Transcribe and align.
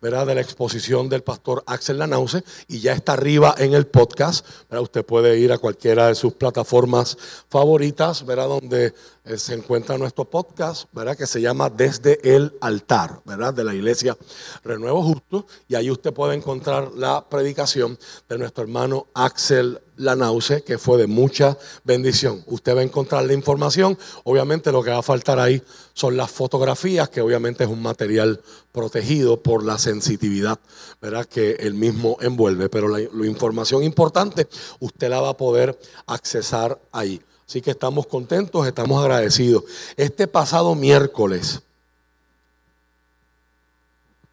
¿verdad? 0.00 0.26
de 0.26 0.34
la 0.34 0.40
exposición 0.40 1.08
del 1.08 1.22
pastor 1.22 1.62
Axel 1.66 1.98
Lanause 1.98 2.42
y 2.68 2.80
ya 2.80 2.92
está 2.92 3.12
arriba 3.12 3.54
en 3.58 3.74
el 3.74 3.86
podcast. 3.86 4.46
¿verdad? 4.68 4.82
Usted 4.82 5.04
puede 5.04 5.38
ir 5.38 5.52
a 5.52 5.58
cualquiera 5.58 6.08
de 6.08 6.14
sus 6.14 6.34
plataformas 6.34 7.16
favoritas, 7.48 8.24
¿verdad? 8.24 8.48
donde 8.48 8.94
eh, 9.24 9.38
se 9.38 9.54
encuentra 9.54 9.98
nuestro 9.98 10.24
podcast, 10.24 10.84
¿verdad? 10.92 11.16
que 11.16 11.26
se 11.26 11.40
llama 11.40 11.70
Desde 11.70 12.36
el 12.36 12.56
altar, 12.60 13.20
¿verdad? 13.24 13.52
de 13.52 13.64
la 13.64 13.74
iglesia 13.74 14.16
Renuevo 14.64 15.02
Justo. 15.02 15.46
Y 15.68 15.74
ahí 15.74 15.90
usted 15.90 16.12
puede 16.12 16.34
encontrar 16.34 16.92
la 16.94 17.28
predicación 17.28 17.98
de 18.28 18.38
nuestro 18.38 18.64
hermano 18.64 19.06
Axel 19.14 19.80
Lanause, 20.00 20.62
que 20.62 20.78
fue 20.78 20.98
de 20.98 21.06
mucha 21.06 21.56
bendición. 21.84 22.42
Usted 22.46 22.74
va 22.74 22.80
a 22.80 22.84
encontrar 22.84 23.24
la 23.24 23.32
información. 23.32 23.98
Obviamente 24.24 24.72
lo 24.72 24.82
que 24.82 24.90
va 24.90 24.98
a 24.98 25.02
faltar 25.02 25.38
ahí 25.38 25.62
son 25.92 26.16
las 26.16 26.30
fotografías, 26.30 27.08
que 27.08 27.20
obviamente 27.20 27.64
es 27.64 27.70
un 27.70 27.82
material 27.82 28.40
protegido 28.72 29.42
por 29.42 29.64
la 29.64 29.78
sensitividad 29.78 30.58
que 31.28 31.52
el 31.60 31.74
mismo 31.74 32.16
envuelve. 32.20 32.68
Pero 32.68 32.88
la, 32.88 32.98
la 32.98 33.26
información 33.26 33.82
importante 33.82 34.48
usted 34.80 35.10
la 35.10 35.20
va 35.20 35.30
a 35.30 35.36
poder 35.36 35.78
accesar 36.06 36.78
ahí. 36.92 37.20
Así 37.46 37.60
que 37.60 37.72
estamos 37.72 38.06
contentos, 38.06 38.66
estamos 38.66 39.02
agradecidos. 39.02 39.64
Este 39.96 40.26
pasado 40.26 40.74
miércoles 40.74 41.60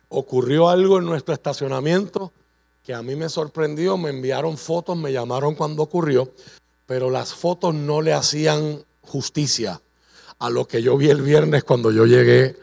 ocurrió 0.09 0.69
algo 0.69 0.99
en 0.99 1.05
nuestro 1.05 1.33
estacionamiento 1.33 2.31
que 2.87 2.93
a 2.93 3.03
mí 3.03 3.17
me 3.17 3.27
sorprendió, 3.27 3.97
me 3.97 4.11
enviaron 4.11 4.57
fotos, 4.57 4.95
me 4.95 5.11
llamaron 5.11 5.55
cuando 5.55 5.83
ocurrió, 5.83 6.31
pero 6.85 7.09
las 7.09 7.33
fotos 7.33 7.75
no 7.75 8.01
le 8.01 8.13
hacían 8.13 8.81
justicia 9.01 9.81
a 10.39 10.49
lo 10.49 10.69
que 10.69 10.81
yo 10.81 10.95
vi 10.95 11.09
el 11.09 11.21
viernes 11.21 11.65
cuando 11.65 11.91
yo 11.91 12.05
llegué 12.05 12.55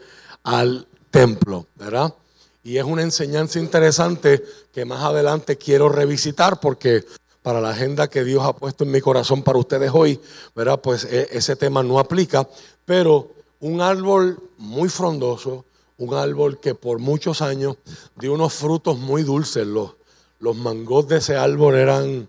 al 0.42 0.88
templo, 1.10 1.66
¿verdad? 1.74 2.14
Y 2.62 2.78
es 2.78 2.84
una 2.84 3.02
enseñanza 3.02 3.59
interesante 3.59 4.42
que 4.73 4.87
más 4.87 5.02
adelante 5.02 5.59
quiero 5.59 5.91
revisitar 5.91 6.59
porque 6.59 7.05
para 7.42 7.61
la 7.61 7.72
agenda 7.72 8.09
que 8.09 8.25
Dios 8.25 8.44
ha 8.44 8.55
puesto 8.55 8.84
en 8.84 8.92
mi 8.92 9.03
corazón 9.03 9.42
para 9.42 9.59
ustedes 9.59 9.91
hoy, 9.92 10.19
¿verdad? 10.56 10.81
Pues 10.81 11.05
e, 11.05 11.28
ese 11.33 11.55
tema 11.55 11.83
no 11.83 11.98
aplica, 11.98 12.48
pero 12.86 13.28
un 13.61 13.83
árbol 13.83 14.38
muy 14.56 14.88
frondoso, 14.88 15.66
un 15.98 16.14
árbol 16.14 16.61
que 16.61 16.75
por 16.75 16.98
muchos 16.98 17.42
años 17.42 17.77
dio 18.16 18.33
unos 18.33 18.55
frutos 18.55 18.98
muy 18.98 19.22
dulces. 19.22 19.66
Los, 19.66 19.97
los 20.45 20.56
mangos 20.56 21.09
de 21.09 21.17
ese 21.17 21.37
árbol 21.37 21.75
eran 21.75 22.28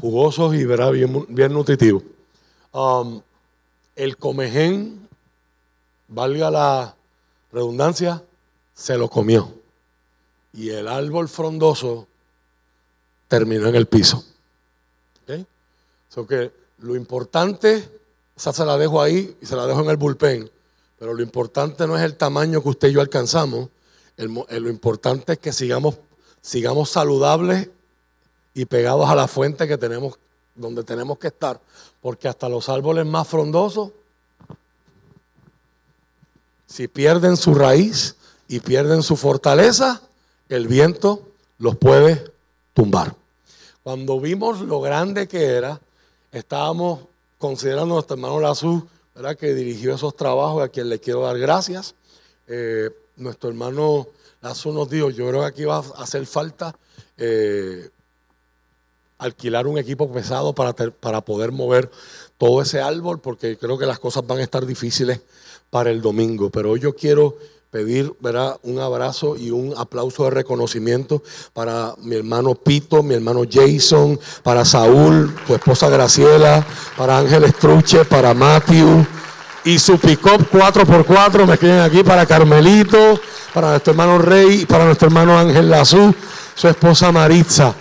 jugosos 0.00 0.54
y 0.54 0.64
¿verdad? 0.64 0.92
Bien, 0.92 1.26
bien 1.28 1.52
nutritivos. 1.52 2.02
Um, 2.72 3.22
el 3.96 4.16
comején, 4.16 5.08
valga 6.08 6.50
la 6.50 6.94
redundancia, 7.50 8.22
se 8.74 8.98
lo 8.98 9.08
comió. 9.08 9.52
Y 10.52 10.70
el 10.70 10.86
árbol 10.86 11.28
frondoso 11.28 12.06
terminó 13.28 13.68
en 13.68 13.74
el 13.74 13.86
piso 13.86 14.22
que 16.24 16.52
lo 16.78 16.96
importante, 16.96 17.86
esa 18.34 18.52
se 18.52 18.64
la 18.64 18.78
dejo 18.78 19.02
ahí 19.02 19.36
y 19.40 19.44
se 19.46 19.56
la 19.56 19.66
dejo 19.66 19.80
en 19.80 19.90
el 19.90 19.96
bullpen, 19.96 20.50
pero 20.98 21.12
lo 21.12 21.22
importante 21.22 21.86
no 21.86 21.96
es 21.96 22.02
el 22.02 22.16
tamaño 22.16 22.62
que 22.62 22.68
usted 22.70 22.88
y 22.88 22.92
yo 22.92 23.00
alcanzamos, 23.02 23.68
lo 24.16 24.70
importante 24.70 25.34
es 25.34 25.38
que 25.38 25.52
sigamos, 25.52 25.96
sigamos 26.46 26.90
saludables 26.90 27.68
y 28.54 28.66
pegados 28.66 29.10
a 29.10 29.16
la 29.16 29.26
fuente 29.26 29.66
que 29.66 29.76
tenemos, 29.76 30.16
donde 30.54 30.84
tenemos 30.84 31.18
que 31.18 31.26
estar, 31.26 31.60
porque 32.00 32.28
hasta 32.28 32.48
los 32.48 32.68
árboles 32.68 33.04
más 33.04 33.26
frondosos, 33.26 33.90
si 36.66 36.86
pierden 36.86 37.36
su 37.36 37.52
raíz 37.52 38.14
y 38.46 38.60
pierden 38.60 39.02
su 39.02 39.16
fortaleza, 39.16 40.00
el 40.48 40.68
viento 40.68 41.22
los 41.58 41.76
puede 41.78 42.32
tumbar. 42.74 43.16
Cuando 43.82 44.20
vimos 44.20 44.60
lo 44.60 44.80
grande 44.80 45.26
que 45.26 45.46
era, 45.46 45.80
estábamos 46.30 47.00
considerando 47.38 47.94
a 47.94 47.96
nuestro 47.96 48.14
hermano 48.14 48.38
Lazú, 48.38 48.86
¿verdad? 49.16 49.36
que 49.36 49.52
dirigió 49.52 49.96
esos 49.96 50.14
trabajos, 50.14 50.62
a 50.62 50.68
quien 50.68 50.90
le 50.90 51.00
quiero 51.00 51.22
dar 51.22 51.38
gracias. 51.38 51.96
Eh, 52.46 52.90
nuestro 53.16 53.48
hermano 53.48 54.06
Lazú 54.46 54.72
nos 54.72 54.88
dijo, 54.88 55.10
yo 55.10 55.28
creo 55.28 55.40
que 55.40 55.46
aquí 55.46 55.64
va 55.64 55.78
a 55.78 56.02
hacer 56.02 56.24
falta 56.24 56.76
eh, 57.16 57.90
alquilar 59.18 59.66
un 59.66 59.76
equipo 59.76 60.10
pesado 60.12 60.54
para, 60.54 60.72
para 60.72 61.20
poder 61.20 61.50
mover 61.50 61.90
todo 62.38 62.62
ese 62.62 62.80
árbol, 62.80 63.20
porque 63.20 63.58
creo 63.58 63.76
que 63.76 63.86
las 63.86 63.98
cosas 63.98 64.24
van 64.24 64.38
a 64.38 64.42
estar 64.42 64.64
difíciles 64.64 65.20
para 65.70 65.90
el 65.90 66.00
domingo. 66.00 66.50
Pero 66.50 66.70
hoy 66.70 66.80
yo 66.80 66.94
quiero 66.94 67.36
pedir 67.72 68.12
¿verdad? 68.20 68.56
un 68.62 68.78
abrazo 68.78 69.36
y 69.36 69.50
un 69.50 69.74
aplauso 69.76 70.24
de 70.24 70.30
reconocimiento 70.30 71.22
para 71.52 71.94
mi 71.98 72.14
hermano 72.14 72.54
Pito, 72.54 73.02
mi 73.02 73.14
hermano 73.14 73.42
Jason, 73.50 74.18
para 74.44 74.64
Saúl, 74.64 75.34
tu 75.46 75.54
esposa 75.54 75.88
Graciela, 75.88 76.64
para 76.96 77.18
Ángel 77.18 77.44
Estruche, 77.44 78.04
para 78.04 78.32
Matthew 78.32 79.04
y 79.66 79.80
su 79.80 79.98
pick-up 79.98 80.48
4x4 80.48 81.44
me 81.44 81.54
escriben 81.54 81.80
aquí 81.80 82.04
para 82.04 82.24
Carmelito, 82.24 83.20
para 83.52 83.70
nuestro 83.70 83.90
hermano 83.90 84.16
Rey, 84.18 84.64
para 84.64 84.84
nuestro 84.84 85.08
hermano 85.08 85.36
Ángel 85.36 85.68
Lazú, 85.68 86.14
su 86.54 86.68
esposa 86.68 87.10
Maritza. 87.10 87.74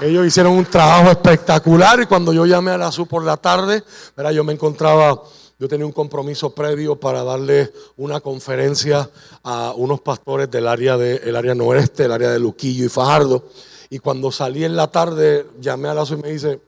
Ellos 0.00 0.24
hicieron 0.24 0.52
un 0.52 0.64
trabajo 0.64 1.10
espectacular 1.10 2.00
y 2.00 2.06
cuando 2.06 2.32
yo 2.32 2.46
llamé 2.46 2.70
a 2.70 2.78
Lazú 2.78 3.06
por 3.06 3.24
la 3.24 3.36
tarde, 3.36 3.82
¿verdad? 4.16 4.30
yo 4.30 4.44
me 4.44 4.52
encontraba 4.52 5.20
yo 5.58 5.68
tenía 5.68 5.84
un 5.84 5.92
compromiso 5.92 6.54
previo 6.54 6.98
para 6.98 7.22
darle 7.24 7.70
una 7.98 8.20
conferencia 8.20 9.10
a 9.42 9.74
unos 9.76 10.00
pastores 10.00 10.50
del 10.50 10.68
área, 10.68 10.96
de, 10.96 11.36
área 11.36 11.54
noreste, 11.54 12.04
el 12.04 12.12
área 12.12 12.30
de 12.30 12.38
Luquillo 12.38 12.86
y 12.86 12.88
Fajardo. 12.88 13.44
Y 13.90 13.98
cuando 13.98 14.32
salí 14.32 14.64
en 14.64 14.74
la 14.74 14.86
tarde, 14.86 15.46
llamé 15.60 15.88
a 15.88 15.94
Lazo 15.94 16.14
y 16.14 16.22
me 16.22 16.30
dice, 16.30 16.60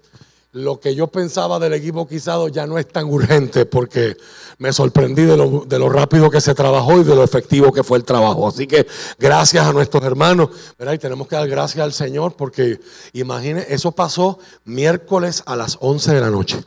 lo 0.52 0.78
que 0.78 0.94
yo 0.94 1.06
pensaba 1.06 1.58
del 1.58 1.72
equipo 1.72 2.06
quizado 2.06 2.48
ya 2.48 2.66
no 2.66 2.78
es 2.78 2.86
tan 2.86 3.06
urgente 3.06 3.64
porque 3.64 4.18
me 4.58 4.72
sorprendí 4.72 5.22
de 5.22 5.36
lo, 5.36 5.64
de 5.66 5.78
lo, 5.78 5.88
rápido 5.88 6.30
que 6.30 6.42
se 6.42 6.54
trabajó 6.54 7.00
y 7.00 7.04
de 7.04 7.14
lo 7.14 7.24
efectivo 7.24 7.72
que 7.72 7.82
fue 7.82 7.96
el 7.96 8.04
trabajo. 8.04 8.46
Así 8.46 8.66
que 8.66 8.86
gracias 9.18 9.66
a 9.66 9.72
nuestros 9.72 10.04
hermanos, 10.04 10.50
¿verdad? 10.78 10.92
Y 10.92 10.98
tenemos 10.98 11.26
que 11.26 11.36
dar 11.36 11.48
gracias 11.48 11.82
al 11.82 11.94
Señor 11.94 12.34
porque 12.36 12.80
imagine, 13.14 13.64
eso 13.68 13.92
pasó 13.92 14.38
miércoles 14.64 15.42
a 15.46 15.56
las 15.56 15.78
11 15.80 16.12
de 16.14 16.20
la 16.20 16.30
noche 16.30 16.62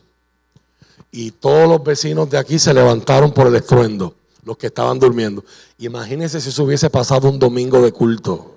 y 1.12 1.30
todos 1.30 1.68
los 1.68 1.82
vecinos 1.82 2.28
de 2.28 2.38
aquí 2.38 2.58
se 2.58 2.74
levantaron 2.74 3.32
por 3.32 3.46
el 3.46 3.54
estruendo, 3.54 4.14
los 4.44 4.56
que 4.58 4.66
estaban 4.66 4.98
durmiendo. 4.98 5.44
Imagínense 5.78 6.40
si 6.40 6.50
se 6.50 6.60
hubiese 6.60 6.90
pasado 6.90 7.30
un 7.30 7.38
domingo 7.38 7.80
de 7.80 7.92
culto, 7.92 8.55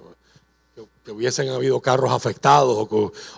que, 1.10 1.16
hubiesen 1.16 1.50
habido 1.50 1.80
carros 1.82 2.12
afectados 2.12 2.88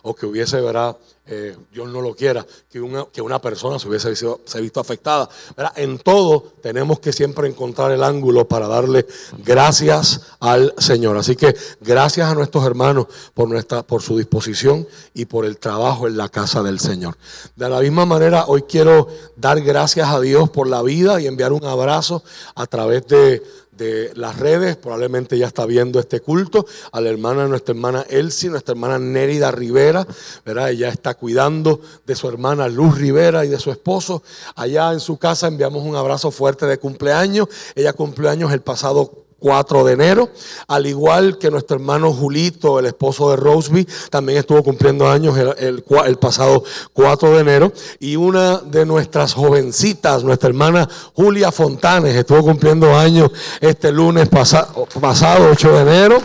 o 0.04 0.16
que, 0.16 0.26
hubiese, 0.26 0.59
¿verdad? 0.59 0.98
Eh, 1.28 1.56
Dios 1.72 1.88
no 1.88 2.02
lo 2.02 2.14
quiera, 2.14 2.46
que 2.70 2.82
una, 2.82 3.06
que 3.06 3.22
una 3.22 3.40
persona 3.40 3.80
se 3.80 3.88
hubiese 3.88 4.09
visto, 4.09 4.42
se 4.44 4.59
visto 4.59 4.80
afectada. 4.80 5.30
En 5.76 5.98
todo 6.00 6.44
tenemos 6.62 7.00
que 7.00 7.14
siempre 7.14 7.48
encontrar 7.48 7.92
el 7.92 8.04
ángulo 8.04 8.48
para 8.48 8.68
darle 8.68 9.06
gracias 9.38 10.22
al 10.40 10.74
Señor. 10.78 11.16
Así 11.18 11.36
que 11.36 11.56
gracias 11.80 12.30
a 12.30 12.36
nuestros 12.36 12.66
hermanos 12.66 13.06
por, 13.34 13.48
nuestra, 13.48 13.84
por 13.84 14.02
su 14.02 14.18
disposición 14.18 14.86
y 15.14 15.26
por 15.26 15.46
el 15.46 15.58
trabajo 15.58 16.08
en 16.08 16.18
la 16.18 16.28
casa 16.28 16.64
del 16.64 16.80
Señor. 16.80 17.16
De 17.56 17.70
la 17.70 17.80
misma 17.80 18.06
manera, 18.06 18.46
hoy 18.48 18.64
quiero 18.64 19.08
dar 19.38 19.62
gracias 19.62 20.10
a 20.10 20.20
Dios 20.20 20.50
por 20.50 20.68
la 20.68 20.81
vida 20.81 21.22
y 21.22 21.28
enviar 21.28 21.54
un 21.54 21.64
abrazo 21.64 22.24
a 22.56 22.68
través 22.68 23.08
de 23.08 23.42
las 24.16 24.38
redes, 24.40 24.78
probablemente 24.78 25.38
ya 25.38 25.47
está 25.47 25.66
viendo 25.66 26.00
este 26.00 26.19
culto, 26.19 26.66
a 26.92 27.02
la 27.02 27.09
hermana, 27.09 27.47
nuestra 27.47 27.74
hermana 27.74 28.06
Elsie, 28.09 28.50
nuestra 28.50 28.74
hermana 28.74 29.00
Nérida 29.00 29.52
Rivera, 29.52 30.06
¿verdad? 30.46 30.72
Ella 30.72 30.90
está 30.90 31.14
cuidando 31.14 31.81
de 32.06 32.16
su 32.16 32.28
hermana 32.28 32.68
Luz 32.68 32.97
Rivera 32.97 33.46
y 33.46 33.50
de 33.50 33.59
su 33.59 33.72
esposo. 33.72 34.24
Allá 34.56 34.92
en 34.94 35.00
su 35.00 35.18
casa 35.18 35.47
enviamos 35.47 35.84
un 35.84 35.96
abrazo 35.96 36.31
fuerte 36.31 36.66
de 36.66 36.78
cumpleaños. 36.78 37.47
Ella 37.75 37.94
cumplió 37.94 38.30
años 38.30 38.52
el 38.52 38.62
pasado 38.62 39.25
4 39.41 39.84
de 39.85 39.94
enero, 39.94 40.29
al 40.68 40.85
igual 40.85 41.40
que 41.40 41.50
nuestro 41.50 41.75
hermano 41.75 42.13
Julito, 42.13 42.77
el 42.77 42.86
esposo 42.86 43.31
de 43.31 43.38
Roseby, 43.38 43.88
también 44.12 44.38
estuvo 44.38 44.62
cumpliendo 44.63 45.10
años 45.10 45.36
el, 45.38 45.83
pasado 46.19 46.63
4 46.94 47.31
de 47.31 47.39
enero, 47.39 47.74
y 48.00 48.16
una 48.16 48.60
de 48.60 48.86
nuestras 48.86 49.33
jovencitas, 49.33 50.24
nuestra 50.24 50.50
hermana 50.50 50.88
Julia 51.16 51.51
Fontanes, 51.51 52.16
estuvo 52.16 52.44
cumpliendo 52.44 52.95
años 52.95 53.31
este 53.60 53.92
lunes 53.92 54.30
pasado, 54.30 54.88
8 55.51 55.71
de 55.71 55.81
enero. 55.81 56.21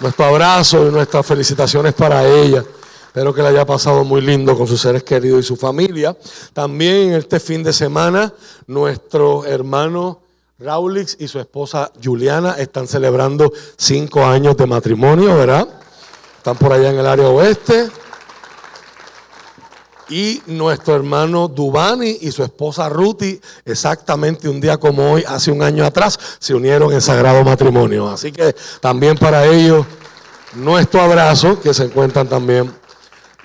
Nuestro 0.00 0.26
abrazo 0.26 0.86
y 0.86 0.92
nuestras 0.92 1.26
felicitaciones 1.26 1.92
para 1.92 2.24
ella. 2.24 2.62
Espero 3.08 3.34
que 3.34 3.42
le 3.42 3.48
haya 3.48 3.66
pasado 3.66 4.04
muy 4.04 4.20
lindo 4.20 4.56
con 4.56 4.68
sus 4.68 4.80
seres 4.80 5.02
queridos 5.02 5.40
y 5.40 5.42
su 5.42 5.56
familia. 5.56 6.16
También 6.52 7.14
este 7.14 7.40
fin 7.40 7.64
de 7.64 7.72
semana, 7.72 8.32
nuestro 8.68 9.44
hermano 9.44 10.20
Raulix 10.60 11.16
y 11.20 11.28
su 11.28 11.38
esposa 11.38 11.92
Juliana 12.02 12.54
están 12.58 12.88
celebrando 12.88 13.52
cinco 13.76 14.24
años 14.24 14.56
de 14.56 14.66
matrimonio, 14.66 15.36
¿verdad? 15.36 15.68
Están 16.36 16.56
por 16.56 16.72
allá 16.72 16.90
en 16.90 16.98
el 16.98 17.06
área 17.06 17.28
oeste. 17.28 17.88
Y 20.08 20.42
nuestro 20.46 20.96
hermano 20.96 21.46
Dubani 21.46 22.18
y 22.22 22.32
su 22.32 22.42
esposa 22.42 22.88
Ruti, 22.88 23.40
exactamente 23.64 24.48
un 24.48 24.60
día 24.60 24.78
como 24.78 25.12
hoy, 25.12 25.22
hace 25.28 25.52
un 25.52 25.62
año 25.62 25.84
atrás, 25.84 26.18
se 26.40 26.54
unieron 26.54 26.92
en 26.92 27.02
sagrado 27.02 27.44
matrimonio. 27.44 28.08
Así 28.08 28.32
que 28.32 28.56
también 28.80 29.16
para 29.16 29.46
ellos, 29.46 29.86
nuestro 30.54 31.02
abrazo, 31.02 31.60
que 31.60 31.72
se 31.72 31.84
encuentran 31.84 32.26
también 32.26 32.74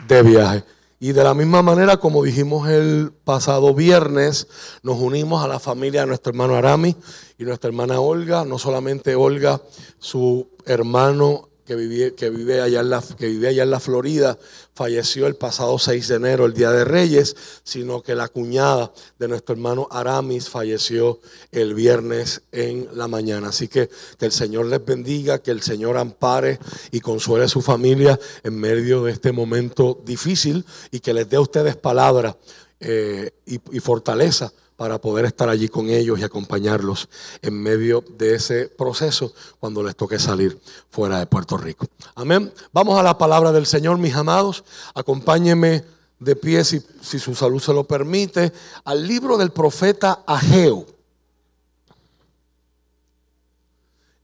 de 0.07 0.23
viaje. 0.23 0.63
Y 1.03 1.11
de 1.11 1.21
la 1.21 1.33
misma 1.33 1.61
manera, 1.61 1.97
como 1.97 2.23
dijimos 2.23 2.69
el 2.69 3.11
pasado 3.25 3.73
viernes, 3.73 4.47
nos 4.83 4.99
unimos 4.99 5.43
a 5.43 5.49
la 5.49 5.59
familia 5.59 5.99
de 5.99 6.07
nuestro 6.07 6.29
hermano 6.29 6.55
Arami 6.55 6.95
y 7.37 7.43
nuestra 7.43 7.67
hermana 7.67 7.99
Olga, 7.99 8.45
no 8.45 8.57
solamente 8.57 9.13
Olga, 9.13 9.61
su 9.99 10.47
hermano 10.65 11.49
que 11.65 11.75
vive, 11.75 12.13
que 12.15 12.29
vive, 12.29 12.61
allá 12.61 12.81
en 12.81 12.89
la, 12.89 13.03
que 13.17 13.27
vive 13.27 13.49
allá 13.49 13.63
en 13.63 13.71
la 13.71 13.79
Florida, 13.79 14.37
falleció 14.73 15.27
el 15.27 15.35
pasado 15.35 15.77
6 15.77 16.07
de 16.07 16.15
enero, 16.15 16.45
el 16.45 16.53
Día 16.53 16.71
de 16.71 16.83
Reyes, 16.83 17.35
sino 17.63 18.01
que 18.01 18.15
la 18.15 18.27
cuñada 18.27 18.91
de 19.19 19.27
nuestro 19.27 19.53
hermano 19.53 19.87
Aramis 19.91 20.49
falleció 20.49 21.19
el 21.51 21.73
viernes 21.73 22.41
en 22.51 22.87
la 22.93 23.07
mañana. 23.07 23.49
Así 23.49 23.67
que 23.67 23.89
que 24.17 24.25
el 24.25 24.31
Señor 24.31 24.65
les 24.67 24.83
bendiga, 24.83 25.39
que 25.39 25.51
el 25.51 25.61
Señor 25.61 25.97
ampare 25.97 26.59
y 26.91 26.99
consuele 26.99 27.45
a 27.45 27.49
su 27.49 27.61
familia 27.61 28.19
en 28.43 28.55
medio 28.55 29.03
de 29.03 29.11
este 29.11 29.31
momento 29.31 30.01
difícil 30.05 30.65
y 30.91 30.99
que 30.99 31.13
les 31.13 31.29
dé 31.29 31.37
a 31.37 31.41
ustedes 31.41 31.75
palabra 31.75 32.37
eh, 32.79 33.31
y 33.45 33.79
fortaleza 33.79 34.51
para 34.83 34.99
poder 34.99 35.23
estar 35.23 35.47
allí 35.47 35.69
con 35.69 35.89
ellos 35.89 36.19
y 36.19 36.23
acompañarlos 36.23 37.07
en 37.41 37.53
medio 37.53 38.03
de 38.17 38.35
ese 38.35 38.67
proceso 38.67 39.33
cuando 39.57 39.81
les 39.81 39.95
toque 39.95 40.19
salir 40.19 40.59
fuera 40.89 41.19
de 41.19 41.25
Puerto 41.25 41.55
Rico. 41.55 41.87
Amén. 42.15 42.51
Vamos 42.73 42.99
a 42.99 43.03
la 43.03 43.17
palabra 43.17 43.53
del 43.53 43.65
Señor, 43.65 43.97
mis 43.97 44.13
amados. 44.13 44.65
Acompáñenme 44.93 45.85
de 46.19 46.35
pie, 46.35 46.65
si, 46.65 46.81
si 47.01 47.17
su 47.17 47.33
salud 47.33 47.61
se 47.61 47.71
lo 47.71 47.85
permite, 47.85 48.51
al 48.83 49.07
libro 49.07 49.37
del 49.37 49.51
profeta 49.51 50.25
Ageo. 50.27 50.85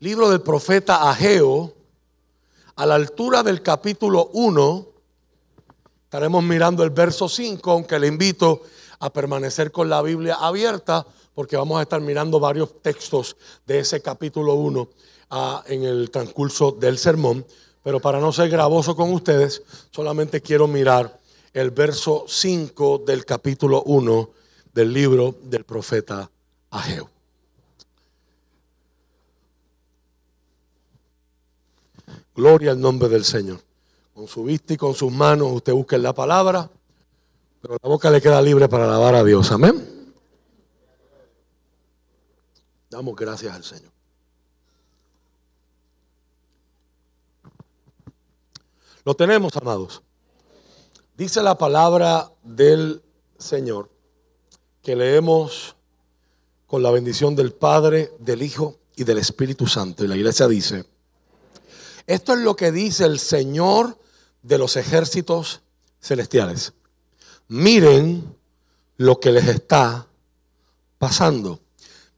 Libro 0.02 0.30
del 0.30 0.42
profeta 0.42 1.10
Ageo, 1.10 1.74
a 2.76 2.86
la 2.86 2.96
altura 2.96 3.44
del 3.44 3.62
capítulo 3.62 4.30
1, 4.34 4.88
estaremos 6.04 6.44
mirando 6.44 6.84
el 6.84 6.90
verso 6.90 7.30
5, 7.30 7.72
aunque 7.72 7.98
le 7.98 8.08
invito 8.08 8.64
a 9.00 9.12
permanecer 9.12 9.72
con 9.72 9.90
la 9.90 10.02
Biblia 10.02 10.36
abierta 10.36 11.06
porque 11.34 11.56
vamos 11.56 11.80
a 11.80 11.84
estar 11.84 12.02
mirando 12.02 12.40
varios 12.40 12.82
textos 12.82 13.38
de 13.66 13.80
ese 13.80 14.02
capítulo 14.02 14.56
1 14.56 14.90
ah, 15.30 15.64
en 15.68 15.84
el 15.84 16.12
transcurso 16.12 16.72
del 16.72 16.98
sermón. 16.98 17.46
Pero 17.82 18.02
para 18.02 18.20
no 18.20 18.34
ser 18.34 18.50
gravoso 18.50 18.96
con 18.96 19.14
ustedes, 19.14 19.64
solamente 19.90 20.42
quiero 20.42 20.68
mirar 20.68 21.18
el 21.54 21.72
verso 21.72 22.26
5 22.28 23.04
del 23.06 23.26
capítulo 23.26 23.84
1 23.84 24.30
del 24.74 24.94
libro 24.94 25.36
del 25.44 25.64
profeta 25.64 26.30
Ageo. 26.70 27.10
Gloria 32.36 32.72
al 32.72 32.82
nombre 32.82 33.08
del 33.08 33.24
Señor. 33.24 33.62
Con 34.14 34.28
su 34.28 34.44
vista 34.44 34.74
y 34.74 34.78
con 34.78 34.94
sus 34.94 35.12
manos 35.12 35.52
usted 35.54 35.74
busque 35.74 35.98
la 35.98 36.14
palabra 36.14 36.70
pero 37.62 37.78
la 37.82 37.90
boca 37.90 38.10
le 38.10 38.22
queda 38.22 38.42
libre 38.42 38.70
para 38.70 38.86
alabar 38.86 39.16
a 39.16 39.24
Dios. 39.24 39.52
Amén. 39.52 40.14
Damos 42.90 43.16
gracias 43.16 43.54
al 43.54 43.64
Señor. 43.64 43.92
Lo 49.04 49.14
tenemos, 49.14 49.56
amados. 49.56 50.02
Dice 51.18 51.42
la 51.44 51.58
palabra 51.58 52.32
del 52.44 53.04
Señor 53.38 53.90
que 54.82 54.96
leemos 54.96 55.76
con 56.66 56.82
la 56.82 56.92
bendición 56.92 57.36
del 57.36 57.52
Padre, 57.52 58.14
del 58.20 58.42
Hijo 58.42 58.80
y 58.96 59.04
del 59.04 59.18
Espíritu 59.18 59.68
Santo. 59.68 60.06
Y 60.06 60.08
la 60.08 60.16
iglesia 60.16 60.48
dice, 60.48 60.86
esto 62.08 62.34
es 62.34 62.40
lo 62.40 62.56
que 62.56 62.72
dice 62.72 63.06
el 63.06 63.20
Señor 63.20 63.98
de 64.42 64.58
los 64.58 64.78
ejércitos 64.78 65.62
celestiales 66.00 66.74
miren 67.50 68.36
lo 68.98 69.20
que 69.20 69.32
les 69.32 69.48
está 69.48 70.08
pasando. 70.98 71.60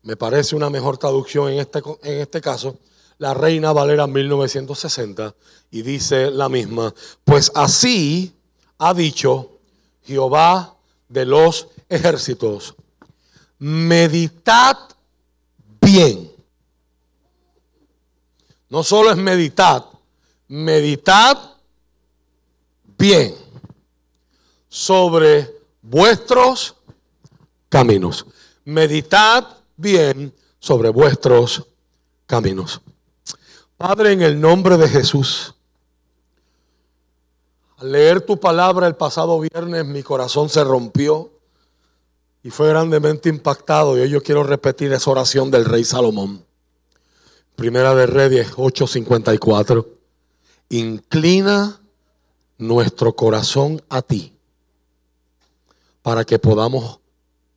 Me 0.04 0.16
parece 0.16 0.56
una 0.56 0.69
mejor 0.69 0.98
traducción 0.98 1.50
en 1.51 1.60
este, 1.60 1.81
en 2.04 2.22
este 2.22 2.42
caso, 2.42 2.78
la 3.18 3.33
Reina 3.33 3.72
Valera 3.72 4.07
1960, 4.07 5.36
y 5.72 5.81
dice 5.83 6.31
la 6.31 6.50
misma, 6.50 6.94
pues 7.24 7.51
así 7.56 8.33
ha 8.80 8.94
dicho 8.94 9.60
Jehová 10.04 10.75
de 11.07 11.25
los 11.25 11.68
ejércitos, 11.88 12.74
meditad 13.60 14.77
bien. 15.80 16.31
No 18.69 18.84
solo 18.84 19.12
es 19.12 19.18
meditad, 19.18 19.86
meditad 20.48 21.38
bien 22.98 23.36
sobre 24.72 25.54
vuestros 25.82 26.76
caminos. 27.68 28.26
Meditad 28.64 29.46
bien 29.76 30.34
sobre 30.60 30.90
vuestros 30.90 31.68
caminos. 32.26 32.80
Padre, 33.76 34.14
en 34.14 34.22
el 34.22 34.40
nombre 34.40 34.78
de 34.78 34.88
Jesús, 34.88 35.54
al 37.78 37.92
leer 37.92 38.22
tu 38.22 38.40
palabra 38.40 38.88
el 38.88 38.96
pasado 38.96 39.42
viernes, 39.42 39.86
mi 39.86 40.04
corazón 40.04 40.48
se 40.48 40.64
rompió 40.64 41.32
y 42.42 42.50
fue 42.50 42.70
grandemente 42.70 43.28
impactado. 43.28 43.98
Y 43.98 44.02
hoy 44.02 44.10
yo 44.10 44.24
quiero 44.24 44.42
repetir 44.44 44.94
esa 44.94 45.12
oración 45.12 45.52
del 45.52 45.66
rey 45.66 45.84
Salomón. 45.84 46.46
Primera 47.58 47.94
de 47.94 48.06
Reyes 48.06 48.54
8:54. 48.56 49.86
Inclina 50.70 51.82
nuestro 52.58 53.14
corazón 53.18 53.82
a 53.90 54.02
ti 54.02 54.34
para 56.01 56.25
que 56.25 56.39
podamos 56.39 57.00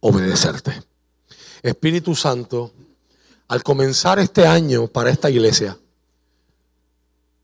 obedecerte. 0.01 0.83
Espíritu 1.63 2.15
Santo, 2.15 2.73
al 3.49 3.63
comenzar 3.63 4.19
este 4.19 4.47
año 4.47 4.87
para 4.87 5.11
esta 5.11 5.31
iglesia, 5.31 5.79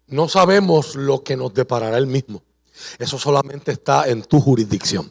no 0.08 0.28
sabemos 0.28 0.96
lo 0.96 1.22
que 1.22 1.36
nos 1.36 1.54
deparará 1.54 1.96
el 1.96 2.06
mismo. 2.06 2.42
Eso 2.98 3.18
solamente 3.18 3.72
está 3.72 4.08
en 4.08 4.22
tu 4.22 4.40
jurisdicción. 4.40 5.10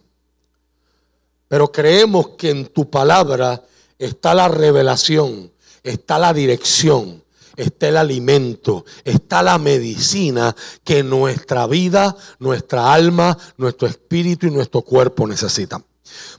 Pero 1.48 1.72
creemos 1.72 2.30
que 2.38 2.52
en 2.52 2.68
tu 2.68 2.90
palabra 2.90 3.64
está 3.98 4.34
la 4.34 4.48
revelación, 4.48 5.52
está 5.84 6.20
la 6.20 6.34
dirección, 6.34 7.24
está 7.62 7.90
el 7.90 7.98
alimento, 7.98 8.86
está 9.04 9.44
la 9.44 9.58
medicina 9.58 10.56
que 10.84 11.04
nuestra 11.04 11.68
vida, 11.68 12.16
nuestra 12.40 12.94
alma, 12.94 13.38
nuestro 13.58 13.88
espíritu 13.88 14.48
y 14.48 14.52
nuestro 14.52 14.82
cuerpo 14.82 15.28
necesitan. 15.28 15.84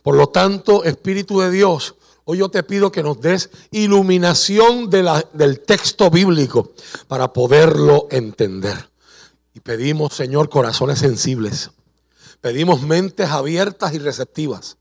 Por 0.02 0.16
lo 0.16 0.28
tanto, 0.28 0.84
Espíritu 0.84 1.40
de 1.40 1.50
Dios, 1.50 1.94
hoy 2.24 2.38
yo 2.38 2.48
te 2.48 2.62
pido 2.62 2.90
que 2.90 3.02
nos 3.02 3.20
des 3.20 3.50
iluminación 3.70 4.90
del 4.90 5.60
texto 5.60 6.10
bíblico 6.10 6.72
para 7.06 7.32
poderlo 7.32 8.08
entender. 8.10 8.90
Y 9.54 9.60
pedimos, 9.60 10.14
Señor, 10.14 10.48
corazones 10.48 10.98
sensibles. 10.98 11.70
Pedimos 12.40 12.82
mentes 12.82 13.28
abiertas 13.28 13.92
y 13.92 13.98
receptivas 13.98 14.78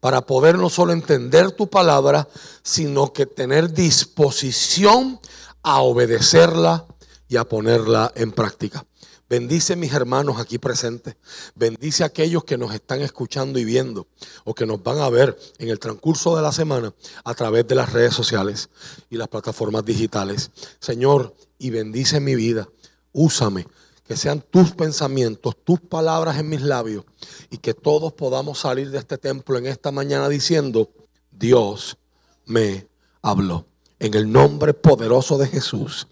para 0.00 0.22
poder 0.22 0.58
no 0.58 0.68
solo 0.68 0.92
entender 0.92 1.52
tu 1.52 1.68
palabra, 1.68 2.28
sino 2.62 3.12
que 3.12 3.26
tener 3.26 3.72
disposición 3.72 5.18
a 5.64 5.80
obedecerla 5.80 6.86
y 7.26 7.36
a 7.36 7.44
ponerla 7.44 8.12
en 8.14 8.30
práctica. 8.30 8.86
Bendice 9.28 9.74
mis 9.74 9.94
hermanos 9.94 10.38
aquí 10.38 10.58
presentes. 10.58 11.16
Bendice 11.54 12.02
a 12.02 12.06
aquellos 12.06 12.44
que 12.44 12.58
nos 12.58 12.74
están 12.74 13.00
escuchando 13.00 13.58
y 13.58 13.64
viendo 13.64 14.06
o 14.44 14.54
que 14.54 14.66
nos 14.66 14.82
van 14.82 14.98
a 14.98 15.08
ver 15.08 15.36
en 15.58 15.70
el 15.70 15.78
transcurso 15.78 16.36
de 16.36 16.42
la 16.42 16.52
semana 16.52 16.94
a 17.24 17.34
través 17.34 17.66
de 17.66 17.74
las 17.74 17.92
redes 17.92 18.14
sociales 18.14 18.68
y 19.08 19.16
las 19.16 19.28
plataformas 19.28 19.84
digitales. 19.84 20.50
Señor, 20.78 21.34
y 21.58 21.70
bendice 21.70 22.20
mi 22.20 22.34
vida. 22.34 22.68
Úsame. 23.12 23.66
Que 24.06 24.18
sean 24.18 24.42
tus 24.42 24.72
pensamientos, 24.72 25.56
tus 25.64 25.80
palabras 25.80 26.36
en 26.36 26.50
mis 26.50 26.60
labios 26.60 27.06
y 27.50 27.56
que 27.56 27.72
todos 27.72 28.12
podamos 28.12 28.58
salir 28.58 28.90
de 28.90 28.98
este 28.98 29.16
templo 29.16 29.56
en 29.56 29.64
esta 29.64 29.90
mañana 29.90 30.28
diciendo, 30.28 30.90
Dios 31.30 31.96
me 32.44 32.86
habló. 33.22 33.66
En 33.98 34.14
el 34.14 34.30
nombre 34.30 34.74
poderoso 34.74 35.38
de 35.38 35.48
Jesús. 35.48 36.06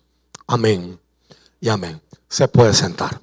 Amén 0.46 0.98
y 1.60 1.68
amén. 1.68 2.00
Se 2.28 2.48
puede 2.48 2.72
sentar. 2.74 3.20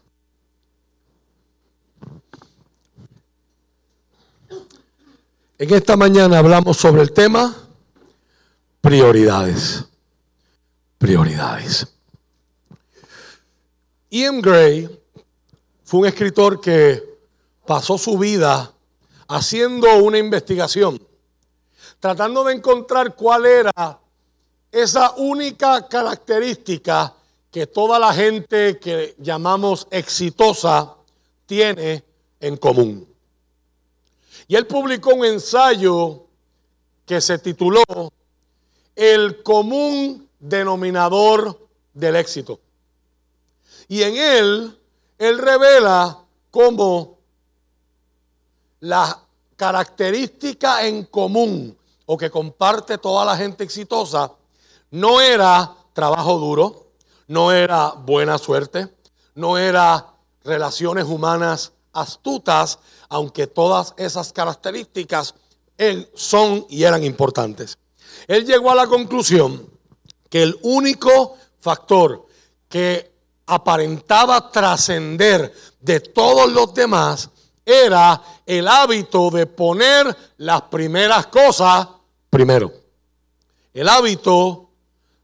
En 5.58 5.74
esta 5.74 5.98
mañana 5.98 6.38
hablamos 6.38 6.78
sobre 6.78 7.02
el 7.02 7.12
tema 7.12 7.54
prioridades. 8.80 9.84
Prioridades. 10.98 11.88
Ian 14.10 14.42
Gray 14.42 14.90
fue 15.84 16.00
un 16.02 16.06
escritor 16.06 16.62
que 16.62 17.04
pasó 17.66 17.98
su 17.98 18.18
vida 18.18 18.72
haciendo 19.28 19.98
una 19.98 20.18
investigación, 20.18 21.06
tratando 22.00 22.44
de 22.44 22.54
encontrar 22.54 23.16
cuál 23.16 23.46
era 23.46 23.99
esa 24.72 25.12
única 25.18 25.88
característica 25.88 27.14
que 27.52 27.68
toda 27.68 27.98
la 27.98 28.14
gente 28.14 28.80
que 28.80 29.16
llamamos 29.18 29.88
exitosa 29.90 30.96
tiene 31.46 32.04
en 32.40 32.58
común. 32.58 33.08
Y 34.48 34.56
él 34.56 34.68
publicó 34.68 35.16
un 35.16 35.26
ensayo 35.26 36.26
que 37.06 37.20
se 37.22 37.40
tituló 37.40 37.84
El 38.96 39.42
común 39.42 40.30
denominador 40.40 41.68
del 41.94 42.16
éxito. 42.16 42.60
Y 43.88 44.04
en 44.04 44.16
él, 44.16 44.80
él 45.18 45.38
revela 45.40 46.20
cómo 46.52 47.18
la 48.82 49.20
característica 49.56 50.86
en 50.86 51.06
común 51.06 51.76
o 52.06 52.18
que 52.18 52.30
comparte 52.30 52.98
toda 52.98 53.26
la 53.26 53.36
gente 53.36 53.64
exitosa 53.64 54.32
no 54.92 55.22
era 55.22 55.76
trabajo 55.94 56.38
duro, 56.38 56.88
no 57.28 57.52
era 57.52 57.90
buena 57.92 58.38
suerte, 58.38 58.88
no 59.36 59.58
era 59.58 60.14
relaciones 60.44 61.06
humanas 61.06 61.74
astutas, 61.94 62.80
aunque 63.10 63.48
todas 63.48 63.94
esas 63.98 64.34
características 64.34 65.36
son 66.14 66.66
y 66.70 66.84
eran 66.84 67.04
importantes. 67.04 67.78
Él 68.28 68.46
llegó 68.46 68.72
a 68.72 68.76
la 68.76 68.88
conclusión 68.88 69.70
que 70.30 70.44
el 70.44 70.58
único 70.62 71.38
factor 71.60 72.28
que 72.68 73.12
aparentaba 73.48 74.52
trascender 74.52 75.54
de 75.80 76.00
todos 76.00 76.52
los 76.52 76.74
demás 76.74 77.30
era 77.66 78.22
el 78.46 78.68
hábito 78.68 79.30
de 79.30 79.46
poner 79.46 80.16
las 80.38 80.64
primeras 80.64 81.28
cosas 81.28 81.88
primero. 82.30 82.72
El 83.74 83.88
hábito 83.88 84.69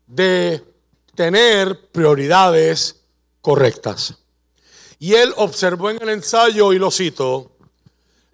de 0.08 0.64
tener 1.16 1.90
prioridades 1.92 3.02
correctas. 3.42 4.16
Y 5.00 5.14
él 5.14 5.34
observó 5.38 5.90
en 5.90 6.02
el 6.02 6.10
ensayo, 6.10 6.74
y 6.74 6.80
lo 6.80 6.92
cito, 6.92 7.52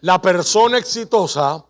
la 0.01 0.21
persona 0.21 0.77
exitosa 0.77 1.63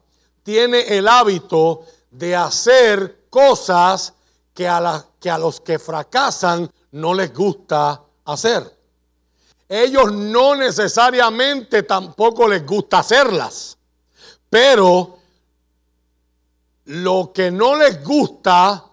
tiene 0.44 0.98
el 0.98 1.08
hábito 1.08 1.86
de 2.10 2.36
hacer 2.36 3.26
cosas 3.30 4.14
que 4.54 4.68
a, 4.68 5.06
que 5.20 5.30
a 5.30 5.38
los 5.38 5.62
que 5.62 5.80
fracasan 5.80 6.70
no 6.92 7.14
les 7.14 7.34
gusta 7.34 8.02
hacer. 8.26 8.78
Ellos 9.68 10.12
no 10.12 10.56
necesariamente 10.56 11.84
tampoco 11.84 12.48
les 12.48 12.66
gusta 12.66 13.00
hacerlas, 13.00 13.78
pero 14.50 15.18
lo 16.86 17.32
que 17.34 17.50
no 17.52 17.78
les 17.78 18.04
gusta 18.04 18.91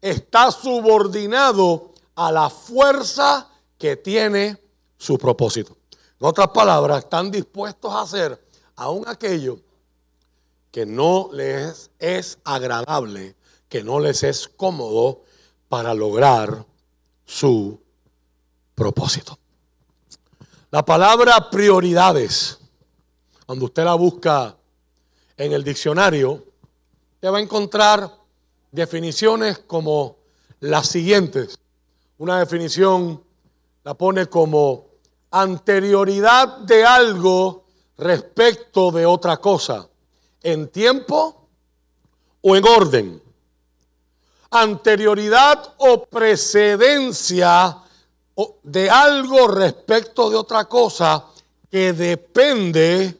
está 0.00 0.50
subordinado 0.50 1.92
a 2.14 2.32
la 2.32 2.50
fuerza 2.50 3.48
que 3.78 3.96
tiene 3.96 4.58
su 4.96 5.18
propósito. 5.18 5.76
En 6.20 6.26
otras 6.26 6.48
palabras, 6.48 7.04
están 7.04 7.30
dispuestos 7.30 7.92
a 7.92 8.02
hacer 8.02 8.46
aún 8.76 9.06
aquello 9.06 9.58
que 10.70 10.86
no 10.86 11.30
les 11.32 11.90
es 11.98 12.38
agradable, 12.44 13.36
que 13.68 13.82
no 13.82 14.00
les 14.00 14.22
es 14.22 14.48
cómodo 14.48 15.22
para 15.68 15.94
lograr 15.94 16.64
su 17.24 17.80
propósito. 18.74 19.38
La 20.70 20.84
palabra 20.84 21.50
prioridades, 21.50 22.58
cuando 23.46 23.64
usted 23.64 23.84
la 23.84 23.94
busca 23.94 24.56
en 25.36 25.52
el 25.52 25.64
diccionario, 25.64 26.44
te 27.18 27.28
va 27.28 27.38
a 27.38 27.40
encontrar 27.40 28.19
definiciones 28.70 29.58
como 29.58 30.16
las 30.60 30.88
siguientes. 30.88 31.58
Una 32.18 32.38
definición 32.38 33.22
la 33.82 33.94
pone 33.94 34.26
como 34.26 34.86
anterioridad 35.30 36.58
de 36.58 36.84
algo 36.84 37.64
respecto 37.96 38.90
de 38.90 39.06
otra 39.06 39.38
cosa, 39.38 39.88
en 40.42 40.68
tiempo 40.68 41.48
o 42.42 42.56
en 42.56 42.66
orden. 42.66 43.22
Anterioridad 44.50 45.74
o 45.78 46.04
precedencia 46.06 47.78
de 48.62 48.90
algo 48.90 49.48
respecto 49.48 50.30
de 50.30 50.36
otra 50.36 50.64
cosa 50.64 51.26
que 51.70 51.92
depende 51.92 53.18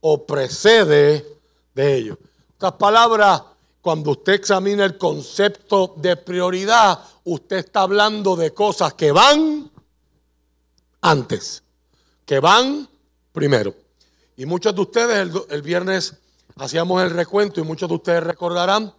o 0.00 0.24
precede 0.24 1.26
de 1.74 1.94
ello. 1.94 2.18
Estas 2.52 2.72
palabras, 2.72 3.42
cuando 3.80 4.12
usted 4.12 4.34
examina 4.34 4.84
el 4.84 4.98
concepto 4.98 5.94
de 5.96 6.16
prioridad, 6.16 6.98
usted 7.24 7.58
está 7.58 7.82
hablando 7.82 8.36
de 8.36 8.52
cosas 8.52 8.94
que 8.94 9.10
van 9.10 9.70
antes, 11.00 11.62
que 12.26 12.40
van 12.40 12.88
primero. 13.32 13.74
Y 14.36 14.46
muchos 14.46 14.74
de 14.74 14.80
ustedes 14.80 15.30
el, 15.48 15.62
viernes 15.62 16.14
hacíamos 16.56 17.02
el 17.02 17.10
recuento 17.10 17.60
y 17.60 17.64
muchos 17.64 17.88
de 17.88 17.94
ustedes 17.94 18.22
recordarán, 18.22 18.92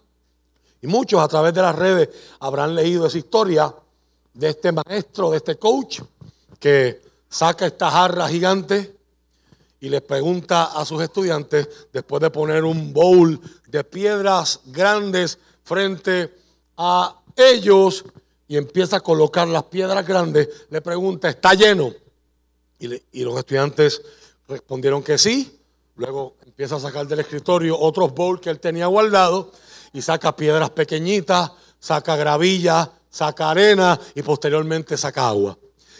y 0.82 0.88
muchos 0.88 1.22
a 1.22 1.28
través 1.28 1.54
de 1.54 1.62
las 1.62 1.76
redes 1.76 2.10
habrán 2.40 2.74
leído 2.74 3.06
esa 3.06 3.20
historia 3.20 3.74
de 4.34 4.50
este 4.50 4.72
maestro, 4.72 5.30
de 5.30 5.38
este 5.38 5.58
coach, 5.58 6.02
que 6.60 7.02
saca 7.30 7.68
esta 7.68 7.92
jarra 7.92 8.28
gigante 8.28 8.96
y 9.80 9.90
les 9.90 10.02
pregunta 10.02 10.66
a 10.66 10.86
sus 10.86 11.02
estudiantes, 11.02 11.68
después 11.92 12.22
de 12.22 12.30
poner 12.30 12.64
un 12.64 12.94
bowl 12.94 13.40
de 13.72 13.84
piedras 13.86 14.60
grandes 14.66 15.40
frente 15.64 16.36
a 16.78 17.16
ellos, 17.36 18.04
y 18.48 18.58
empieza 18.58 18.98
a 18.98 19.00
colocar 19.00 19.48
las 19.48 19.64
piedras 19.64 20.06
grandes, 20.06 20.50
le 20.70 20.82
pregunta, 20.82 21.30
¿está 21.30 21.54
lleno? 21.54 21.94
Y, 22.80 23.24
los 23.24 23.38
estudiantes 23.38 24.02
respondieron 24.46 25.02
que 25.02 25.18
sí. 25.18 25.58
Luego 25.96 26.36
empieza 26.46 26.76
a 26.76 26.80
sacar 26.82 27.08
del 27.08 27.22
escritorio 27.22 27.80
otros 27.80 28.14
bowls 28.14 28.42
que 28.42 28.50
él 28.50 28.60
tenía 28.60 28.88
guardado 28.88 29.54
y 29.94 30.02
saca 30.02 30.36
piedras 30.36 30.72
pequeñitas, 30.72 31.52
saca 31.80 32.18
gravilla, 32.18 32.92
saca 33.10 33.52
arena 33.52 33.98
y 34.16 34.22
posteriormente 34.22 34.98
saca 34.98 35.30
agua. 35.30 35.58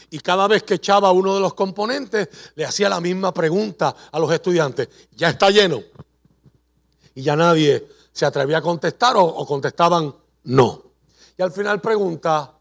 Y 0.10 0.20
cada 0.20 0.46
vez 0.50 0.64
que 0.64 0.74
echaba 0.74 1.10
uno 1.14 1.36
de 1.36 1.40
los 1.40 1.54
componentes, 1.54 2.28
le 2.56 2.66
hacía 2.66 2.90
la 2.90 3.00
misma 3.00 3.34
pregunta 3.34 3.96
a 4.12 4.20
los 4.20 4.30
estudiantes, 4.34 4.90
¿ya 5.16 5.30
está 5.30 5.50
lleno? 5.52 5.82
Y 7.16 7.24
ya 7.24 7.36
nadie 7.36 7.88
se 8.12 8.26
atrevía 8.26 8.58
a 8.58 8.62
contestar 8.62 9.16
o 9.18 9.46
contestaban 9.46 10.14
no. 10.44 10.84
Y 11.38 11.42
al 11.42 11.52
final 11.52 11.82
pregunta, 11.82 12.54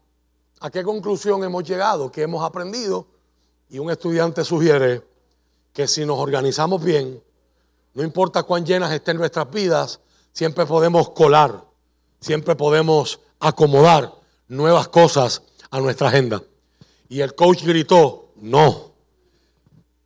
¿a 0.59 0.69
qué 0.69 0.83
conclusión 0.83 1.43
hemos 1.43 1.63
llegado? 1.63 2.11
¿Qué 2.11 2.23
hemos 2.23 2.43
aprendido? 2.43 3.07
Y 3.69 3.79
un 3.79 3.91
estudiante 3.91 4.43
sugiere 4.43 5.03
que 5.73 5.87
si 5.87 6.05
nos 6.05 6.17
organizamos 6.19 6.83
bien, 6.83 7.21
no 7.93 8.03
importa 8.03 8.43
cuán 8.43 8.65
llenas 8.65 8.91
estén 8.91 9.17
nuestras 9.17 9.49
vidas, 9.51 9.99
siempre 10.33 10.65
podemos 10.65 11.09
colar, 11.09 11.63
siempre 12.19 12.55
podemos 12.55 13.19
acomodar 13.39 14.13
nuevas 14.47 14.87
cosas 14.87 15.41
a 15.69 15.79
nuestra 15.79 16.09
agenda. 16.09 16.41
Y 17.09 17.21
el 17.21 17.35
coach 17.35 17.63
gritó, 17.63 18.31
no, 18.37 18.93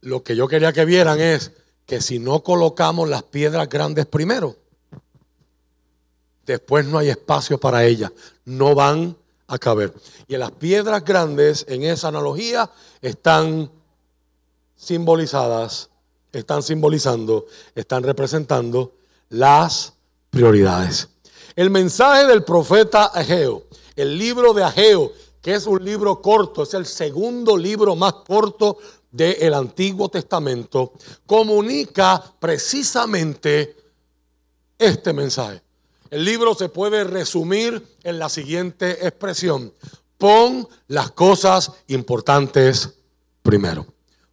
lo 0.01 0.23
que 0.23 0.35
yo 0.35 0.47
quería 0.47 0.73
que 0.73 0.85
vieran 0.85 1.19
es 1.19 1.51
que 1.85 2.01
si 2.01 2.19
no 2.19 2.43
colocamos 2.43 3.09
las 3.09 3.23
piedras 3.23 3.69
grandes 3.69 4.05
primero, 4.05 4.55
después 6.45 6.85
no 6.85 6.97
hay 6.97 7.09
espacio 7.09 7.59
para 7.59 7.85
ellas, 7.85 8.11
no 8.45 8.75
van 8.75 9.15
a 9.47 9.57
caber. 9.57 9.93
Y 10.27 10.37
las 10.37 10.51
piedras 10.51 11.03
grandes, 11.03 11.65
en 11.67 11.83
esa 11.83 12.07
analogía, 12.07 12.71
están 13.01 13.69
simbolizadas, 14.75 15.89
están 16.31 16.63
simbolizando, 16.63 17.45
están 17.75 18.03
representando 18.03 18.93
las 19.29 19.93
prioridades. 20.29 21.09
El 21.55 21.69
mensaje 21.69 22.25
del 22.25 22.43
profeta 22.43 23.05
Ageo 23.05 23.65
el 23.95 24.17
libro 24.17 24.53
de 24.53 24.63
Ageo, 24.63 25.13
que 25.41 25.53
es 25.53 25.65
un 25.65 25.83
libro 25.83 26.21
corto, 26.21 26.63
es 26.63 26.73
el 26.73 26.85
segundo 26.85 27.55
libro 27.55 27.95
más 27.95 28.13
corto 28.27 28.77
del 29.15 29.53
Antiguo 29.53 30.09
Testamento, 30.09 30.93
comunica 31.25 32.21
precisamente 32.37 33.75
este 34.77 35.13
mensaje. 35.13 35.61
El 36.11 36.25
libro 36.25 36.53
se 36.53 36.69
puede 36.69 37.03
resumir 37.05 37.81
en 38.03 38.19
la 38.19 38.27
siguiente 38.29 39.07
expresión. 39.07 39.73
Pon 40.17 40.67
las 40.87 41.11
cosas 41.11 41.71
importantes 41.87 42.93
primero. 43.41 43.85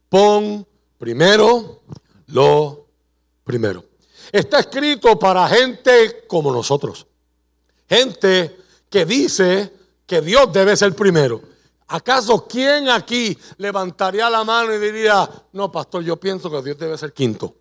Pon 0.09 0.67
primero 0.99 1.83
lo 2.27 2.87
primero. 3.45 3.85
Está 4.33 4.61
escrito 4.61 5.19
para 5.19 5.49
gente 5.49 6.25
como 6.27 6.53
nosotros. 6.53 7.07
Gente 7.89 8.57
que 8.91 9.05
dice 9.05 9.73
que 10.07 10.21
Dios 10.21 10.53
debe 10.53 10.77
ser 10.77 10.95
primero. 10.95 11.52
¿Acaso 11.93 12.47
quién 12.49 12.89
aquí 12.89 13.37
levantaría 13.59 14.31
la 14.31 14.43
mano 14.45 14.73
y 14.73 14.79
diría, 14.79 15.29
no, 15.53 15.71
pastor, 15.71 16.03
yo 16.03 16.17
pienso 16.17 16.51
que 16.51 16.63
Dios 16.63 16.79
debe 16.79 16.97
ser 16.97 17.13
quinto? 17.13 17.55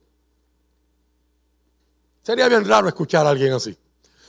Sería 2.21 2.47
bien 2.47 2.65
raro 2.65 2.87
escuchar 2.87 3.27
a 3.27 3.31
alguien 3.31 3.51
así. 3.51 3.77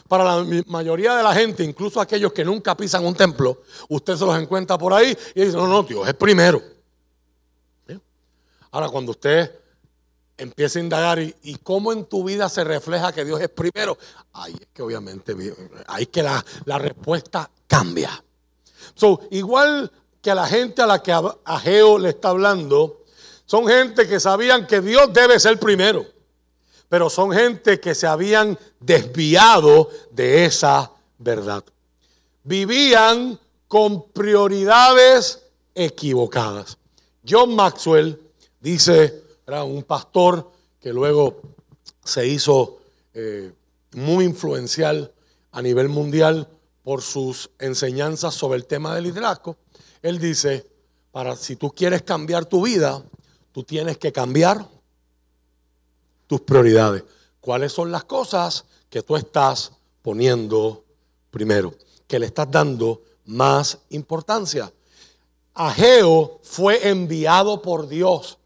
Para 0.08 0.24
la 0.24 0.44
mayoría 0.66 1.14
de 1.14 1.22
la 1.22 1.32
gente, 1.32 1.62
incluso 1.62 2.00
aquellos 2.00 2.32
que 2.32 2.44
nunca 2.44 2.76
pisan 2.76 3.06
un 3.06 3.14
templo, 3.14 3.62
usted 3.90 4.16
se 4.16 4.26
los 4.26 4.36
encuentra 4.36 4.76
por 4.76 4.92
ahí 4.92 5.16
y 5.36 5.44
dice, 5.44 5.56
no, 5.56 5.68
no, 5.68 5.84
Dios 5.84 6.08
es 6.08 6.14
primero. 6.14 6.60
Ahora, 8.72 8.88
cuando 8.88 9.12
usted 9.12 9.52
empieza 10.36 10.80
a 10.80 10.82
indagar 10.82 11.20
y, 11.20 11.58
cómo 11.62 11.92
en 11.92 12.06
tu 12.06 12.24
vida 12.24 12.48
se 12.48 12.64
refleja 12.64 13.12
que 13.12 13.24
Dios 13.24 13.40
es 13.40 13.50
primero, 13.50 13.96
ahí 14.32 14.56
es 14.60 14.66
que 14.74 14.82
obviamente, 14.82 15.36
ahí 15.86 16.06
que 16.06 16.24
la, 16.24 16.44
la 16.64 16.78
respuesta 16.78 17.48
cambia. 17.68 18.20
So, 18.94 19.20
igual 19.30 19.90
que 20.20 20.30
a 20.30 20.34
la 20.34 20.46
gente 20.46 20.82
a 20.82 20.86
la 20.86 21.02
que 21.02 21.12
Ageo 21.44 21.98
le 21.98 22.10
está 22.10 22.28
hablando, 22.28 23.02
son 23.44 23.66
gente 23.66 24.08
que 24.08 24.20
sabían 24.20 24.66
que 24.66 24.80
Dios 24.80 25.12
debe 25.12 25.38
ser 25.38 25.58
primero, 25.58 26.06
pero 26.88 27.10
son 27.10 27.32
gente 27.32 27.80
que 27.80 27.94
se 27.94 28.06
habían 28.06 28.58
desviado 28.80 29.90
de 30.10 30.44
esa 30.44 30.92
verdad. 31.18 31.64
Vivían 32.44 33.38
con 33.68 34.10
prioridades 34.10 35.42
equivocadas. 35.74 36.78
John 37.28 37.54
Maxwell 37.54 38.20
dice, 38.60 39.22
era 39.46 39.64
un 39.64 39.82
pastor 39.82 40.50
que 40.80 40.92
luego 40.92 41.40
se 42.04 42.26
hizo 42.26 42.78
eh, 43.14 43.52
muy 43.92 44.24
influencial 44.24 45.12
a 45.52 45.62
nivel 45.62 45.88
mundial 45.88 46.48
por 46.82 47.02
sus 47.02 47.50
enseñanzas 47.58 48.34
sobre 48.34 48.58
el 48.58 48.66
tema 48.66 48.94
del 48.94 49.04
liderazgo. 49.04 49.56
Él 50.02 50.18
dice, 50.18 50.66
para 51.12 51.36
si 51.36 51.56
tú 51.56 51.70
quieres 51.70 52.02
cambiar 52.02 52.46
tu 52.46 52.62
vida, 52.62 53.02
tú 53.52 53.62
tienes 53.62 53.98
que 53.98 54.12
cambiar 54.12 54.66
tus 56.26 56.40
prioridades. 56.40 57.04
¿Cuáles 57.40 57.72
son 57.72 57.92
las 57.92 58.04
cosas 58.04 58.64
que 58.88 59.02
tú 59.02 59.16
estás 59.16 59.72
poniendo 60.02 60.84
primero? 61.30 61.74
Que 62.06 62.18
le 62.18 62.26
estás 62.26 62.50
dando 62.50 63.02
más 63.26 63.78
importancia. 63.90 64.72
Ageo 65.54 66.40
fue 66.42 66.88
enviado 66.88 67.60
por 67.60 67.88
Dios 67.88 68.38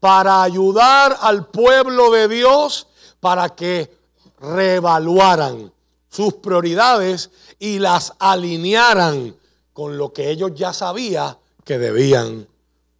para 0.00 0.42
ayudar 0.42 1.16
al 1.20 1.46
pueblo 1.46 2.10
de 2.10 2.28
Dios 2.28 2.86
para 3.20 3.50
que 3.50 3.92
reevaluaran 4.38 5.72
sus 6.12 6.34
prioridades 6.34 7.30
y 7.58 7.78
las 7.78 8.12
alinearan 8.18 9.34
con 9.72 9.96
lo 9.96 10.12
que 10.12 10.28
ellos 10.28 10.52
ya 10.54 10.74
sabían 10.74 11.38
que 11.64 11.78
debían 11.78 12.46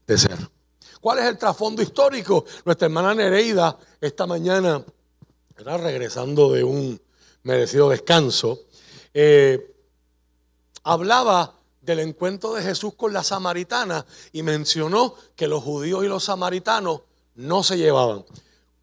de 0.07 0.19
ser. 0.19 0.39
¿Cuál 0.99 1.19
es 1.19 1.27
el 1.27 1.37
trasfondo 1.37 1.83
histórico? 1.83 2.47
Nuestra 2.65 2.87
hermana 2.87 3.15
Nereida 3.15 3.77
esta 4.01 4.27
mañana, 4.27 4.83
era 5.59 5.77
regresando 5.77 6.53
de 6.53 6.65
un 6.65 6.99
merecido 7.43 7.91
descanso, 7.91 8.61
eh, 9.13 9.75
hablaba 10.83 11.55
del 11.83 11.99
encuentro 11.99 12.55
de 12.55 12.63
Jesús 12.63 12.95
con 12.95 13.13
la 13.13 13.23
samaritana 13.23 14.07
y 14.33 14.43
mencionó 14.43 15.15
que 15.37 15.49
los 15.49 15.63
judíos 15.63 16.03
y 16.03 16.09
los 16.09 16.25
samaritanos 16.25 17.03
no 17.35 17.63
se 17.63 17.77
llevaban. 17.77 18.25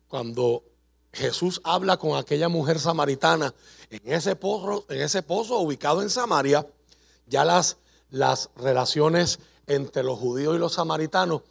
Cuando 0.08 0.64
Jesús 1.12 1.62
habla 1.64 1.98
con 1.98 2.16
aquella 2.16 2.50
mujer 2.50 2.80
samaritana 2.80 3.54
en 3.90 4.14
ese 4.14 4.36
pozo, 4.36 4.86
en 4.90 5.02
ese 5.02 5.24
pozo 5.24 5.60
ubicado 5.60 6.02
en 6.02 6.10
Samaria, 6.10 6.66
ya 7.28 7.46
las, 7.46 7.78
las 8.10 8.50
relaciones 8.56 9.40
entre 9.68 10.04
los 10.04 10.20
judíos 10.20 10.56
y 10.56 10.60
los 10.60 10.74
samaritanos 10.74 11.42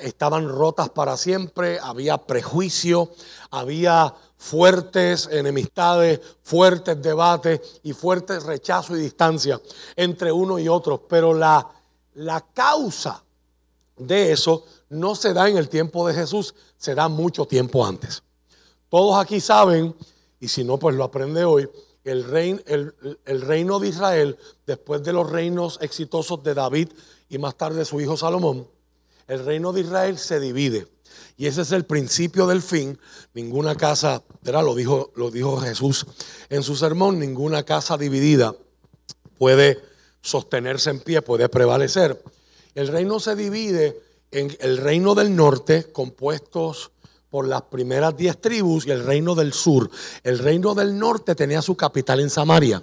estaban 0.00 0.48
rotas 0.48 0.90
para 0.90 1.16
siempre, 1.16 1.78
había 1.80 2.18
prejuicio, 2.18 3.10
había 3.50 4.14
fuertes 4.36 5.28
enemistades, 5.30 6.20
fuertes 6.42 7.00
debates 7.00 7.80
y 7.82 7.92
fuertes 7.92 8.42
rechazo 8.42 8.96
y 8.96 9.00
distancia 9.00 9.60
entre 9.94 10.32
uno 10.32 10.58
y 10.58 10.68
otro. 10.68 11.06
Pero 11.08 11.32
la, 11.32 11.66
la 12.14 12.40
causa 12.52 13.22
de 13.96 14.32
eso 14.32 14.64
no 14.88 15.14
se 15.14 15.32
da 15.32 15.48
en 15.48 15.56
el 15.56 15.68
tiempo 15.68 16.06
de 16.06 16.14
Jesús, 16.14 16.54
se 16.76 16.94
da 16.94 17.08
mucho 17.08 17.46
tiempo 17.46 17.84
antes. 17.84 18.22
Todos 18.88 19.18
aquí 19.18 19.40
saben, 19.40 19.94
y 20.38 20.48
si 20.48 20.62
no, 20.62 20.78
pues 20.78 20.94
lo 20.94 21.04
aprende 21.04 21.44
hoy, 21.44 21.68
el, 22.10 22.62
el, 22.66 23.18
el 23.24 23.40
reino 23.42 23.78
de 23.78 23.88
Israel, 23.88 24.38
después 24.66 25.02
de 25.02 25.12
los 25.12 25.30
reinos 25.30 25.78
exitosos 25.80 26.42
de 26.42 26.54
David 26.54 26.88
y 27.28 27.38
más 27.38 27.56
tarde 27.56 27.84
su 27.84 28.00
hijo 28.00 28.16
Salomón, 28.16 28.68
el 29.26 29.44
reino 29.44 29.72
de 29.72 29.80
Israel 29.80 30.18
se 30.18 30.40
divide. 30.40 30.86
Y 31.36 31.46
ese 31.46 31.62
es 31.62 31.72
el 31.72 31.84
principio 31.84 32.46
del 32.46 32.62
fin. 32.62 32.98
Ninguna 33.34 33.74
casa. 33.74 34.22
Lo 34.42 34.74
dijo, 34.74 35.12
lo 35.16 35.30
dijo 35.30 35.58
Jesús 35.58 36.06
en 36.48 36.62
su 36.62 36.76
sermón, 36.76 37.18
ninguna 37.18 37.64
casa 37.64 37.98
dividida 37.98 38.54
puede 39.38 39.78
sostenerse 40.22 40.90
en 40.90 41.00
pie, 41.00 41.22
puede 41.22 41.48
prevalecer. 41.48 42.22
El 42.74 42.88
reino 42.88 43.20
se 43.20 43.36
divide 43.36 44.00
en 44.30 44.56
el 44.60 44.78
reino 44.78 45.14
del 45.14 45.34
norte, 45.34 45.92
compuestos 45.92 46.90
por 47.36 47.46
las 47.46 47.60
primeras 47.60 48.16
diez 48.16 48.40
tribus 48.40 48.86
y 48.86 48.92
el 48.92 49.04
reino 49.04 49.34
del 49.34 49.52
sur. 49.52 49.90
El 50.22 50.38
reino 50.38 50.74
del 50.74 50.98
norte 50.98 51.34
tenía 51.34 51.60
su 51.60 51.76
capital 51.76 52.20
en 52.20 52.30
Samaria. 52.30 52.82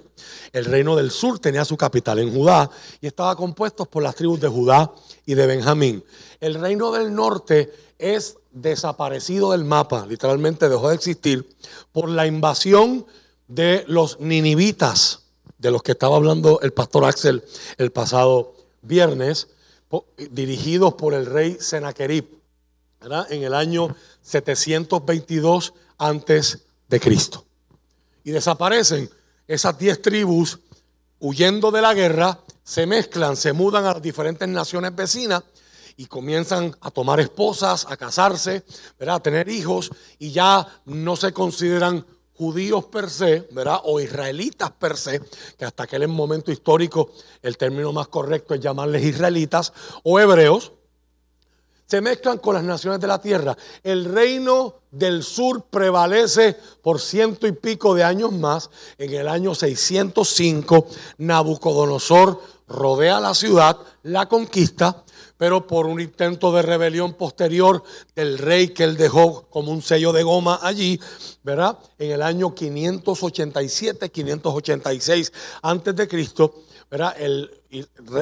El 0.52 0.66
reino 0.66 0.94
del 0.94 1.10
sur 1.10 1.40
tenía 1.40 1.64
su 1.64 1.76
capital 1.76 2.20
en 2.20 2.32
Judá 2.32 2.70
y 3.00 3.08
estaba 3.08 3.34
compuesto 3.34 3.84
por 3.84 4.04
las 4.04 4.14
tribus 4.14 4.38
de 4.38 4.46
Judá 4.46 4.92
y 5.26 5.34
de 5.34 5.48
Benjamín. 5.48 6.04
El 6.38 6.54
reino 6.54 6.92
del 6.92 7.12
norte 7.12 7.72
es 7.98 8.36
desaparecido 8.52 9.50
del 9.50 9.64
mapa, 9.64 10.06
literalmente 10.06 10.68
dejó 10.68 10.88
de 10.88 10.94
existir 10.94 11.56
por 11.90 12.08
la 12.08 12.24
invasión 12.24 13.06
de 13.48 13.84
los 13.88 14.20
ninivitas, 14.20 15.24
de 15.58 15.72
los 15.72 15.82
que 15.82 15.90
estaba 15.90 16.14
hablando 16.14 16.60
el 16.60 16.72
pastor 16.72 17.06
Axel 17.06 17.42
el 17.76 17.90
pasado 17.90 18.54
viernes, 18.82 19.48
dirigidos 20.30 20.94
por 20.94 21.12
el 21.12 21.26
rey 21.26 21.56
En 23.28 23.42
el 23.42 23.52
año 23.52 23.94
722 24.22 25.74
antes 25.98 26.60
de 26.88 27.00
Cristo. 27.00 27.44
Y 28.24 28.30
desaparecen 28.30 29.10
esas 29.46 29.78
diez 29.78 30.00
tribus 30.00 30.58
huyendo 31.20 31.70
de 31.70 31.82
la 31.82 31.92
guerra, 31.92 32.40
se 32.62 32.86
mezclan, 32.86 33.36
se 33.36 33.52
mudan 33.52 33.84
a 33.84 33.94
diferentes 34.00 34.48
naciones 34.48 34.94
vecinas 34.96 35.42
y 35.98 36.06
comienzan 36.06 36.74
a 36.80 36.90
tomar 36.90 37.20
esposas, 37.20 37.86
a 37.88 37.96
casarse, 37.96 38.64
a 39.06 39.20
tener 39.20 39.50
hijos 39.50 39.90
y 40.18 40.32
ya 40.32 40.66
no 40.86 41.14
se 41.16 41.32
consideran 41.32 42.06
judíos 42.36 42.86
per 42.86 43.10
se, 43.10 43.46
¿verdad? 43.52 43.80
O 43.84 44.00
israelitas 44.00 44.70
per 44.72 44.96
se, 44.96 45.20
que 45.58 45.66
hasta 45.66 45.84
aquel 45.84 46.08
momento 46.08 46.50
histórico 46.50 47.10
el 47.42 47.58
término 47.58 47.92
más 47.92 48.08
correcto 48.08 48.54
es 48.54 48.60
llamarles 48.60 49.04
israelitas 49.04 49.74
o 50.02 50.18
hebreos, 50.18 50.72
se 51.86 52.00
mezclan 52.00 52.38
con 52.38 52.54
las 52.54 52.64
naciones 52.64 53.00
de 53.00 53.06
la 53.06 53.20
tierra. 53.20 53.56
El 53.82 54.06
reino 54.06 54.76
del 54.90 55.22
sur 55.22 55.64
prevalece 55.70 56.56
por 56.82 57.00
ciento 57.00 57.46
y 57.46 57.52
pico 57.52 57.94
de 57.94 58.04
años 58.04 58.32
más. 58.32 58.70
En 58.98 59.12
el 59.12 59.28
año 59.28 59.54
605, 59.54 60.86
Nabucodonosor 61.18 62.40
rodea 62.68 63.20
la 63.20 63.34
ciudad, 63.34 63.76
la 64.02 64.26
conquista, 64.26 65.04
pero 65.36 65.66
por 65.66 65.86
un 65.86 66.00
intento 66.00 66.52
de 66.52 66.62
rebelión 66.62 67.14
posterior 67.14 67.82
del 68.14 68.38
rey 68.38 68.68
que 68.68 68.84
él 68.84 68.96
dejó 68.96 69.42
como 69.50 69.72
un 69.72 69.82
sello 69.82 70.12
de 70.12 70.22
goma 70.22 70.60
allí, 70.62 70.98
¿verdad? 71.42 71.78
En 71.98 72.12
el 72.12 72.22
año 72.22 72.54
587, 72.54 74.10
586 74.10 75.32
antes 75.62 75.96
de 75.96 76.08
Cristo, 76.08 76.62
¿verdad? 76.90 77.14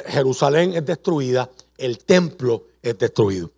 Jerusalén 0.06 0.74
es 0.74 0.84
destruida, 0.84 1.48
el 1.76 1.98
templo 1.98 2.71
es 2.82 2.98
destruido. 2.98 3.50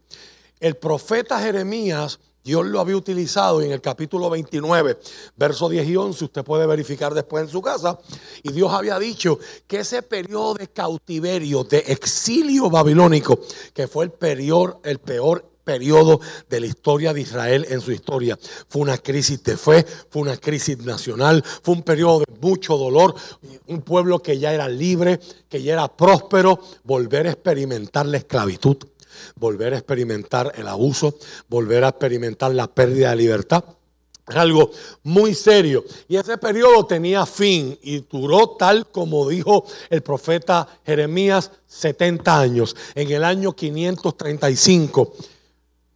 El 0.60 0.76
profeta 0.76 1.40
Jeremías, 1.40 2.20
Dios 2.42 2.66
lo 2.66 2.78
había 2.78 2.96
utilizado 2.96 3.62
en 3.62 3.72
el 3.72 3.80
capítulo 3.80 4.28
29, 4.30 4.98
verso 5.36 5.68
10 5.68 5.88
y 5.88 5.96
11, 5.96 6.24
usted 6.24 6.44
puede 6.44 6.66
verificar 6.66 7.14
después 7.14 7.44
en 7.44 7.50
su 7.50 7.62
casa, 7.62 7.98
y 8.42 8.52
Dios 8.52 8.72
había 8.72 8.98
dicho 8.98 9.38
que 9.66 9.80
ese 9.80 10.02
periodo 10.02 10.54
de 10.54 10.68
cautiverio, 10.68 11.64
de 11.64 11.78
exilio 11.78 12.68
babilónico, 12.70 13.40
que 13.72 13.88
fue 13.88 14.04
el, 14.04 14.12
peor, 14.12 14.80
el 14.84 14.98
peor 14.98 15.54
periodo 15.64 16.20
de 16.48 16.60
la 16.60 16.66
historia 16.66 17.12
de 17.12 17.22
Israel 17.22 17.66
en 17.68 17.80
su 17.80 17.90
historia. 17.90 18.38
Fue 18.68 18.82
una 18.82 18.98
crisis 18.98 19.42
de 19.42 19.56
fe, 19.56 19.84
fue 20.10 20.22
una 20.22 20.36
crisis 20.36 20.78
nacional, 20.78 21.42
fue 21.62 21.74
un 21.74 21.82
periodo 21.82 22.20
de 22.20 22.26
mucho 22.40 22.76
dolor, 22.76 23.14
un 23.66 23.82
pueblo 23.82 24.20
que 24.20 24.38
ya 24.38 24.52
era 24.52 24.68
libre, 24.68 25.18
que 25.48 25.62
ya 25.62 25.72
era 25.72 25.88
próspero, 25.88 26.60
volver 26.84 27.26
a 27.26 27.30
experimentar 27.30 28.06
la 28.06 28.18
esclavitud, 28.18 28.76
volver 29.36 29.74
a 29.74 29.78
experimentar 29.78 30.52
el 30.56 30.68
abuso, 30.68 31.16
volver 31.48 31.84
a 31.84 31.88
experimentar 31.88 32.54
la 32.54 32.66
pérdida 32.66 33.10
de 33.10 33.16
libertad. 33.16 33.64
Es 34.26 34.36
algo 34.36 34.70
muy 35.02 35.34
serio. 35.34 35.84
Y 36.08 36.16
ese 36.16 36.38
periodo 36.38 36.86
tenía 36.86 37.26
fin 37.26 37.78
y 37.82 38.00
duró 38.00 38.56
tal 38.58 38.86
como 38.90 39.28
dijo 39.28 39.66
el 39.90 40.02
profeta 40.02 40.66
Jeremías 40.86 41.50
70 41.66 42.40
años. 42.40 42.74
En 42.94 43.10
el 43.10 43.22
año 43.22 43.52
535 43.52 45.12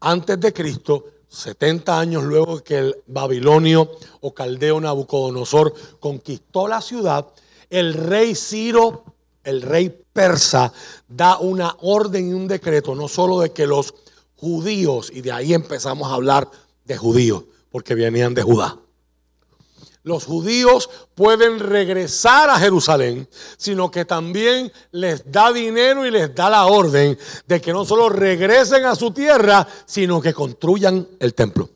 antes 0.01 0.39
de 0.39 0.53
Cristo, 0.53 1.07
70 1.29 1.99
años 1.99 2.25
luego 2.25 2.63
que 2.63 2.79
el 2.79 2.97
babilonio 3.07 3.91
o 4.21 4.33
caldeo 4.33 4.81
Nabucodonosor 4.81 5.75
conquistó 5.99 6.69
la 6.69 6.81
ciudad, 6.81 7.27
el 7.69 7.95
rey 7.95 8.35
Ciro, 8.35 9.05
el 9.45 9.63
rey 9.63 9.89
persa, 10.13 10.73
da 11.09 11.39
una 11.39 11.77
orden 11.81 12.31
y 12.31 12.33
un 12.33 12.49
decreto, 12.49 12.95
no 12.95 13.09
solo 13.09 13.41
de 13.41 13.53
que 13.53 13.67
los 13.67 13.95
judíos, 14.37 15.11
y 15.13 15.21
de 15.21 15.33
ahí 15.33 15.55
empezamos 15.55 16.11
a 16.11 16.15
hablar 16.15 16.49
de 16.85 16.97
judíos, 16.97 17.45
porque 17.71 17.95
venían 17.95 18.35
de 18.35 18.43
Judá. 18.43 18.79
Los 20.03 20.25
judíos 20.25 20.89
pueden 21.15 21.59
regresar 21.59 22.49
a 22.49 22.59
Jerusalén, 22.59 23.29
sino 23.59 23.91
que 23.91 24.05
también 24.05 24.73
les 24.91 25.31
da 25.31 25.53
dinero 25.53 26.07
y 26.07 26.11
les 26.11 26.35
da 26.35 26.49
la 26.49 26.67
orden 26.67 27.19
de 27.47 27.61
que 27.61 27.73
no 27.73 27.85
solo 27.85 28.09
regresen 28.09 28.87
a 28.87 28.95
su 28.95 29.11
tierra, 29.11 29.67
sino 29.85 30.21
que 30.21 30.33
construyan 30.33 31.07
el 31.19 31.35
templo. 31.35 31.69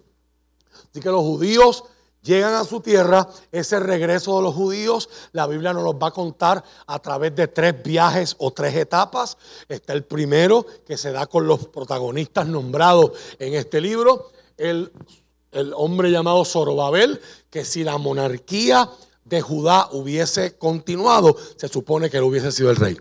Así 0.90 1.00
que 1.00 1.10
los 1.10 1.20
judíos 1.20 1.84
llegan 2.22 2.54
a 2.54 2.64
su 2.64 2.80
tierra, 2.80 3.28
ese 3.50 3.78
regreso 3.80 4.36
de 4.36 4.42
los 4.42 4.54
judíos, 4.54 5.08
la 5.32 5.46
Biblia 5.46 5.72
nos 5.72 5.84
los 5.84 5.94
va 5.94 6.08
a 6.08 6.12
contar 6.12 6.64
a 6.86 6.98
través 7.00 7.34
de 7.34 7.48
tres 7.48 7.82
viajes 7.82 8.34
o 8.38 8.52
tres 8.52 8.74
etapas. 8.76 9.36
Está 9.68 9.92
el 9.92 10.04
primero 10.04 10.64
que 10.86 10.96
se 10.96 11.12
da 11.12 11.26
con 11.26 11.46
los 11.46 11.66
protagonistas 11.68 12.46
nombrados 12.46 13.12
en 13.38 13.54
este 13.54 13.80
libro, 13.80 14.30
el, 14.56 14.92
el 15.50 15.72
hombre 15.76 16.10
llamado 16.10 16.44
Zorobabel, 16.44 17.20
que 17.50 17.64
si 17.64 17.84
la 17.84 17.98
monarquía 17.98 18.88
de 19.24 19.40
Judá 19.40 19.88
hubiese 19.92 20.56
continuado, 20.56 21.36
se 21.56 21.68
supone 21.68 22.10
que 22.10 22.18
él 22.18 22.24
hubiese 22.24 22.52
sido 22.52 22.70
el 22.70 22.76
rey. 22.76 22.98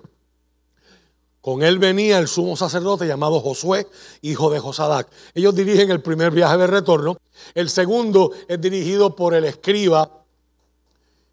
Con 1.42 1.64
él 1.64 1.80
venía 1.80 2.20
el 2.20 2.28
sumo 2.28 2.56
sacerdote 2.56 3.08
llamado 3.08 3.40
Josué, 3.40 3.88
hijo 4.22 4.52
de 4.52 4.60
Josadac. 4.60 5.10
Ellos 5.34 5.56
dirigen 5.56 5.90
el 5.90 6.02
primer 6.02 6.32
viaje 6.32 6.56
de 6.58 6.68
retorno. 6.68 7.18
El 7.56 7.70
segundo 7.70 8.32
es 8.48 8.62
dirigido 8.62 9.16
por 9.16 9.34
el 9.34 9.46
escriba 9.46 10.24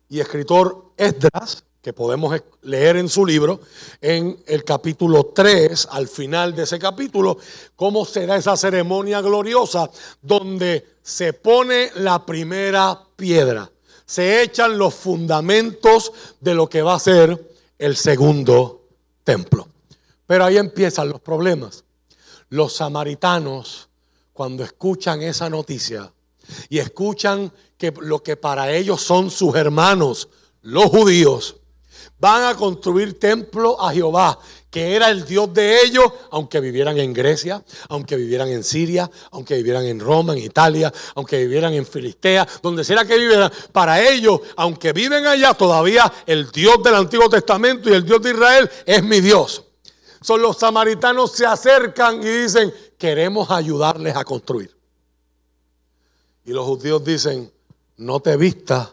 y 0.08 0.20
escritor 0.20 0.92
Esdras, 0.96 1.62
que 1.82 1.92
podemos 1.92 2.34
leer 2.62 2.96
en 2.96 3.10
su 3.10 3.24
libro, 3.26 3.60
en 4.00 4.42
el 4.46 4.64
capítulo 4.64 5.26
3, 5.34 5.88
al 5.90 6.08
final 6.08 6.54
de 6.54 6.62
ese 6.62 6.78
capítulo, 6.78 7.36
cómo 7.76 8.06
será 8.06 8.36
esa 8.36 8.56
ceremonia 8.56 9.20
gloriosa 9.20 9.90
donde 10.22 10.86
se 11.02 11.34
pone 11.34 11.90
la 11.96 12.24
primera 12.24 12.98
piedra. 13.14 13.70
Se 14.06 14.42
echan 14.42 14.78
los 14.78 14.94
fundamentos 14.94 16.12
de 16.40 16.54
lo 16.54 16.66
que 16.66 16.80
va 16.80 16.94
a 16.94 16.98
ser 16.98 17.52
el 17.78 17.94
segundo 17.94 18.86
templo. 19.22 19.68
Pero 20.28 20.44
ahí 20.44 20.58
empiezan 20.58 21.08
los 21.08 21.22
problemas. 21.22 21.84
Los 22.50 22.74
samaritanos, 22.74 23.88
cuando 24.34 24.62
escuchan 24.62 25.22
esa 25.22 25.48
noticia 25.48 26.12
y 26.68 26.78
escuchan 26.78 27.50
que 27.78 27.94
lo 28.02 28.22
que 28.22 28.36
para 28.36 28.70
ellos 28.70 29.00
son 29.00 29.30
sus 29.30 29.54
hermanos, 29.56 30.28
los 30.60 30.84
judíos, 30.84 31.56
van 32.18 32.44
a 32.44 32.54
construir 32.54 33.18
templo 33.18 33.80
a 33.80 33.90
Jehová, 33.90 34.38
que 34.70 34.94
era 34.94 35.08
el 35.08 35.24
Dios 35.24 35.54
de 35.54 35.80
ellos, 35.80 36.04
aunque 36.30 36.60
vivieran 36.60 36.98
en 36.98 37.14
Grecia, 37.14 37.64
aunque 37.88 38.16
vivieran 38.16 38.48
en 38.48 38.64
Siria, 38.64 39.10
aunque 39.30 39.54
vivieran 39.56 39.86
en 39.86 39.98
Roma, 39.98 40.34
en 40.34 40.40
Italia, 40.40 40.92
aunque 41.14 41.38
vivieran 41.38 41.72
en 41.72 41.86
Filistea, 41.86 42.46
donde 42.62 42.84
sea 42.84 43.06
que 43.06 43.16
vivieran. 43.16 43.50
Para 43.72 44.06
ellos, 44.06 44.42
aunque 44.56 44.92
viven 44.92 45.26
allá, 45.26 45.54
todavía 45.54 46.12
el 46.26 46.50
Dios 46.50 46.82
del 46.82 46.96
Antiguo 46.96 47.30
Testamento 47.30 47.88
y 47.88 47.94
el 47.94 48.04
Dios 48.04 48.20
de 48.20 48.30
Israel 48.32 48.70
es 48.84 49.02
mi 49.02 49.22
Dios. 49.22 49.64
Son 50.28 50.42
los 50.42 50.58
samaritanos 50.58 51.32
se 51.32 51.46
acercan 51.46 52.22
y 52.22 52.26
dicen, 52.26 52.70
queremos 52.98 53.50
ayudarles 53.50 54.14
a 54.14 54.24
construir. 54.24 54.76
Y 56.44 56.52
los 56.52 56.66
judíos 56.66 57.02
dicen, 57.02 57.50
no 57.96 58.20
te 58.20 58.36
vistas 58.36 58.90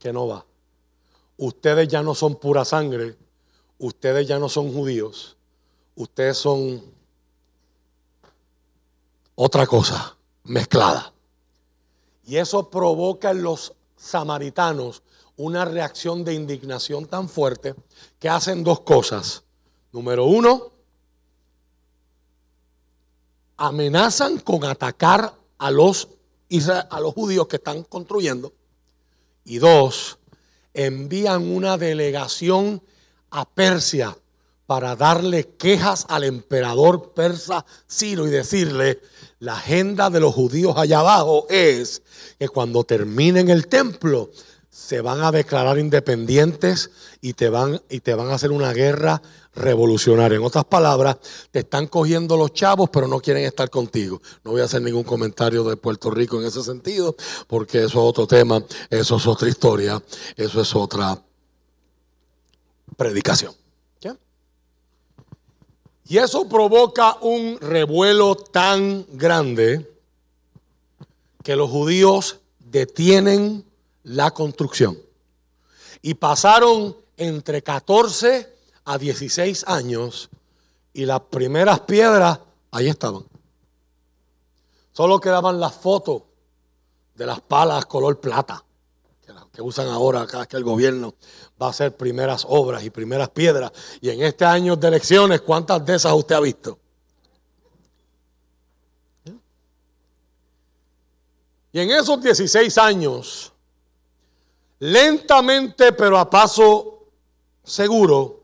que 0.00 0.12
no 0.12 0.26
va. 0.26 0.44
Ustedes 1.36 1.86
ya 1.86 2.02
no 2.02 2.16
son 2.16 2.34
pura 2.34 2.64
sangre, 2.64 3.16
ustedes 3.78 4.26
ya 4.26 4.40
no 4.40 4.48
son 4.48 4.74
judíos, 4.74 5.36
ustedes 5.94 6.36
son 6.36 6.82
otra 9.36 9.68
cosa 9.68 10.16
mezclada. 10.42 11.12
Y 12.24 12.38
eso 12.38 12.68
provoca 12.70 13.30
en 13.30 13.44
los 13.44 13.72
samaritanos 13.96 15.04
una 15.36 15.64
reacción 15.64 16.24
de 16.24 16.34
indignación 16.34 17.06
tan 17.06 17.28
fuerte 17.28 17.76
que 18.18 18.28
hacen 18.28 18.64
dos 18.64 18.80
cosas. 18.80 19.44
Número 19.92 20.24
uno, 20.24 20.72
amenazan 23.56 24.38
con 24.38 24.64
atacar 24.64 25.34
a 25.58 25.70
los, 25.70 26.08
a 26.90 27.00
los 27.00 27.14
judíos 27.14 27.46
que 27.48 27.56
están 27.56 27.82
construyendo. 27.82 28.52
Y 29.44 29.58
dos, 29.58 30.18
envían 30.72 31.50
una 31.50 31.76
delegación 31.76 32.82
a 33.30 33.48
Persia 33.48 34.16
para 34.66 34.94
darle 34.94 35.48
quejas 35.56 36.06
al 36.08 36.22
emperador 36.22 37.12
persa 37.12 37.66
Ciro 37.88 38.26
y 38.26 38.30
decirle, 38.30 39.00
la 39.40 39.54
agenda 39.54 40.10
de 40.10 40.20
los 40.20 40.34
judíos 40.34 40.74
allá 40.76 41.00
abajo 41.00 41.46
es 41.50 42.02
que 42.38 42.48
cuando 42.48 42.84
terminen 42.84 43.50
el 43.50 43.66
templo 43.66 44.30
se 44.70 45.00
van 45.00 45.22
a 45.22 45.32
declarar 45.32 45.78
independientes 45.78 46.90
y 47.20 47.32
te 47.32 47.48
van, 47.48 47.82
y 47.90 48.00
te 48.00 48.14
van 48.14 48.28
a 48.28 48.34
hacer 48.34 48.52
una 48.52 48.72
guerra 48.72 49.20
revolucionaria. 49.54 50.36
En 50.36 50.44
otras 50.44 50.64
palabras, 50.64 51.16
te 51.50 51.60
están 51.60 51.88
cogiendo 51.88 52.36
los 52.36 52.52
chavos, 52.52 52.88
pero 52.90 53.08
no 53.08 53.20
quieren 53.20 53.44
estar 53.44 53.68
contigo. 53.68 54.22
No 54.44 54.52
voy 54.52 54.60
a 54.60 54.64
hacer 54.64 54.80
ningún 54.80 55.04
comentario 55.04 55.64
de 55.64 55.76
Puerto 55.76 56.10
Rico 56.10 56.40
en 56.40 56.46
ese 56.46 56.62
sentido, 56.62 57.16
porque 57.48 57.78
eso 57.78 57.86
es 57.86 57.94
otro 57.96 58.26
tema, 58.26 58.64
eso 58.88 59.16
es 59.16 59.26
otra 59.26 59.48
historia, 59.48 60.00
eso 60.36 60.60
es 60.60 60.74
otra 60.74 61.20
predicación. 62.96 63.54
Y 66.10 66.18
eso 66.18 66.48
provoca 66.48 67.18
un 67.20 67.56
revuelo 67.60 68.34
tan 68.34 69.06
grande 69.12 69.88
que 71.44 71.54
los 71.54 71.70
judíos 71.70 72.40
detienen 72.58 73.64
la 74.04 74.30
construcción. 74.30 74.98
Y 76.02 76.14
pasaron 76.14 76.96
entre 77.16 77.62
14 77.62 78.56
a 78.84 78.98
16 78.98 79.64
años 79.66 80.30
y 80.92 81.04
las 81.04 81.20
primeras 81.20 81.80
piedras 81.80 82.40
ahí 82.70 82.88
estaban. 82.88 83.24
Solo 84.92 85.20
quedaban 85.20 85.60
las 85.60 85.74
fotos 85.74 86.22
de 87.14 87.26
las 87.26 87.40
palas 87.40 87.86
color 87.86 88.20
plata 88.20 88.64
que 89.52 89.62
usan 89.62 89.88
ahora 89.88 90.26
cada 90.26 90.46
que 90.46 90.56
el 90.56 90.64
gobierno 90.64 91.14
va 91.60 91.66
a 91.66 91.70
hacer 91.70 91.96
primeras 91.96 92.44
obras 92.48 92.84
y 92.84 92.90
primeras 92.90 93.30
piedras. 93.30 93.72
Y 94.00 94.10
en 94.10 94.22
este 94.22 94.44
año 94.44 94.76
de 94.76 94.88
elecciones, 94.88 95.40
¿cuántas 95.40 95.84
de 95.84 95.96
esas 95.96 96.12
usted 96.12 96.34
ha 96.34 96.40
visto? 96.40 96.78
Y 101.72 101.80
en 101.80 101.90
esos 101.90 102.20
16 102.20 102.78
años, 102.78 103.49
lentamente 104.80 105.92
pero 105.92 106.18
a 106.18 106.28
paso 106.28 107.06
seguro, 107.62 108.42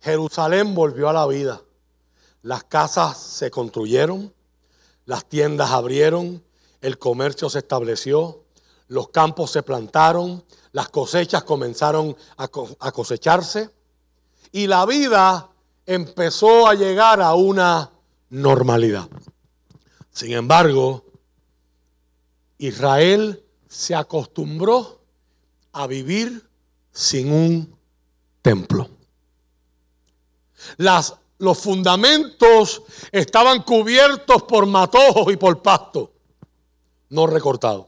Jerusalén 0.00 0.74
volvió 0.74 1.08
a 1.08 1.14
la 1.14 1.26
vida. 1.26 1.62
Las 2.42 2.64
casas 2.64 3.18
se 3.18 3.50
construyeron, 3.50 4.32
las 5.06 5.24
tiendas 5.26 5.70
abrieron, 5.70 6.42
el 6.80 6.98
comercio 6.98 7.50
se 7.50 7.58
estableció, 7.58 8.44
los 8.88 9.08
campos 9.08 9.50
se 9.50 9.62
plantaron, 9.62 10.44
las 10.72 10.88
cosechas 10.88 11.44
comenzaron 11.44 12.16
a, 12.36 12.48
cosecharse 12.48 13.70
y 14.52 14.66
la 14.66 14.86
vida 14.86 15.50
empezó 15.86 16.66
a 16.66 16.74
llegar 16.74 17.20
a 17.20 17.34
una 17.34 17.90
normalidad. 18.30 19.08
Sin 20.10 20.32
embargo, 20.32 21.04
Israel 22.58 23.44
se 23.68 23.94
acostumbró 23.94 24.99
a 25.72 25.86
vivir 25.86 26.48
sin 26.92 27.32
un 27.32 27.76
templo. 28.42 28.88
Las, 30.76 31.14
los 31.38 31.58
fundamentos 31.58 32.82
estaban 33.12 33.62
cubiertos 33.62 34.42
por 34.42 34.66
matojos 34.66 35.32
y 35.32 35.36
por 35.36 35.62
pasto, 35.62 36.12
no 37.08 37.26
recortados. 37.26 37.86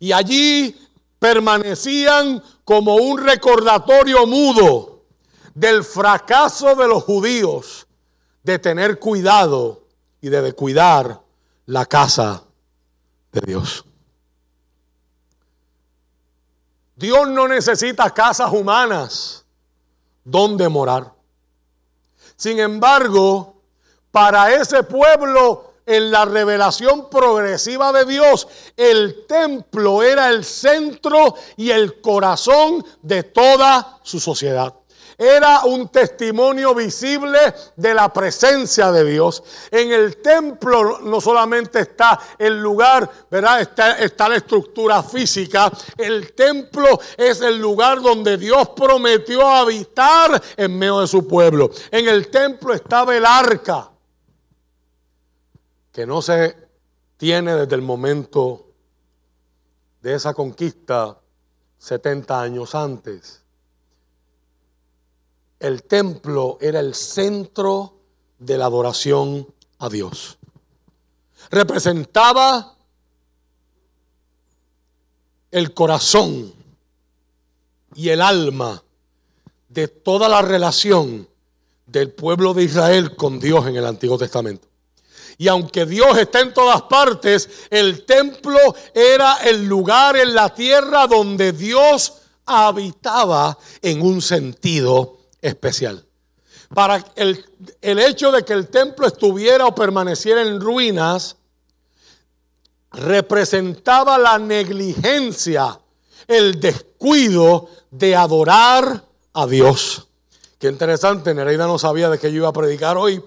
Y 0.00 0.12
allí 0.12 0.76
permanecían 1.18 2.42
como 2.64 2.96
un 2.96 3.18
recordatorio 3.18 4.26
mudo 4.26 5.04
del 5.54 5.84
fracaso 5.84 6.74
de 6.74 6.88
los 6.88 7.04
judíos 7.04 7.86
de 8.42 8.58
tener 8.58 8.98
cuidado 8.98 9.86
y 10.20 10.28
de 10.28 10.52
cuidar 10.52 11.20
la 11.66 11.86
casa 11.86 12.44
de 13.32 13.40
Dios. 13.40 13.84
Dios 17.02 17.28
no 17.28 17.48
necesita 17.48 18.14
casas 18.14 18.52
humanas 18.52 19.44
donde 20.22 20.68
morar. 20.68 21.12
Sin 22.36 22.60
embargo, 22.60 23.60
para 24.12 24.54
ese 24.54 24.84
pueblo 24.84 25.72
en 25.84 26.12
la 26.12 26.24
revelación 26.24 27.10
progresiva 27.10 27.90
de 27.92 28.04
Dios, 28.04 28.46
el 28.76 29.26
templo 29.26 30.04
era 30.04 30.28
el 30.28 30.44
centro 30.44 31.34
y 31.56 31.70
el 31.70 32.00
corazón 32.00 32.86
de 33.02 33.24
toda 33.24 33.98
su 34.04 34.20
sociedad. 34.20 34.72
Era 35.22 35.60
un 35.66 35.88
testimonio 35.88 36.74
visible 36.74 37.38
de 37.76 37.94
la 37.94 38.12
presencia 38.12 38.90
de 38.90 39.04
Dios. 39.04 39.40
En 39.70 39.92
el 39.92 40.16
templo 40.16 40.98
no 40.98 41.20
solamente 41.20 41.78
está 41.78 42.18
el 42.36 42.60
lugar, 42.60 43.08
¿verdad? 43.30 43.60
Está, 43.60 43.98
está 44.00 44.28
la 44.28 44.34
estructura 44.34 45.00
física. 45.00 45.70
El 45.96 46.32
templo 46.32 46.98
es 47.16 47.40
el 47.40 47.56
lugar 47.60 48.02
donde 48.02 48.36
Dios 48.36 48.70
prometió 48.70 49.46
habitar 49.46 50.42
en 50.56 50.76
medio 50.76 50.98
de 50.98 51.06
su 51.06 51.28
pueblo. 51.28 51.70
En 51.92 52.08
el 52.08 52.28
templo 52.28 52.74
estaba 52.74 53.16
el 53.16 53.24
arca 53.24 53.92
que 55.92 56.04
no 56.04 56.20
se 56.20 56.56
tiene 57.16 57.54
desde 57.54 57.76
el 57.76 57.82
momento 57.82 58.66
de 60.00 60.14
esa 60.14 60.34
conquista 60.34 61.16
70 61.78 62.40
años 62.40 62.74
antes. 62.74 63.41
El 65.62 65.84
templo 65.84 66.58
era 66.60 66.80
el 66.80 66.92
centro 66.92 67.94
de 68.36 68.58
la 68.58 68.64
adoración 68.64 69.46
a 69.78 69.88
Dios. 69.88 70.36
Representaba 71.52 72.74
el 75.52 75.72
corazón 75.72 76.52
y 77.94 78.08
el 78.08 78.22
alma 78.22 78.82
de 79.68 79.86
toda 79.86 80.28
la 80.28 80.42
relación 80.42 81.28
del 81.86 82.10
pueblo 82.10 82.54
de 82.54 82.64
Israel 82.64 83.14
con 83.14 83.38
Dios 83.38 83.64
en 83.68 83.76
el 83.76 83.86
Antiguo 83.86 84.18
Testamento. 84.18 84.66
Y 85.38 85.46
aunque 85.46 85.86
Dios 85.86 86.18
está 86.18 86.40
en 86.40 86.52
todas 86.52 86.82
partes, 86.82 87.68
el 87.70 88.04
templo 88.04 88.58
era 88.92 89.36
el 89.44 89.64
lugar 89.64 90.16
en 90.16 90.34
la 90.34 90.52
tierra 90.52 91.06
donde 91.06 91.52
Dios 91.52 92.14
habitaba 92.46 93.56
en 93.80 94.02
un 94.02 94.20
sentido 94.20 95.21
especial. 95.42 96.06
Para 96.74 97.04
el, 97.16 97.44
el 97.82 97.98
hecho 97.98 98.32
de 98.32 98.44
que 98.44 98.54
el 98.54 98.68
templo 98.68 99.06
estuviera 99.06 99.66
o 99.66 99.74
permaneciera 99.74 100.40
en 100.40 100.60
ruinas, 100.60 101.36
representaba 102.92 104.16
la 104.18 104.38
negligencia, 104.38 105.78
el 106.26 106.60
descuido 106.60 107.68
de 107.90 108.16
adorar 108.16 109.04
a 109.34 109.46
Dios. 109.46 110.08
Qué 110.58 110.68
interesante, 110.68 111.34
Nereida 111.34 111.66
no 111.66 111.78
sabía 111.78 112.08
de 112.08 112.18
qué 112.18 112.30
yo 112.30 112.38
iba 112.38 112.48
a 112.48 112.52
predicar 112.52 112.96
hoy, 112.96 113.22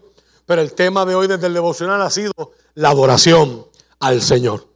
pero 0.46 0.62
el 0.62 0.74
tema 0.74 1.06
de 1.06 1.16
hoy 1.16 1.28
desde 1.28 1.48
el 1.48 1.54
devocional 1.54 2.02
ha 2.02 2.10
sido 2.10 2.32
la 2.76 2.90
adoración 2.90 3.68
al 4.00 4.22
Señor. 4.22 4.68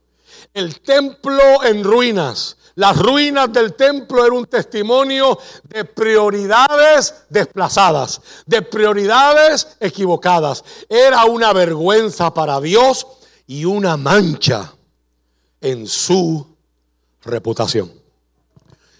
El 0.53 0.79
templo 0.81 1.63
en 1.63 1.83
ruinas. 1.83 2.57
Las 2.79 2.97
ruinas 2.97 3.51
del 3.51 3.73
templo 3.73 4.25
eran 4.25 4.37
un 4.37 4.45
testimonio 4.45 5.37
de 5.63 5.83
prioridades 5.83 7.25
desplazadas, 7.27 8.21
de 8.45 8.61
prioridades 8.61 9.75
equivocadas. 9.81 10.63
Era 10.87 11.25
una 11.25 11.51
vergüenza 11.51 12.33
para 12.33 12.61
Dios 12.61 13.05
y 13.47 13.65
una 13.65 13.97
mancha 13.97 14.73
en 15.59 15.87
su 15.87 16.55
reputación. 17.23 17.91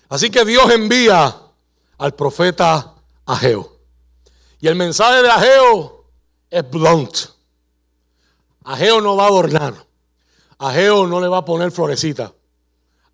Así 0.10 0.30
que 0.30 0.44
Dios 0.44 0.70
envía 0.72 1.38
al 2.00 2.14
profeta 2.16 2.96
Ageo. 3.28 3.78
Y 4.60 4.68
el 4.68 4.76
mensaje 4.76 5.24
de 5.24 5.30
Ageo 5.30 6.04
es 6.50 6.70
blunt. 6.70 7.18
Ageo 8.66 9.00
no 9.00 9.16
va 9.16 9.24
a 9.24 9.28
adornar. 9.28 9.74
Ageo 10.58 11.08
no 11.08 11.22
le 11.22 11.30
va 11.30 11.38
a 11.38 11.46
poner 11.46 11.72
florecita. 11.72 12.34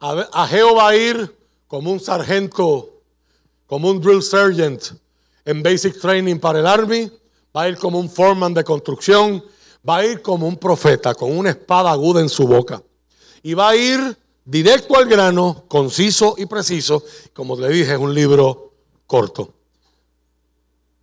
A 0.08 0.96
ir 0.96 1.36
como 1.68 1.92
un 1.92 2.00
sargento, 2.00 3.02
como 3.66 3.90
un 3.90 4.00
drill 4.00 4.22
sergeant 4.22 4.82
en 5.44 5.64
basic 5.64 6.00
training 6.00 6.40
para 6.40 6.60
el 6.60 6.68
army. 6.68 7.12
Va 7.56 7.64
a 7.64 7.70
ir 7.70 7.78
como 7.78 8.00
un 8.00 8.10
foreman 8.10 8.54
de 8.54 8.64
construcción. 8.64 9.44
Va 9.88 9.98
a 9.98 10.06
ir 10.06 10.22
como 10.22 10.48
un 10.48 10.58
profeta 10.58 11.16
con 11.16 11.36
una 11.36 11.50
espada 11.50 11.92
aguda 11.92 12.22
en 12.22 12.30
su 12.30 12.48
boca. 12.48 12.84
Y 13.42 13.56
va 13.56 13.70
a 13.70 13.76
ir 13.76 14.18
directo 14.44 14.96
al 14.96 15.06
grano, 15.06 15.66
conciso 15.68 16.36
y 16.38 16.46
preciso. 16.46 17.04
Como 17.34 17.56
le 17.56 17.70
dije, 17.70 17.94
es 17.94 18.00
un 18.00 18.14
libro 18.14 18.74
corto. 19.08 19.54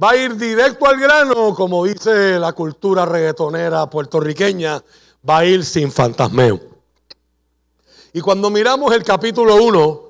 Va 0.03 0.11
a 0.11 0.17
ir 0.17 0.37
directo 0.37 0.87
al 0.87 0.99
grano, 0.99 1.55
como 1.55 1.85
dice 1.85 2.39
la 2.39 2.53
cultura 2.53 3.05
reggaetonera 3.05 3.89
puertorriqueña, 3.89 4.83
va 5.29 5.39
a 5.39 5.45
ir 5.45 5.65
sin 5.65 5.91
fantasmeo. 5.91 6.72
Y 8.13 8.21
cuando 8.21 8.51
miramos 8.51 8.93
el 8.95 9.03
capítulo 9.03 9.57
1, 9.57 10.03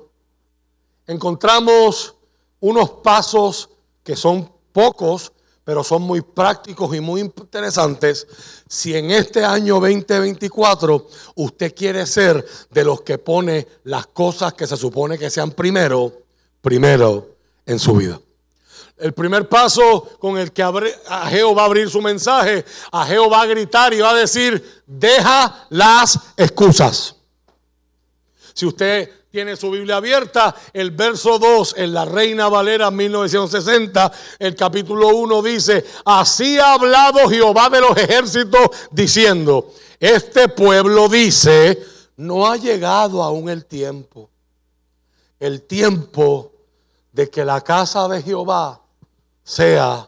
encontramos 1.07 2.15
unos 2.59 2.89
pasos 2.89 3.69
que 4.03 4.17
son 4.17 4.51
pocos, 4.73 5.31
pero 5.63 5.83
son 5.85 6.01
muy 6.01 6.19
prácticos 6.19 6.93
y 6.93 6.99
muy 6.99 7.21
interesantes. 7.21 8.27
Si 8.67 8.93
en 8.93 9.11
este 9.11 9.45
año 9.45 9.75
2024 9.75 11.07
usted 11.35 11.73
quiere 11.73 12.05
ser 12.05 12.45
de 12.69 12.83
los 12.83 13.01
que 13.01 13.17
pone 13.17 13.67
las 13.85 14.07
cosas 14.07 14.53
que 14.53 14.67
se 14.67 14.75
supone 14.75 15.17
que 15.17 15.29
sean 15.29 15.51
primero, 15.51 16.11
primero 16.61 17.29
en 17.65 17.79
su 17.79 17.93
vida. 17.93 18.19
El 18.97 19.13
primer 19.13 19.47
paso 19.47 20.09
con 20.19 20.37
el 20.37 20.51
que 20.51 20.61
Ageo 20.61 21.55
va 21.55 21.61
a 21.63 21.65
abrir 21.65 21.89
su 21.89 22.01
mensaje, 22.01 22.65
Ageo 22.91 23.29
va 23.29 23.41
a 23.41 23.45
gritar 23.45 23.93
y 23.93 24.01
va 24.01 24.11
a 24.11 24.15
decir, 24.15 24.83
deja 24.85 25.67
las 25.69 26.19
excusas. 26.35 27.15
Si 28.53 28.65
usted 28.65 29.09
tiene 29.31 29.55
su 29.55 29.71
Biblia 29.71 29.97
abierta, 29.97 30.55
el 30.73 30.91
verso 30.91 31.39
2 31.39 31.75
en 31.77 31.93
la 31.93 32.05
Reina 32.05 32.49
Valera 32.49 32.91
1960, 32.91 34.11
el 34.37 34.55
capítulo 34.55 35.07
1 35.07 35.41
dice, 35.41 35.83
así 36.05 36.59
ha 36.59 36.73
hablado 36.73 37.27
Jehová 37.27 37.69
de 37.69 37.81
los 37.81 37.97
ejércitos 37.97 38.69
diciendo, 38.91 39.73
este 39.99 40.49
pueblo 40.49 41.09
dice, 41.09 41.83
no 42.17 42.47
ha 42.47 42.57
llegado 42.57 43.23
aún 43.23 43.49
el 43.49 43.65
tiempo, 43.65 44.29
el 45.39 45.63
tiempo 45.63 46.51
de 47.11 47.29
que 47.29 47.43
la 47.43 47.61
casa 47.61 48.07
de 48.07 48.21
Jehová 48.21 48.81
sea 49.43 50.07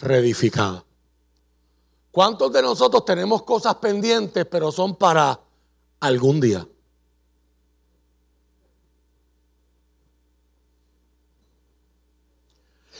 reedificada. 0.00 0.84
¿Cuántos 2.10 2.52
de 2.52 2.60
nosotros 2.60 3.06
tenemos 3.06 3.42
cosas 3.42 3.76
pendientes, 3.76 4.44
pero 4.44 4.70
son 4.70 4.96
para 4.96 5.40
algún 6.00 6.40
día? 6.40 6.66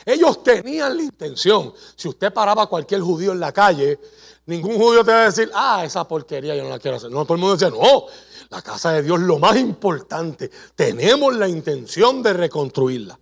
Ellos 0.09 0.43
tenían 0.43 0.97
la 0.97 1.03
intención. 1.03 1.75
Si 1.95 2.09
usted 2.09 2.33
paraba 2.33 2.63
a 2.63 2.67
cualquier 2.67 3.03
judío 3.03 3.33
en 3.33 3.41
la 3.41 3.53
calle, 3.53 4.01
ningún 4.47 4.79
judío 4.79 5.05
te 5.05 5.11
va 5.11 5.25
a 5.25 5.27
decir, 5.27 5.51
ah, 5.53 5.83
esa 5.85 6.09
porquería 6.09 6.57
yo 6.57 6.63
no 6.63 6.71
la 6.71 6.79
quiero 6.79 6.97
hacer. 6.97 7.11
No, 7.11 7.27
todo 7.27 7.35
el 7.35 7.41
mundo 7.41 7.59
decía, 7.59 7.69
no, 7.69 8.07
la 8.49 8.63
casa 8.63 8.93
de 8.93 9.03
Dios 9.03 9.21
es 9.21 9.27
lo 9.27 9.39
más 9.39 9.59
importante. 9.59 10.51
Tenemos 10.75 11.37
la 11.37 11.47
intención 11.47 12.23
de 12.23 12.33
reconstruirla. 12.33 13.21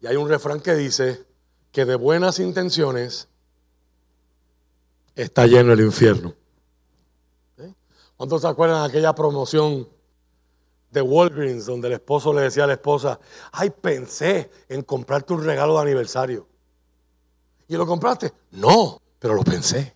Y 0.00 0.06
hay 0.06 0.14
un 0.14 0.28
refrán 0.28 0.60
que 0.60 0.76
dice 0.76 1.24
que 1.72 1.84
de 1.84 1.96
buenas 1.96 2.38
intenciones 2.38 3.26
está 5.16 5.48
lleno 5.48 5.72
el 5.72 5.80
infierno. 5.80 6.32
¿Eh? 7.58 7.74
¿Cuántos 8.16 8.42
se 8.42 8.46
acuerdan 8.46 8.82
de 8.82 8.88
aquella 8.88 9.16
promoción 9.16 9.88
de 10.94 11.02
Walgreens 11.02 11.66
donde 11.66 11.88
el 11.88 11.94
esposo 11.94 12.32
le 12.32 12.42
decía 12.42 12.64
a 12.64 12.68
la 12.68 12.74
esposa, 12.74 13.18
ay, 13.52 13.70
pensé 13.70 14.48
en 14.68 14.82
comprarte 14.82 15.32
un 15.34 15.44
regalo 15.44 15.74
de 15.74 15.82
aniversario? 15.82 16.46
¿Y 17.66 17.76
lo 17.76 17.84
compraste? 17.84 18.32
No, 18.52 19.02
pero 19.18 19.34
lo 19.34 19.42
pensé. 19.42 19.92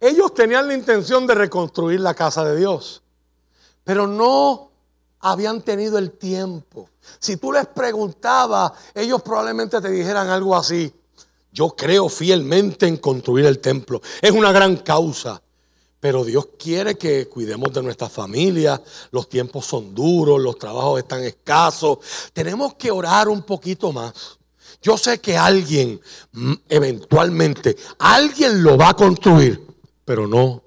Ellos 0.00 0.32
tenían 0.32 0.68
la 0.68 0.74
intención 0.74 1.26
de 1.26 1.34
reconstruir 1.34 2.00
la 2.00 2.14
casa 2.14 2.44
de 2.44 2.56
Dios, 2.56 3.02
pero 3.84 4.06
no 4.06 4.70
habían 5.20 5.60
tenido 5.60 5.98
el 5.98 6.12
tiempo. 6.12 6.88
Si 7.18 7.36
tú 7.36 7.52
les 7.52 7.66
preguntabas, 7.66 8.72
ellos 8.94 9.20
probablemente 9.22 9.80
te 9.80 9.90
dijeran 9.90 10.28
algo 10.28 10.56
así. 10.56 10.94
Yo 11.58 11.70
creo 11.70 12.08
fielmente 12.08 12.86
en 12.86 12.98
construir 12.98 13.46
el 13.46 13.58
templo. 13.58 14.00
Es 14.22 14.30
una 14.30 14.52
gran 14.52 14.76
causa. 14.76 15.42
Pero 15.98 16.24
Dios 16.24 16.50
quiere 16.56 16.96
que 16.96 17.26
cuidemos 17.26 17.72
de 17.72 17.82
nuestra 17.82 18.08
familia. 18.08 18.80
Los 19.10 19.28
tiempos 19.28 19.66
son 19.66 19.92
duros, 19.92 20.40
los 20.40 20.56
trabajos 20.56 21.00
están 21.00 21.24
escasos. 21.24 21.98
Tenemos 22.32 22.74
que 22.74 22.92
orar 22.92 23.28
un 23.28 23.42
poquito 23.42 23.92
más. 23.92 24.38
Yo 24.80 24.96
sé 24.96 25.20
que 25.20 25.36
alguien, 25.36 26.00
mm, 26.30 26.52
eventualmente, 26.68 27.76
alguien 27.98 28.62
lo 28.62 28.76
va 28.76 28.90
a 28.90 28.94
construir 28.94 29.66
pero 30.04 30.28
no 30.28 30.62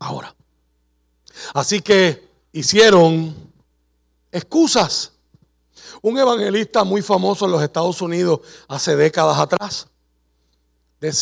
ahora. 0.00 0.36
Así 1.54 1.80
que 1.80 2.28
hicieron 2.52 3.34
excusas. 4.30 5.12
Un 6.02 6.18
evangelista 6.18 6.84
muy 6.84 7.02
famoso 7.02 7.46
en 7.46 7.52
los 7.52 7.62
Estados 7.62 8.00
Unidos 8.02 8.40
hace 8.68 8.96
décadas 8.96 9.38
atrás, 9.38 9.88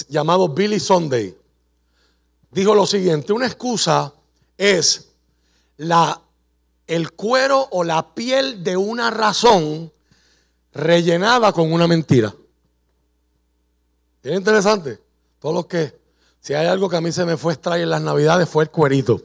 llamado 0.08 0.48
Billy 0.48 0.80
Sunday, 0.80 1.36
dijo 2.50 2.74
lo 2.74 2.86
siguiente, 2.86 3.32
una 3.32 3.46
excusa 3.46 4.12
es 4.56 5.10
la, 5.76 6.20
el 6.86 7.12
cuero 7.12 7.68
o 7.70 7.84
la 7.84 8.14
piel 8.14 8.62
de 8.62 8.76
una 8.76 9.10
razón 9.10 9.92
rellenada 10.72 11.52
con 11.52 11.72
una 11.72 11.86
mentira. 11.86 12.34
Es 14.22 14.34
interesante. 14.34 15.00
Todos 15.38 15.54
los 15.54 15.66
que, 15.66 15.98
si 16.40 16.54
hay 16.54 16.66
algo 16.66 16.88
que 16.88 16.96
a 16.96 17.00
mí 17.00 17.12
se 17.12 17.24
me 17.24 17.36
fue 17.36 17.52
extraer 17.52 17.82
en 17.82 17.90
las 17.90 18.00
navidades 18.02 18.48
fue 18.48 18.64
el 18.64 18.70
cuerito. 18.70 19.20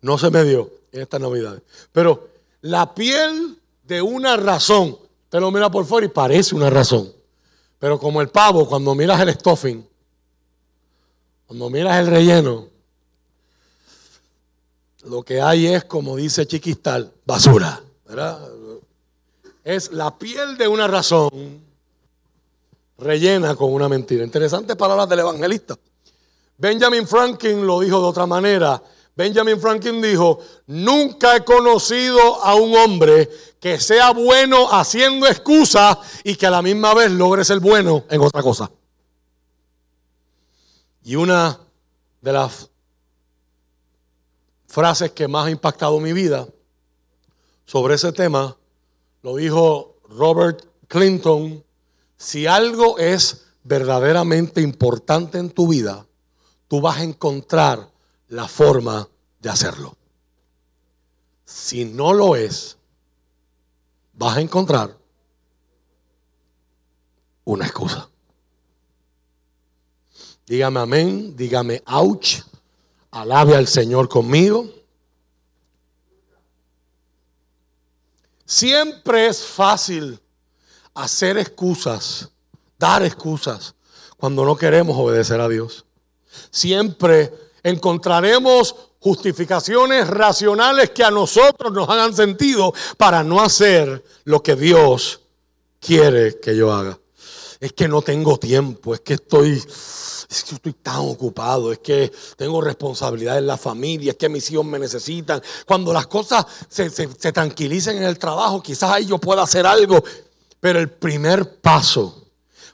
No 0.00 0.16
se 0.16 0.30
me 0.30 0.44
dio 0.44 0.70
en 0.92 1.02
estas 1.02 1.20
navidades. 1.20 1.62
Pero 1.92 2.29
la 2.62 2.94
piel 2.94 3.58
de 3.84 4.02
una 4.02 4.36
razón, 4.36 4.98
te 5.28 5.40
lo 5.40 5.50
mira 5.50 5.70
por 5.70 5.84
fuera 5.84 6.06
y 6.06 6.10
parece 6.10 6.54
una 6.54 6.70
razón. 6.70 7.12
Pero 7.78 7.98
como 7.98 8.20
el 8.20 8.28
pavo, 8.28 8.68
cuando 8.68 8.94
miras 8.94 9.20
el 9.20 9.32
stuffing, 9.32 9.86
cuando 11.46 11.70
miras 11.70 11.98
el 11.98 12.06
relleno, 12.06 12.68
lo 15.04 15.22
que 15.22 15.40
hay 15.40 15.66
es, 15.66 15.84
como 15.84 16.16
dice 16.16 16.46
Chiquistal, 16.46 17.12
basura. 17.24 17.80
Es 19.64 19.92
la 19.92 20.16
piel 20.18 20.56
de 20.56 20.68
una 20.68 20.86
razón 20.86 21.62
rellena 22.98 23.56
con 23.56 23.72
una 23.72 23.88
mentira. 23.88 24.22
Interesantes 24.24 24.76
palabras 24.76 25.08
del 25.08 25.20
evangelista. 25.20 25.76
Benjamin 26.58 27.06
Franklin 27.06 27.66
lo 27.66 27.80
dijo 27.80 27.98
de 28.00 28.06
otra 28.06 28.26
manera. 28.26 28.82
Benjamin 29.20 29.60
Franklin 29.60 30.00
dijo, 30.00 30.38
nunca 30.66 31.36
he 31.36 31.44
conocido 31.44 32.42
a 32.42 32.54
un 32.54 32.74
hombre 32.74 33.28
que 33.60 33.78
sea 33.78 34.12
bueno 34.12 34.72
haciendo 34.72 35.26
excusas 35.26 35.98
y 36.24 36.36
que 36.36 36.46
a 36.46 36.50
la 36.50 36.62
misma 36.62 36.94
vez 36.94 37.10
logre 37.10 37.44
ser 37.44 37.60
bueno 37.60 38.04
en 38.08 38.18
otra 38.22 38.42
cosa. 38.42 38.70
Y 41.04 41.16
una 41.16 41.60
de 42.22 42.32
las 42.32 42.70
frases 44.66 45.12
que 45.12 45.28
más 45.28 45.48
ha 45.48 45.50
impactado 45.50 46.00
mi 46.00 46.14
vida 46.14 46.48
sobre 47.66 47.96
ese 47.96 48.12
tema 48.12 48.56
lo 49.20 49.36
dijo 49.36 49.96
Robert 50.08 50.64
Clinton. 50.88 51.62
Si 52.16 52.46
algo 52.46 52.96
es 52.96 53.48
verdaderamente 53.64 54.62
importante 54.62 55.36
en 55.36 55.50
tu 55.50 55.68
vida, 55.68 56.06
tú 56.68 56.80
vas 56.80 56.96
a 56.96 57.02
encontrar 57.02 57.90
la 58.28 58.48
forma 58.48 59.09
de 59.40 59.50
hacerlo. 59.50 59.96
Si 61.44 61.84
no 61.84 62.12
lo 62.12 62.36
es, 62.36 62.76
vas 64.12 64.36
a 64.36 64.40
encontrar 64.40 64.96
una 67.44 67.66
excusa. 67.66 68.08
Dígame 70.46 70.80
amén, 70.80 71.36
dígame 71.36 71.82
ouch, 71.86 72.42
alabe 73.10 73.56
al 73.56 73.66
Señor 73.66 74.08
conmigo. 74.08 74.68
Siempre 78.44 79.28
es 79.28 79.44
fácil 79.44 80.20
hacer 80.92 81.38
excusas, 81.38 82.28
dar 82.78 83.02
excusas, 83.04 83.74
cuando 84.16 84.44
no 84.44 84.56
queremos 84.56 84.96
obedecer 84.98 85.40
a 85.40 85.48
Dios. 85.48 85.86
Siempre 86.50 87.32
encontraremos 87.62 88.89
justificaciones 89.00 90.06
racionales 90.06 90.90
que 90.90 91.02
a 91.02 91.10
nosotros 91.10 91.72
nos 91.72 91.88
hagan 91.88 92.14
sentido 92.14 92.72
para 92.96 93.24
no 93.24 93.40
hacer 93.40 94.04
lo 94.24 94.42
que 94.42 94.54
Dios 94.54 95.20
quiere 95.80 96.38
que 96.38 96.54
yo 96.54 96.72
haga. 96.72 96.98
Es 97.58 97.72
que 97.72 97.88
no 97.88 98.02
tengo 98.02 98.38
tiempo, 98.38 98.94
es 98.94 99.00
que 99.00 99.14
estoy 99.14 99.62
es 100.30 100.44
que 100.44 100.54
estoy 100.54 100.72
tan 100.74 100.98
ocupado, 100.98 101.72
es 101.72 101.80
que 101.80 102.12
tengo 102.36 102.60
responsabilidad 102.60 103.38
en 103.38 103.48
la 103.48 103.56
familia, 103.56 104.12
es 104.12 104.16
que 104.16 104.28
mis 104.28 104.48
hijos 104.52 104.64
me 104.64 104.78
necesitan. 104.78 105.42
Cuando 105.66 105.92
las 105.92 106.06
cosas 106.06 106.46
se, 106.68 106.88
se 106.88 107.32
tranquilicen 107.32 107.96
en 107.96 108.04
el 108.04 108.16
trabajo, 108.16 108.62
quizás 108.62 108.92
ahí 108.92 109.06
yo 109.06 109.18
pueda 109.18 109.42
hacer 109.42 109.66
algo. 109.66 110.02
Pero 110.60 110.78
el 110.78 110.88
primer 110.88 111.56
paso 111.56 112.28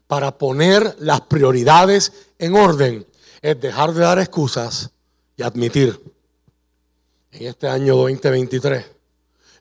para 0.06 0.36
poner 0.36 0.96
las 0.98 1.22
prioridades 1.22 2.12
en 2.38 2.54
orden 2.56 3.06
es 3.40 3.58
dejar 3.58 3.94
de 3.94 4.00
dar 4.00 4.18
excusas 4.18 4.90
y 5.36 5.42
admitir. 5.42 5.98
En 7.32 7.46
este 7.46 7.68
año 7.68 7.96
2023, 7.96 8.84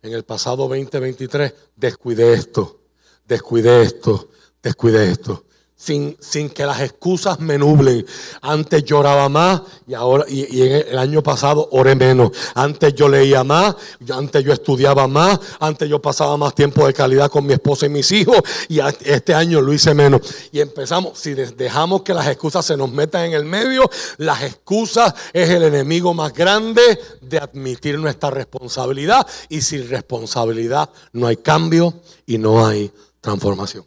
en 0.01 0.13
el 0.13 0.23
pasado 0.23 0.67
2023, 0.67 1.53
descuidé 1.75 2.33
esto, 2.33 2.81
descuidé 3.25 3.81
esto, 3.83 4.29
descuidé 4.61 5.11
esto 5.11 5.45
sin, 5.77 6.15
sin, 6.19 6.49
que 6.49 6.65
las 6.65 6.79
excusas 6.81 7.39
me 7.39 7.57
nublen. 7.57 8.05
Antes 8.41 8.83
lloraba 8.85 9.27
más 9.27 9.61
y 9.85 9.93
ahora 9.93 10.25
y, 10.27 10.61
el 10.61 10.97
año 10.97 11.21
pasado 11.21 11.67
oré 11.71 11.95
menos. 11.95 12.31
Antes 12.53 12.93
yo 12.95 13.09
leía 13.09 13.43
más, 13.43 13.75
antes 14.09 14.43
yo 14.43 14.53
estudiaba 14.53 15.07
más, 15.07 15.39
antes 15.59 15.89
yo 15.89 16.01
pasaba 16.01 16.37
más 16.37 16.55
tiempo 16.55 16.87
de 16.87 16.93
calidad 16.93 17.29
con 17.29 17.45
mi 17.45 17.53
esposa 17.53 17.85
y 17.85 17.89
mis 17.89 18.11
hijos 18.11 18.37
y 18.69 18.79
este 18.79 19.33
año 19.33 19.61
lo 19.61 19.73
hice 19.73 19.93
menos. 19.93 20.21
Y 20.51 20.61
empezamos, 20.61 21.19
si 21.19 21.33
dejamos 21.33 22.03
que 22.03 22.13
las 22.13 22.27
excusas 22.27 22.65
se 22.65 22.77
nos 22.77 22.91
metan 22.91 23.25
en 23.25 23.33
el 23.33 23.45
medio, 23.45 23.89
las 24.17 24.43
excusas 24.43 25.13
es 25.33 25.49
el 25.49 25.63
enemigo 25.63 26.13
más 26.13 26.33
grande 26.33 26.99
de 27.21 27.37
admitir 27.37 27.99
nuestra 27.99 28.29
responsabilidad 28.29 29.27
y 29.49 29.61
sin 29.61 29.89
responsabilidad 29.89 30.89
no 31.11 31.27
hay 31.27 31.37
cambio 31.37 31.93
y 32.25 32.37
no 32.37 32.65
hay 32.65 32.91
transformación. 33.21 33.85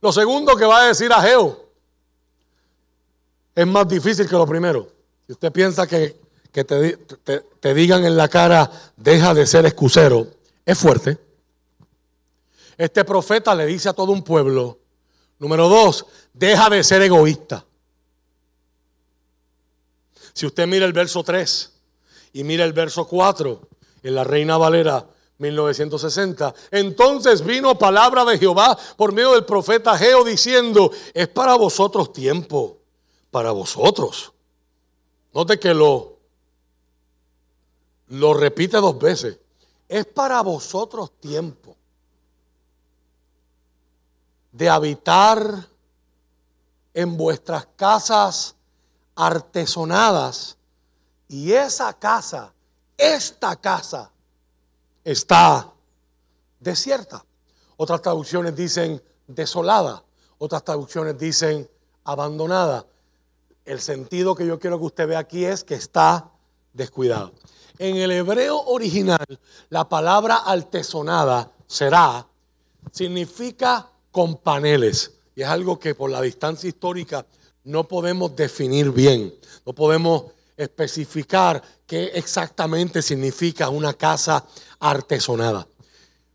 Lo 0.00 0.12
segundo 0.12 0.56
que 0.56 0.64
va 0.64 0.82
a 0.82 0.86
decir 0.88 1.12
Ageo 1.12 1.68
es 3.54 3.66
más 3.66 3.86
difícil 3.88 4.28
que 4.28 4.36
lo 4.36 4.46
primero. 4.46 4.88
Si 5.26 5.32
usted 5.32 5.52
piensa 5.52 5.86
que, 5.86 6.16
te, 6.52 6.98
te 7.60 7.74
digan 7.74 8.04
en 8.04 8.16
la 8.16 8.28
cara, 8.28 8.70
deja 8.96 9.34
de 9.34 9.46
ser 9.46 9.66
excusero, 9.66 10.26
es 10.64 10.78
fuerte. 10.78 11.18
Este 12.78 13.04
profeta 13.04 13.54
le 13.54 13.66
dice 13.66 13.90
a 13.90 13.92
todo 13.92 14.12
un 14.12 14.22
pueblo, 14.22 14.78
número 15.38 15.68
dos, 15.68 16.06
deja 16.32 16.70
de 16.70 16.82
ser 16.82 17.02
egoísta. 17.02 17.64
Si 20.32 20.46
usted 20.46 20.66
mira 20.66 20.86
el 20.86 20.92
verso 20.92 21.22
3 21.22 21.72
y 22.32 22.44
mira 22.44 22.64
el 22.64 22.72
verso 22.72 23.06
4 23.06 23.68
en 24.02 24.14
la 24.14 24.24
Reina 24.24 24.56
Valera, 24.56 25.06
1960. 25.40 26.54
Entonces 26.70 27.44
vino 27.44 27.76
palabra 27.78 28.24
de 28.24 28.38
Jehová 28.38 28.78
por 28.96 29.12
medio 29.12 29.32
del 29.32 29.44
profeta 29.44 29.96
Geo 29.96 30.22
diciendo, 30.22 30.92
es 31.14 31.28
para 31.28 31.56
vosotros 31.56 32.12
tiempo, 32.12 32.78
para 33.30 33.50
vosotros. 33.50 34.32
Note 35.32 35.58
que 35.58 35.74
lo, 35.74 36.18
lo 38.08 38.34
repite 38.34 38.76
dos 38.76 38.98
veces. 38.98 39.38
Es 39.88 40.06
para 40.06 40.40
vosotros 40.42 41.10
tiempo 41.18 41.76
de 44.52 44.68
habitar 44.68 45.66
en 46.92 47.16
vuestras 47.16 47.66
casas 47.76 48.54
artesonadas. 49.14 50.56
Y 51.28 51.52
esa 51.52 51.92
casa, 51.92 52.52
esta 52.96 53.56
casa, 53.56 54.10
está 55.12 55.72
desierta. 56.58 57.24
Otras 57.76 58.02
traducciones 58.02 58.54
dicen 58.54 59.02
desolada. 59.26 60.04
Otras 60.38 60.64
traducciones 60.64 61.18
dicen 61.18 61.68
abandonada. 62.04 62.86
El 63.64 63.80
sentido 63.80 64.34
que 64.34 64.46
yo 64.46 64.58
quiero 64.58 64.78
que 64.78 64.86
usted 64.86 65.08
vea 65.08 65.18
aquí 65.18 65.44
es 65.44 65.64
que 65.64 65.74
está 65.74 66.30
descuidado. 66.72 67.32
En 67.78 67.96
el 67.96 68.10
hebreo 68.10 68.60
original, 68.66 69.24
la 69.68 69.88
palabra 69.88 70.36
artesonada 70.36 71.50
será, 71.66 72.26
significa 72.92 73.90
con 74.10 74.36
paneles. 74.36 75.12
Y 75.34 75.42
es 75.42 75.48
algo 75.48 75.78
que 75.78 75.94
por 75.94 76.10
la 76.10 76.20
distancia 76.20 76.68
histórica 76.68 77.24
no 77.64 77.84
podemos 77.88 78.34
definir 78.36 78.90
bien. 78.90 79.34
No 79.64 79.74
podemos 79.74 80.24
especificar 80.60 81.62
qué 81.86 82.04
exactamente 82.14 83.02
significa 83.02 83.68
una 83.68 83.94
casa 83.94 84.44
artesonada. 84.78 85.66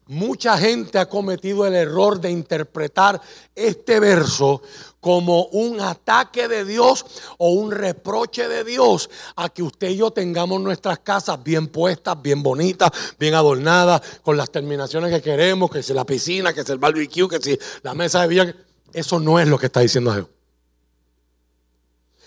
Mucha 0.08 0.56
gente 0.58 1.00
ha 1.00 1.10
cometido 1.10 1.66
el 1.66 1.74
error 1.74 2.22
de 2.22 2.30
interpretar 2.30 3.20
este 3.56 4.00
verso 4.00 4.62
como 5.00 5.46
un 5.46 5.82
ataque 5.82 6.48
de 6.48 6.64
Dios 6.64 7.06
o 7.40 7.50
un 7.50 7.72
reproche 7.72 8.48
de 8.48 8.64
Dios 8.64 9.10
a 9.36 9.50
que 9.50 9.64
usted 9.64 9.90
y 9.90 9.98
yo 9.98 10.12
tengamos 10.12 10.62
nuestras 10.62 11.00
casas 11.00 11.44
bien 11.44 11.68
puestas, 11.68 12.22
bien 12.22 12.44
bonitas, 12.44 12.92
bien 13.20 13.34
adornadas, 13.34 14.02
con 14.22 14.38
las 14.38 14.52
terminaciones 14.52 15.12
que 15.12 15.24
queremos, 15.24 15.72
que 15.72 15.82
sea 15.82 15.96
la 15.96 16.06
piscina, 16.06 16.54
que 16.54 16.64
sea 16.64 16.74
el 16.74 16.80
barbecue, 16.80 17.28
que 17.28 17.40
sea 17.40 17.58
la 17.82 17.96
mesa 17.96 18.22
de 18.22 18.28
villa. 18.28 18.56
Eso 18.94 19.20
no 19.20 19.40
es 19.40 19.48
lo 19.48 19.58
que 19.58 19.68
está 19.68 19.80
diciendo 19.80 20.14
Dios. 20.14 20.28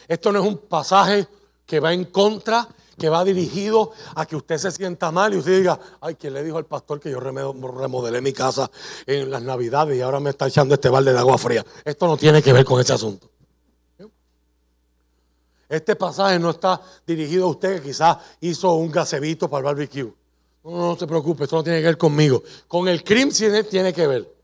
Esto 0.09 0.33
no 0.33 0.41
es 0.41 0.47
un 0.47 0.59
pasaje 0.59 1.29
que 1.69 1.81
va 1.81 1.93
en 1.93 2.07
contra 2.07 2.66
que 2.99 3.09
va 3.09 3.25
dirigido 3.25 3.93
a 4.16 4.27
que 4.27 4.35
usted 4.35 4.59
se 4.59 4.73
sienta 4.73 5.12
mal 5.12 5.33
y 5.33 5.37
usted 5.37 5.59
diga, 5.59 5.79
ay, 6.01 6.16
¿quién 6.16 6.35
le 6.35 6.43
dijo 6.43 6.59
al 6.59 6.66
pastor 6.66 6.99
que 6.99 7.11
yo 7.11 7.21
remodelé 7.21 8.21
mi 8.21 8.33
casa 8.33 8.69
en 9.07 9.31
las 9.31 9.43
navidades 9.43 9.97
y 9.97 10.01
ahora 10.01 10.19
me 10.19 10.31
está 10.31 10.49
echando 10.49 10.75
este 10.75 10.89
balde 10.89 11.12
de 11.12 11.19
agua 11.19 11.39
fría? 11.39 11.64
Esto 11.85 12.09
no 12.09 12.16
tiene 12.16 12.43
que 12.43 12.53
ver 12.53 12.64
con 12.64 12.81
ese 12.81 12.95
asunto. 12.95 13.31
Este 15.69 15.95
pasaje 15.95 16.39
no 16.39 16.51
está 16.51 16.81
dirigido 17.07 17.45
a 17.45 17.51
usted 17.51 17.77
que 17.77 17.89
quizás 17.89 18.16
hizo 18.41 18.73
un 18.73 18.91
gasebito 18.91 19.49
para 19.49 19.61
el 19.61 19.64
barbecue. 19.66 20.12
No, 20.64 20.71
no 20.71 20.97
se 20.97 21.07
preocupe, 21.07 21.45
esto 21.45 21.57
no 21.57 21.62
tiene 21.62 21.81
que 21.81 21.87
ver 21.87 21.99
conmigo. 21.99 22.43
Con 22.66 22.89
el 22.89 23.05
crimen 23.05 23.33
tiene 23.71 23.93
que 23.93 24.07
ver. 24.07 24.38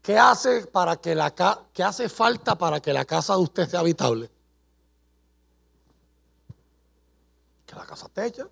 ¿Qué 0.00 0.16
hace, 0.16 0.66
para 0.68 0.96
que 0.96 1.14
la, 1.14 1.34
qué 1.70 1.82
hace 1.82 2.08
falta 2.08 2.56
para 2.56 2.80
que 2.80 2.94
la 2.94 3.04
casa 3.04 3.34
de 3.34 3.42
usted 3.42 3.68
sea 3.68 3.80
habitable? 3.80 4.30
Que 7.66 7.74
la 7.74 7.84
casa 7.84 8.06
esté 8.06 8.24
hecha. 8.24 8.48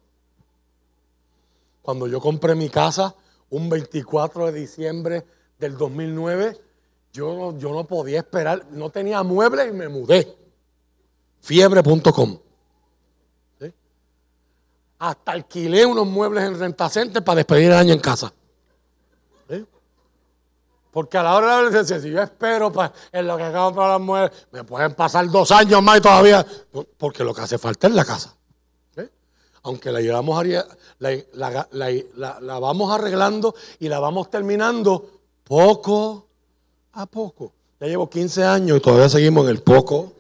Cuando 1.81 2.07
yo 2.09 2.21
compré 2.21 2.55
mi 2.55 2.69
casa, 2.69 3.15
un 3.49 3.71
24 3.71 4.53
de 4.53 4.61
diciembre 4.61 5.27
del 5.59 5.79
2009, 5.79 6.61
yo, 7.11 7.57
yo 7.57 7.73
no 7.73 7.85
podía 7.87 8.19
esperar, 8.19 8.67
no 8.73 8.91
tenía 8.91 9.23
muebles 9.23 9.71
y 9.71 9.73
me 9.73 9.89
mudé. 9.89 10.37
Fiebre.com 11.41 12.41
hasta 14.99 15.33
alquilé 15.33 15.85
unos 15.85 16.07
muebles 16.07 16.45
en 16.45 16.59
Rentacente 16.59 17.21
para 17.23 17.37
despedir 17.37 17.71
el 17.71 17.77
año 17.77 17.93
en 17.93 18.01
casa. 18.01 18.33
Porque 20.91 21.19
a 21.19 21.23
la 21.23 21.35
hora 21.35 21.57
de 21.57 21.63
la 21.63 21.69
licencia, 21.69 22.01
si 22.01 22.11
yo 22.11 22.23
espero 22.23 22.73
para, 22.73 22.91
en 23.13 23.27
lo 23.27 23.37
que 23.37 23.45
para 23.45 23.89
las 23.89 24.01
muebles, 24.01 24.33
me 24.51 24.65
pueden 24.65 24.95
pasar 24.95 25.29
dos 25.29 25.51
años 25.51 25.83
más 25.83 25.99
y 25.99 26.01
todavía, 26.01 26.47
porque 26.97 27.23
lo 27.23 27.35
que 27.35 27.43
hace 27.43 27.59
falta 27.59 27.87
es 27.87 27.93
la 27.93 28.05
casa. 28.05 28.35
Aunque 29.63 29.93
la 29.93 30.01
llevamos 30.01 30.43
la, 30.99 31.69
la 32.41 32.59
vamos 32.59 32.95
arreglando 32.95 33.55
y 33.79 33.91
la 33.91 33.99
vamos 33.99 34.31
terminando 34.31 35.21
poco 35.45 36.29
a 36.93 37.05
poco. 37.05 37.53
Ya 37.79 37.89
llevo 37.89 38.09
15 38.09 38.45
años 38.45 38.79
y 38.79 38.81
todavía 38.81 39.11
seguimos 39.11 39.45
en 39.45 39.51
el 39.51 39.63
poco 39.63 40.16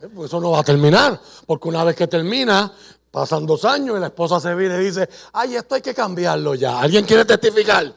¿Eh? 0.00 0.08
Pues 0.14 0.28
eso 0.28 0.40
no 0.40 0.52
va 0.52 0.60
a 0.60 0.64
terminar, 0.64 1.20
porque 1.46 1.68
una 1.68 1.82
vez 1.84 1.96
que 1.96 2.06
termina, 2.06 2.72
pasan 3.10 3.46
dos 3.46 3.64
años 3.64 3.96
y 3.96 4.00
la 4.00 4.06
esposa 4.06 4.38
se 4.40 4.54
viene 4.54 4.76
y 4.76 4.86
dice, 4.86 5.08
ay, 5.32 5.56
esto 5.56 5.74
hay 5.74 5.82
que 5.82 5.94
cambiarlo 5.94 6.54
ya. 6.54 6.80
¿Alguien 6.80 7.04
quiere 7.04 7.24
testificar? 7.24 7.92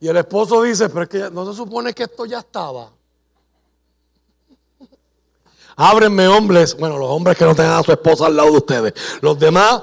Y 0.00 0.08
el 0.08 0.16
esposo 0.16 0.62
dice, 0.62 0.88
pero 0.88 1.02
es 1.02 1.08
que 1.08 1.30
no 1.30 1.46
se 1.50 1.56
supone 1.56 1.92
que 1.92 2.04
esto 2.04 2.24
ya 2.24 2.38
estaba. 2.40 2.90
Ábrenme 5.76 6.26
hombres, 6.26 6.76
bueno, 6.76 6.98
los 6.98 7.08
hombres 7.08 7.36
que 7.36 7.44
no 7.44 7.54
tengan 7.54 7.78
a 7.78 7.82
su 7.82 7.92
esposa 7.92 8.26
al 8.26 8.36
lado 8.36 8.50
de 8.50 8.56
ustedes. 8.56 8.94
Los 9.20 9.38
demás 9.38 9.82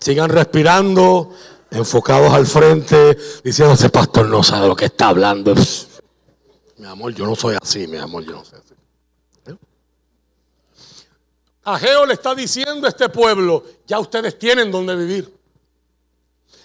sigan 0.00 0.30
respirando, 0.30 1.32
enfocados 1.70 2.32
al 2.32 2.46
frente, 2.46 3.18
diciendo, 3.44 3.74
ese 3.74 3.90
pastor 3.90 4.26
no 4.26 4.42
sabe 4.42 4.68
lo 4.68 4.74
que 4.74 4.86
está 4.86 5.08
hablando. 5.08 5.54
Mi 6.76 6.86
amor, 6.86 7.12
yo 7.12 7.26
no 7.26 7.34
soy 7.34 7.56
así, 7.60 7.88
mi 7.88 7.98
amor, 7.98 8.24
yo 8.24 8.32
no 8.32 8.44
soy 8.44 8.60
así. 8.60 8.68
Ageo 11.74 12.06
le 12.06 12.14
está 12.14 12.34
diciendo 12.34 12.86
a 12.86 12.88
este 12.88 13.10
pueblo, 13.10 13.62
ya 13.86 13.98
ustedes 13.98 14.38
tienen 14.38 14.70
donde 14.70 14.96
vivir. 14.96 15.38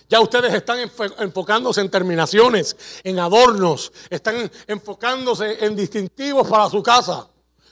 Ya 0.07 0.21
ustedes 0.21 0.53
están 0.53 0.79
enfocándose 0.79 1.81
en 1.81 1.89
terminaciones, 1.89 2.77
en 3.03 3.19
adornos, 3.19 3.91
están 4.09 4.49
enfocándose 4.65 5.65
en 5.65 5.75
distintivos 5.75 6.47
para 6.47 6.69
su 6.69 6.81
casa. 6.81 7.27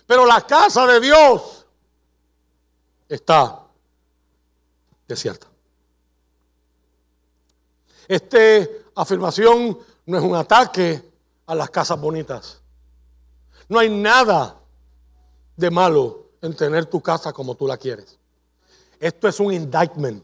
Pero 0.05 0.25
la 0.25 0.41
casa 0.41 0.85
de 0.85 0.99
Dios 0.99 1.65
está 3.07 3.61
desierta. 5.07 5.47
Esta 8.09 8.37
afirmación 8.95 9.79
no 10.05 10.17
es 10.17 10.23
un 10.23 10.35
ataque 10.35 11.01
a 11.45 11.55
las 11.55 11.69
casas 11.69 11.97
bonitas. 11.97 12.61
No 13.69 13.79
hay 13.79 13.89
nada 13.89 14.57
de 15.55 15.71
malo 15.71 16.20
en 16.41 16.55
tener 16.55 16.85
tu 16.85 17.01
casa 17.01 17.31
como 17.31 17.55
tú 17.55 17.67
la 17.67 17.77
quieres. 17.77 18.17
Esto 18.99 19.27
es 19.27 19.39
un 19.39 19.53
indictment. 19.53 20.23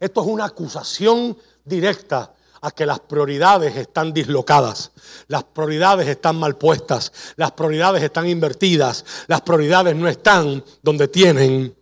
Esto 0.00 0.20
es 0.20 0.26
una 0.26 0.44
acusación 0.44 1.36
directa 1.64 2.34
a 2.60 2.70
que 2.70 2.86
las 2.86 3.00
prioridades 3.00 3.76
están 3.76 4.12
dislocadas, 4.12 4.90
las 5.28 5.44
prioridades 5.44 6.08
están 6.08 6.36
mal 6.36 6.56
puestas, 6.56 7.12
las 7.36 7.52
prioridades 7.52 8.02
están 8.02 8.26
invertidas, 8.28 9.04
las 9.28 9.42
prioridades 9.42 9.94
no 9.94 10.08
están 10.08 10.64
donde 10.82 11.08
tienen 11.08 11.76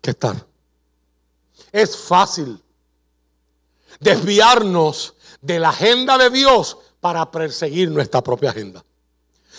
que 0.00 0.10
estar. 0.10 0.44
Es 1.70 1.96
fácil 1.96 2.60
desviarnos 4.00 5.14
de 5.40 5.58
la 5.58 5.68
agenda 5.68 6.18
de 6.18 6.30
Dios 6.30 6.76
para 7.00 7.30
perseguir 7.30 7.90
nuestra 7.90 8.22
propia 8.22 8.50
agenda. 8.50 8.84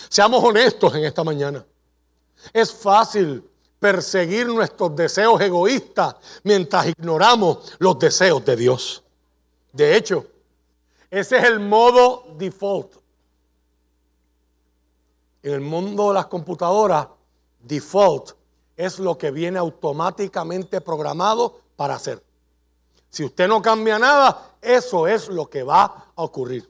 Seamos 0.08 0.42
honestos 0.44 0.94
en 0.94 1.04
esta 1.04 1.24
mañana. 1.24 1.64
Es 2.52 2.72
fácil 2.72 3.47
perseguir 3.78 4.46
nuestros 4.46 4.94
deseos 4.94 5.40
egoístas 5.40 6.16
mientras 6.42 6.86
ignoramos 6.86 7.72
los 7.78 7.98
deseos 7.98 8.44
de 8.44 8.56
Dios. 8.56 9.02
De 9.72 9.96
hecho, 9.96 10.26
ese 11.10 11.38
es 11.38 11.44
el 11.44 11.60
modo 11.60 12.24
default. 12.36 12.94
En 15.42 15.54
el 15.54 15.60
mundo 15.60 16.08
de 16.08 16.14
las 16.14 16.26
computadoras, 16.26 17.08
default 17.60 18.32
es 18.76 18.98
lo 18.98 19.16
que 19.16 19.30
viene 19.30 19.58
automáticamente 19.58 20.80
programado 20.80 21.60
para 21.76 21.94
hacer. 21.94 22.22
Si 23.10 23.24
usted 23.24 23.48
no 23.48 23.62
cambia 23.62 23.98
nada, 23.98 24.56
eso 24.60 25.06
es 25.06 25.28
lo 25.28 25.48
que 25.48 25.62
va 25.62 26.12
a 26.14 26.22
ocurrir. 26.22 26.68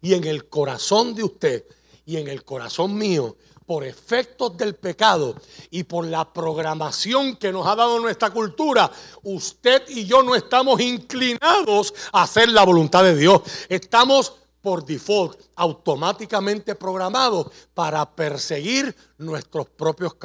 Y 0.00 0.14
en 0.14 0.24
el 0.24 0.48
corazón 0.48 1.14
de 1.14 1.24
usted 1.24 1.64
y 2.06 2.16
en 2.16 2.28
el 2.28 2.44
corazón 2.44 2.96
mío 2.96 3.36
por 3.68 3.84
efectos 3.84 4.56
del 4.56 4.76
pecado 4.76 5.34
y 5.68 5.82
por 5.82 6.06
la 6.06 6.32
programación 6.32 7.36
que 7.36 7.52
nos 7.52 7.66
ha 7.66 7.76
dado 7.76 8.00
nuestra 8.00 8.30
cultura, 8.30 8.90
usted 9.24 9.82
y 9.88 10.06
yo 10.06 10.22
no 10.22 10.34
estamos 10.34 10.80
inclinados 10.80 11.92
a 12.10 12.22
hacer 12.22 12.48
la 12.48 12.64
voluntad 12.64 13.04
de 13.04 13.14
Dios. 13.14 13.42
Estamos 13.68 14.36
por 14.62 14.86
default 14.86 15.38
automáticamente 15.54 16.76
programados 16.76 17.48
para 17.74 18.10
perseguir 18.10 18.96
nuestros 19.18 19.68
propios 19.68 20.16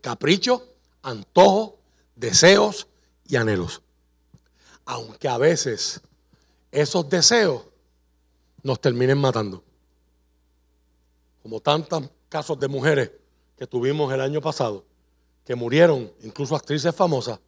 caprichos, 0.00 0.62
antojos, 1.02 1.72
deseos 2.14 2.86
y 3.26 3.34
anhelos. 3.34 3.82
Aunque 4.84 5.26
a 5.26 5.36
veces 5.36 6.00
esos 6.70 7.08
deseos 7.08 7.62
nos 8.62 8.80
terminen 8.80 9.18
matando. 9.18 9.64
Como 11.42 11.58
tantos 11.58 12.04
casos 12.28 12.58
de 12.58 12.68
mujeres 12.68 13.10
que 13.56 13.66
tuvimos 13.66 14.12
el 14.12 14.20
año 14.20 14.40
pasado, 14.40 14.84
que 15.44 15.54
murieron, 15.54 16.12
incluso 16.22 16.54
actrices 16.54 16.94
famosas, 16.94 17.40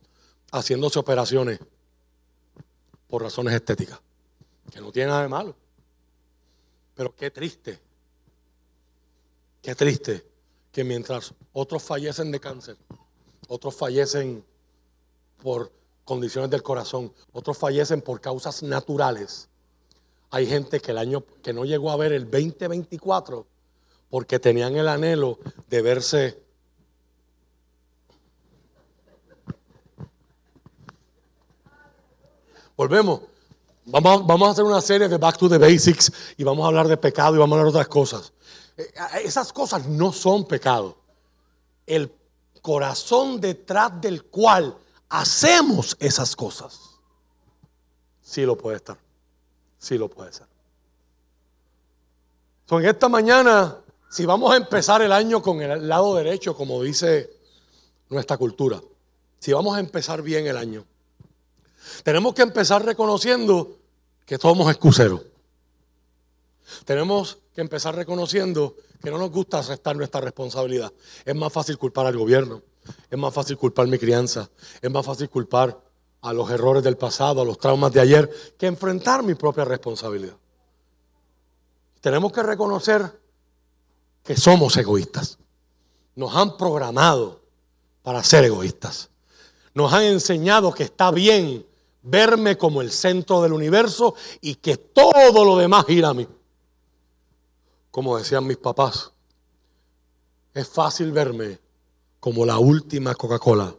haciéndose 0.53 0.99
operaciones 0.99 1.61
por 3.09 3.23
razones 3.23 3.55
estéticas, 3.55 4.01
que 4.73 4.81
no 4.81 4.91
tiene 4.91 5.11
nada 5.11 5.23
de 5.23 5.29
malo. 5.29 5.55
Pero 6.95 7.15
qué 7.15 7.31
triste, 7.31 7.79
qué 9.63 9.75
triste 9.75 10.25
que 10.73 10.85
mientras 10.85 11.35
otros 11.53 11.83
fallecen 11.83 12.31
de 12.33 12.41
cáncer, 12.41 12.77
otros 13.49 13.75
fallecen 13.75 14.45
por 15.43 15.73
condiciones 16.05 16.51
del 16.51 16.63
corazón, 16.63 17.13
otros 17.33 17.57
fallecen 17.59 18.03
por 18.03 18.21
causas 18.21 18.63
naturales. 18.63 19.49
Hay 20.31 20.47
gente 20.47 20.81
que 20.81 20.93
el 20.93 20.99
año 20.99 21.25
que 21.43 21.53
no 21.53 21.65
llegó 21.65 21.91
a 21.91 21.97
ver 21.97 22.13
el 22.13 22.31
2024 22.31 23.47
porque 24.11 24.39
tenían 24.39 24.77
el 24.77 24.89
anhelo 24.89 25.39
de 25.69 25.83
verse 25.83 26.51
Volvemos. 32.81 33.21
Vamos, 33.85 34.27
vamos, 34.27 34.49
a 34.49 34.53
hacer 34.53 34.65
una 34.65 34.81
serie 34.81 35.07
de 35.07 35.19
Back 35.19 35.37
to 35.37 35.51
the 35.51 35.59
Basics 35.59 36.11
y 36.39 36.45
vamos 36.45 36.65
a 36.65 36.69
hablar 36.69 36.89
de 36.89 36.97
pecado 36.97 37.37
y 37.37 37.39
vamos 37.39 37.55
a 37.55 37.61
hablar 37.61 37.71
de 37.71 37.79
otras 37.79 37.89
cosas. 37.89 38.33
Eh, 38.75 38.91
esas 39.23 39.53
cosas 39.53 39.87
no 39.87 40.15
son 40.15 40.47
pecado. 40.47 40.97
El 41.87 42.11
corazón 42.63 43.39
detrás 43.39 44.01
del 44.01 44.25
cual 44.25 44.75
hacemos 45.11 45.95
esas 46.01 46.35
cosas, 46.35 46.81
sí 48.23 48.47
lo 48.47 48.57
puede 48.57 48.79
estar. 48.79 48.97
Sí 49.79 49.99
lo 49.99 50.09
puede 50.09 50.33
ser. 50.33 50.47
en 52.71 52.85
esta 52.87 53.11
mañana, 53.11 53.77
si 54.11 54.27
vamos 54.27 54.53
a 54.53 54.57
empezar 54.57 55.03
el 55.03 55.13
año 55.13 55.41
con 55.41 55.63
el 55.63 55.89
lado 55.89 56.17
derecho, 56.17 56.57
como 56.57 56.83
dice 56.83 57.31
nuestra 58.09 58.37
cultura, 58.37 58.83
si 59.39 59.53
vamos 59.53 59.77
a 59.77 59.81
empezar 59.81 60.21
bien 60.21 60.49
el 60.49 60.57
año, 60.57 60.85
tenemos 62.03 62.35
que 62.35 62.43
empezar 62.43 62.85
reconociendo 62.85 63.79
que 64.27 64.37
somos 64.37 64.69
excuseros. 64.69 65.23
Tenemos 66.85 67.39
que 67.55 67.61
empezar 67.61 67.95
reconociendo 67.95 68.75
que 69.01 69.13
no 69.13 69.19
nos 69.19 69.31
gusta 69.31 69.61
aceptar 69.61 69.95
nuestra 69.97 70.21
responsabilidad. 70.21 70.93
Es 71.25 71.35
más 71.35 71.53
fácil 71.53 71.79
culpar 71.79 72.07
al 72.07 72.17
gobierno, 72.17 72.63
es 73.09 73.19
más 73.19 73.33
fácil 73.33 73.57
culpar 73.57 73.87
mi 73.87 73.99
crianza, 73.99 74.51
es 74.83 74.91
más 74.91 75.07
fácil 75.07 75.31
culpar 75.31 75.81
a 76.23 76.33
los 76.33 76.51
errores 76.51 76.83
del 76.83 76.97
pasado, 76.97 77.43
a 77.43 77.45
los 77.45 77.59
traumas 77.59 77.93
de 77.93 78.01
ayer, 78.01 78.31
que 78.59 78.67
enfrentar 78.67 79.23
mi 79.23 79.37
propia 79.37 79.65
responsabilidad. 79.65 80.37
Tenemos 82.01 82.33
que 82.33 82.43
reconocer 82.43 83.21
que 84.25 84.37
somos 84.37 84.77
egoístas. 84.77 85.39
Nos 86.15 86.35
han 86.35 86.57
programado 86.57 87.41
para 88.03 88.23
ser 88.25 88.45
egoístas. 88.45 89.11
Nos 89.75 89.93
han 89.93 90.05
enseñado 90.05 90.73
que 90.73 90.85
está 90.85 91.11
bien 91.11 91.67
verme 92.03 92.57
como 92.57 92.81
el 92.81 92.91
centro 92.91 93.43
del 93.43 93.53
universo 93.53 94.15
y 94.41 94.57
que 94.57 94.77
todo 94.77 95.45
lo 95.45 95.57
demás 95.57 95.87
gira 95.87 96.09
a 96.09 96.15
mí. 96.15 96.27
Como 97.91 98.19
decían 98.19 98.47
mis 98.47 98.57
papás, 98.57 99.13
es 100.55 100.69
fácil 100.69 101.13
verme 101.13 101.59
como 102.19 102.45
la 102.45 102.59
última 102.59 103.15
Coca-Cola 103.15 103.75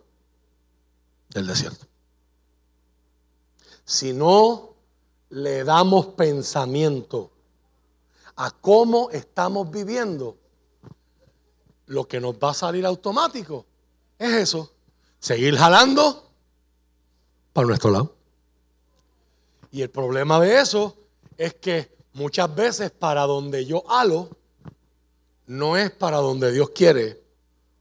del 1.29 1.47
desierto. 1.47 1.85
Si 3.85 4.13
no 4.13 4.73
le 5.29 5.63
damos 5.63 6.07
pensamiento 6.07 7.31
a 8.35 8.51
cómo 8.51 9.09
estamos 9.11 9.69
viviendo, 9.69 10.37
lo 11.87 12.07
que 12.07 12.19
nos 12.19 12.35
va 12.35 12.51
a 12.51 12.53
salir 12.53 12.85
automático 12.85 13.65
es 14.17 14.33
eso, 14.33 14.71
seguir 15.19 15.57
jalando 15.57 16.31
para 17.53 17.67
nuestro 17.67 17.91
lado. 17.91 18.15
Y 19.71 19.81
el 19.81 19.89
problema 19.89 20.39
de 20.39 20.59
eso 20.59 20.95
es 21.37 21.55
que 21.55 21.95
muchas 22.13 22.53
veces 22.53 22.91
para 22.91 23.23
donde 23.23 23.65
yo 23.65 23.83
halo, 23.89 24.29
no 25.47 25.75
es 25.75 25.91
para 25.91 26.17
donde 26.17 26.51
Dios 26.51 26.69
quiere 26.69 27.21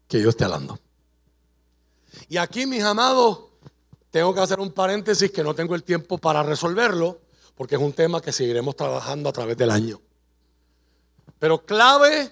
que 0.09 0.20
yo 0.20 0.30
esté 0.30 0.44
hablando. 0.44 0.78
Y 2.28 2.36
aquí, 2.36 2.66
mis 2.66 2.82
amados, 2.82 3.40
tengo 4.11 4.34
que 4.34 4.40
hacer 4.40 4.59
un 4.59 4.72
paréntesis 4.72 5.30
que 5.30 5.44
no 5.44 5.55
tengo 5.55 5.74
el 5.74 5.84
tiempo 5.84 6.18
para 6.18 6.42
resolverlo, 6.42 7.20
porque 7.55 7.76
es 7.76 7.80
un 7.80 7.92
tema 7.92 8.20
que 8.20 8.32
seguiremos 8.32 8.74
trabajando 8.74 9.28
a 9.28 9.32
través 9.32 9.57
del 9.57 9.70
año. 9.70 10.01
Pero 11.41 11.66
clave 11.66 12.30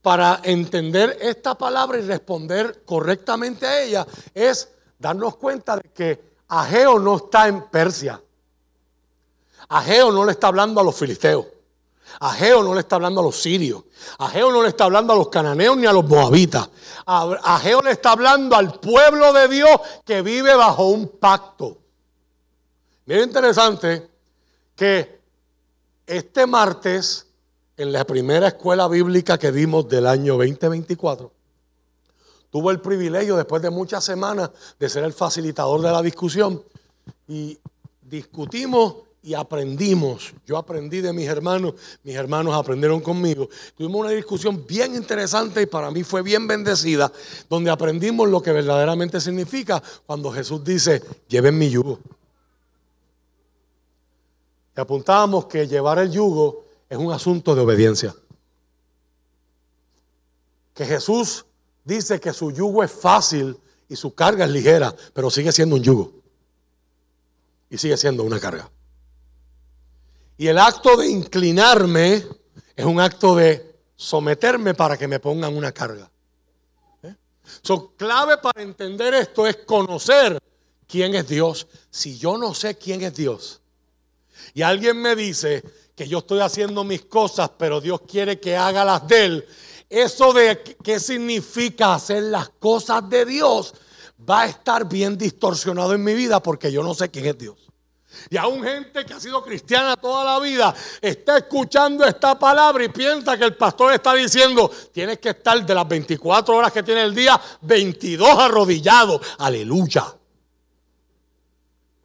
para 0.00 0.40
entender 0.44 1.18
esta 1.20 1.56
palabra 1.56 1.98
y 1.98 2.02
responder 2.02 2.84
correctamente 2.84 3.66
a 3.66 3.82
ella 3.82 4.06
es 4.32 4.68
darnos 4.98 5.36
cuenta 5.36 5.76
de 5.76 5.90
que 5.90 6.30
Ageo 6.46 7.00
no 7.00 7.16
está 7.16 7.48
en 7.48 7.62
Persia. 7.68 8.22
Ageo 9.68 10.12
no 10.12 10.24
le 10.24 10.32
está 10.32 10.48
hablando 10.48 10.80
a 10.80 10.84
los 10.84 10.94
filisteos. 10.94 11.46
Ageo 12.18 12.62
no 12.62 12.74
le 12.74 12.80
está 12.80 12.96
hablando 12.96 13.20
a 13.20 13.24
los 13.24 13.40
sirios. 13.40 13.84
Ageo 14.18 14.50
no 14.50 14.62
le 14.62 14.68
está 14.68 14.84
hablando 14.84 15.12
a 15.12 15.16
los 15.16 15.28
cananeos 15.28 15.76
ni 15.76 15.86
a 15.86 15.92
los 15.92 16.04
moabitas. 16.04 16.68
Ageo 17.06 17.80
le 17.80 17.92
está 17.92 18.12
hablando 18.12 18.56
al 18.56 18.80
pueblo 18.80 19.32
de 19.32 19.48
Dios 19.48 19.80
que 20.04 20.22
vive 20.22 20.54
bajo 20.54 20.88
un 20.88 21.08
pacto. 21.08 21.78
Mira 23.06 23.22
interesante 23.22 24.10
que 24.76 25.20
este 26.06 26.46
martes, 26.46 27.26
en 27.80 27.92
la 27.92 28.04
primera 28.04 28.48
escuela 28.48 28.86
bíblica 28.88 29.38
que 29.38 29.50
dimos 29.50 29.88
del 29.88 30.06
año 30.06 30.36
2024, 30.36 31.32
tuvo 32.50 32.70
el 32.70 32.78
privilegio, 32.78 33.36
después 33.36 33.62
de 33.62 33.70
muchas 33.70 34.04
semanas, 34.04 34.50
de 34.78 34.86
ser 34.90 35.02
el 35.02 35.14
facilitador 35.14 35.80
de 35.80 35.90
la 35.90 36.02
discusión. 36.02 36.62
Y 37.26 37.58
discutimos 38.02 38.96
y 39.22 39.32
aprendimos. 39.32 40.34
Yo 40.44 40.58
aprendí 40.58 41.00
de 41.00 41.14
mis 41.14 41.26
hermanos, 41.26 41.72
mis 42.04 42.14
hermanos 42.16 42.52
aprendieron 42.52 43.00
conmigo. 43.00 43.48
Tuvimos 43.74 44.02
una 44.02 44.10
discusión 44.10 44.66
bien 44.66 44.94
interesante 44.94 45.62
y 45.62 45.66
para 45.66 45.90
mí 45.90 46.02
fue 46.02 46.20
bien 46.20 46.46
bendecida, 46.46 47.10
donde 47.48 47.70
aprendimos 47.70 48.28
lo 48.28 48.42
que 48.42 48.52
verdaderamente 48.52 49.22
significa 49.22 49.82
cuando 50.04 50.30
Jesús 50.30 50.62
dice, 50.62 51.02
lleven 51.28 51.56
mi 51.56 51.70
yugo. 51.70 51.98
Y 54.76 54.80
apuntábamos 54.82 55.46
que 55.46 55.66
llevar 55.66 55.98
el 55.98 56.10
yugo 56.10 56.69
es 56.90 56.98
un 56.98 57.12
asunto 57.12 57.54
de 57.54 57.60
obediencia. 57.60 58.14
Que 60.74 60.84
Jesús 60.84 61.46
dice 61.84 62.20
que 62.20 62.32
su 62.32 62.50
yugo 62.50 62.82
es 62.82 62.90
fácil 62.90 63.56
y 63.88 63.94
su 63.94 64.12
carga 64.12 64.44
es 64.44 64.50
ligera, 64.50 64.94
pero 65.14 65.30
sigue 65.30 65.52
siendo 65.52 65.76
un 65.76 65.82
yugo. 65.82 66.12
Y 67.70 67.78
sigue 67.78 67.96
siendo 67.96 68.24
una 68.24 68.40
carga. 68.40 68.68
Y 70.36 70.48
el 70.48 70.58
acto 70.58 70.96
de 70.96 71.08
inclinarme 71.08 72.26
es 72.74 72.84
un 72.84 72.98
acto 73.00 73.36
de 73.36 73.78
someterme 73.94 74.74
para 74.74 74.98
que 74.98 75.06
me 75.06 75.20
pongan 75.20 75.56
una 75.56 75.70
carga. 75.70 76.10
¿Eh? 77.04 77.14
clave 77.96 78.38
para 78.38 78.62
entender 78.62 79.14
esto 79.14 79.46
es 79.46 79.58
conocer 79.58 80.42
quién 80.88 81.14
es 81.14 81.28
Dios. 81.28 81.68
Si 81.90 82.18
yo 82.18 82.36
no 82.36 82.52
sé 82.52 82.76
quién 82.76 83.02
es 83.02 83.14
Dios 83.14 83.60
y 84.54 84.62
alguien 84.62 85.00
me 85.00 85.14
dice 85.14 85.62
que 86.00 86.08
yo 86.08 86.20
estoy 86.20 86.40
haciendo 86.40 86.82
mis 86.82 87.02
cosas, 87.02 87.50
pero 87.58 87.78
Dios 87.78 88.00
quiere 88.08 88.40
que 88.40 88.56
haga 88.56 88.86
las 88.86 89.06
de 89.06 89.22
Él, 89.22 89.46
eso 89.90 90.32
de 90.32 90.78
qué 90.82 90.98
significa 90.98 91.92
hacer 91.92 92.22
las 92.22 92.48
cosas 92.58 93.06
de 93.10 93.26
Dios 93.26 93.74
va 94.18 94.40
a 94.40 94.46
estar 94.46 94.88
bien 94.88 95.18
distorsionado 95.18 95.92
en 95.92 96.02
mi 96.02 96.14
vida 96.14 96.42
porque 96.42 96.72
yo 96.72 96.82
no 96.82 96.94
sé 96.94 97.10
quién 97.10 97.26
es 97.26 97.36
Dios. 97.36 97.58
Y 98.30 98.38
aún 98.38 98.62
gente 98.62 99.04
que 99.04 99.12
ha 99.12 99.20
sido 99.20 99.44
cristiana 99.44 99.94
toda 99.94 100.24
la 100.24 100.40
vida 100.40 100.74
está 101.02 101.36
escuchando 101.36 102.06
esta 102.06 102.38
palabra 102.38 102.82
y 102.82 102.88
piensa 102.88 103.36
que 103.36 103.44
el 103.44 103.54
pastor 103.54 103.92
está 103.92 104.14
diciendo, 104.14 104.70
tienes 104.94 105.18
que 105.18 105.28
estar 105.28 105.66
de 105.66 105.74
las 105.74 105.86
24 105.86 106.56
horas 106.56 106.72
que 106.72 106.82
tiene 106.82 107.02
el 107.02 107.14
día, 107.14 107.38
22 107.60 108.38
arrodillados. 108.38 109.20
Aleluya. 109.36 110.14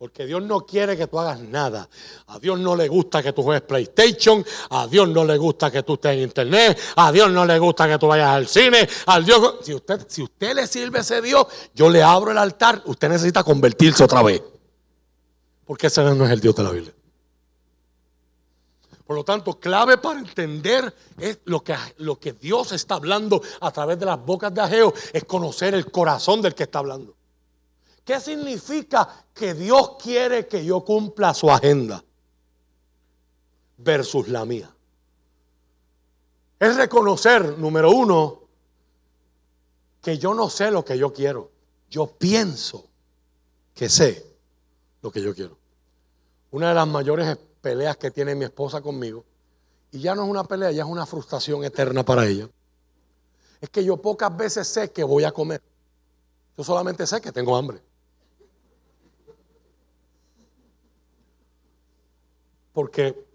Porque 0.05 0.27
Dios 0.27 0.43
no 0.43 0.59
quiere 0.67 0.95
que 0.95 1.07
tú 1.07 1.19
hagas 1.19 1.39
nada. 1.39 1.89
A 2.27 2.37
Dios 2.37 2.59
no 2.59 2.75
le 2.75 2.87
gusta 2.87 3.23
que 3.23 3.33
tú 3.33 3.41
juegues 3.41 3.63
PlayStation. 3.63 4.45
A 4.69 4.85
Dios 4.85 5.09
no 5.09 5.25
le 5.25 5.35
gusta 5.35 5.71
que 5.71 5.81
tú 5.81 5.95
estés 5.95 6.11
en 6.11 6.19
internet. 6.19 6.79
A 6.95 7.11
Dios 7.11 7.31
no 7.31 7.43
le 7.43 7.57
gusta 7.57 7.87
que 7.87 7.97
tú 7.97 8.05
vayas 8.05 8.29
al 8.29 8.47
cine. 8.47 8.87
Al 9.07 9.25
Dios, 9.25 9.55
si 9.63 9.73
usted, 9.73 10.05
si 10.07 10.21
usted 10.21 10.53
le 10.53 10.67
sirve 10.67 10.99
a 10.99 11.01
ese 11.01 11.23
Dios, 11.23 11.47
yo 11.73 11.89
le 11.89 12.03
abro 12.03 12.29
el 12.29 12.37
altar. 12.37 12.83
Usted 12.85 13.09
necesita 13.09 13.43
convertirse 13.43 14.03
otra 14.03 14.21
vez. 14.21 14.43
Porque 15.65 15.87
ese 15.87 16.03
no 16.03 16.23
es 16.23 16.31
el 16.31 16.39
Dios 16.39 16.55
de 16.55 16.63
la 16.63 16.69
Biblia. 16.69 16.93
Por 19.07 19.15
lo 19.15 19.23
tanto, 19.23 19.59
clave 19.59 19.97
para 19.97 20.19
entender 20.19 20.93
es 21.17 21.39
lo 21.45 21.63
que, 21.63 21.75
lo 21.97 22.19
que 22.19 22.33
Dios 22.33 22.73
está 22.73 22.93
hablando 22.93 23.41
a 23.59 23.71
través 23.71 23.97
de 23.97 24.05
las 24.05 24.23
bocas 24.23 24.53
de 24.53 24.61
Ageo 24.61 24.93
es 25.11 25.23
conocer 25.23 25.73
el 25.73 25.89
corazón 25.89 26.43
del 26.43 26.53
que 26.53 26.61
está 26.61 26.77
hablando. 26.77 27.14
¿Qué 28.05 28.19
significa 28.19 29.25
que 29.33 29.55
Dios 29.55 29.97
quiere 30.01 30.47
que 30.47 30.63
yo 30.63 30.85
cumpla 30.85 31.33
su 31.33 31.49
agenda 31.49 32.03
versus 33.77 34.27
la 34.27 34.45
mía? 34.45 34.71
Es 36.59 36.75
reconocer, 36.75 37.57
número 37.57 37.89
uno, 37.89 38.41
que 40.03 40.19
yo 40.19 40.35
no 40.35 40.51
sé 40.51 40.69
lo 40.69 40.85
que 40.85 40.99
yo 40.99 41.11
quiero. 41.11 41.49
Yo 41.89 42.05
pienso 42.05 42.85
que 43.73 43.89
sé 43.89 44.23
lo 45.01 45.11
que 45.11 45.21
yo 45.21 45.33
quiero. 45.33 45.57
Una 46.51 46.69
de 46.69 46.75
las 46.75 46.87
mayores 46.87 47.37
peleas 47.59 47.97
que 47.97 48.11
tiene 48.11 48.35
mi 48.35 48.45
esposa 48.45 48.81
conmigo, 48.81 49.25
y 49.91 49.99
ya 49.99 50.13
no 50.13 50.25
es 50.25 50.29
una 50.29 50.43
pelea, 50.43 50.71
ya 50.71 50.83
es 50.83 50.89
una 50.89 51.07
frustración 51.07 51.63
eterna 51.63 52.05
para 52.05 52.27
ella, 52.27 52.47
es 53.59 53.69
que 53.71 53.83
yo 53.83 53.97
pocas 53.97 54.35
veces 54.37 54.67
sé 54.67 54.91
que 54.91 55.03
voy 55.03 55.23
a 55.23 55.31
comer. 55.31 55.61
Yo 56.55 56.63
solamente 56.63 57.07
sé 57.07 57.19
que 57.19 57.31
tengo 57.31 57.57
hambre. 57.57 57.81
Porque 62.75 63.25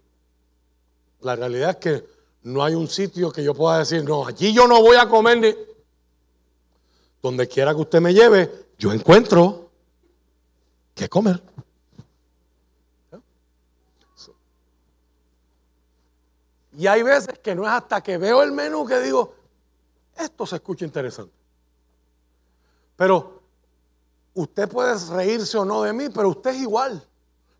la 1.21 1.35
realidad 1.35 1.71
es 1.71 1.75
que 1.77 2.05
no 2.43 2.63
hay 2.63 2.75
un 2.75 2.87
sitio 2.87 3.31
que 3.31 3.43
yo 3.43 3.55
pueda 3.55 3.79
decir, 3.79 4.03
no, 4.03 4.27
allí 4.27 4.53
yo 4.53 4.67
no 4.67 4.81
voy 4.81 4.97
a 4.97 5.09
comer 5.09 5.39
ni... 5.39 5.55
Donde 7.23 7.47
quiera 7.47 7.73
que 7.73 7.81
usted 7.81 8.01
me 8.01 8.13
lleve, 8.13 8.67
yo 8.77 8.93
encuentro 8.93 9.71
que 10.93 11.09
comer. 11.09 11.41
Y 16.77 16.85
hay 16.85 17.01
veces 17.01 17.39
que 17.39 17.55
no 17.55 17.63
es 17.63 17.69
hasta 17.69 18.01
que 18.01 18.19
veo 18.19 18.43
el 18.43 18.51
menú 18.51 18.85
que 18.85 18.99
digo, 18.99 19.33
esto 20.15 20.45
se 20.45 20.57
escucha 20.57 20.85
interesante. 20.85 21.33
Pero 22.95 23.41
usted 24.35 24.69
puede 24.69 24.95
reírse 25.09 25.57
o 25.57 25.65
no 25.65 25.81
de 25.81 25.93
mí, 25.93 26.09
pero 26.09 26.29
usted 26.29 26.51
es 26.51 26.57
igual. 26.57 27.03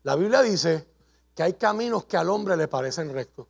La 0.04 0.14
Biblia 0.14 0.42
dice 0.42 0.91
que 1.34 1.42
hay 1.42 1.54
caminos 1.54 2.04
que 2.04 2.16
al 2.16 2.28
hombre 2.30 2.56
le 2.56 2.68
parecen 2.68 3.12
rectos. 3.12 3.46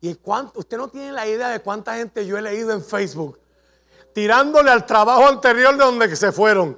Y 0.00 0.14
cuánto, 0.14 0.60
usted 0.60 0.76
no 0.76 0.88
tiene 0.88 1.12
la 1.12 1.26
idea 1.26 1.48
de 1.48 1.60
cuánta 1.60 1.96
gente 1.96 2.26
yo 2.26 2.38
he 2.38 2.42
leído 2.42 2.72
en 2.72 2.82
Facebook 2.82 3.38
tirándole 4.12 4.70
al 4.70 4.86
trabajo 4.86 5.26
anterior 5.26 5.76
de 5.76 5.84
donde 5.84 6.16
se 6.16 6.32
fueron. 6.32 6.76